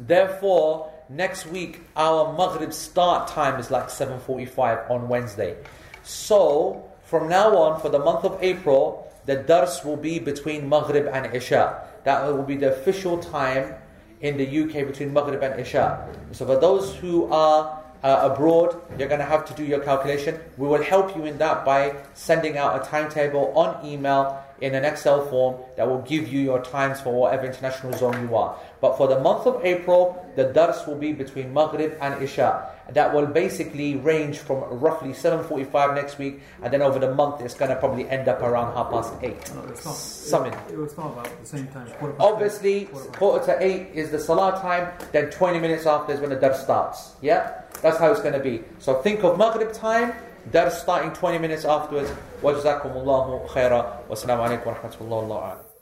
[0.00, 5.56] therefore next week our Maghrib start time is like seven forty-five on Wednesday.
[6.02, 11.06] So from now on, for the month of April, the dars will be between Maghrib
[11.06, 11.82] and Isha.
[12.04, 13.74] That will be the official time
[14.20, 16.08] in the UK between Maghrib and Isha.
[16.32, 20.38] So for those who are uh, abroad, you're going to have to do your calculation.
[20.58, 24.84] We will help you in that by sending out a timetable on email in an
[24.84, 28.58] Excel form that will give you your times for whatever international zone you are.
[28.80, 32.70] But for the month of April, the dars will be between Maghrib and Isha.
[32.92, 37.54] That will basically range from roughly 7.45 next week, and then over the month it's
[37.54, 39.54] going to probably end up around half past 8.
[39.54, 39.94] No, it's not.
[39.94, 40.52] Something.
[40.52, 41.88] It, it will start about the same time.
[42.18, 46.20] Obviously, eight, quarter quarter to 8 is the salah time, then 20 minutes after is
[46.20, 47.12] when the dars starts.
[47.20, 47.62] Yeah?
[47.82, 48.62] That's how it's going to be.
[48.78, 50.14] So think of Maghrib time,
[50.50, 52.10] Dars starting 20 minutes afterwards.
[52.42, 54.04] Wa jazakumullahu khaira.
[54.08, 55.73] Wassalamu alaikum wa rahmatullahi wa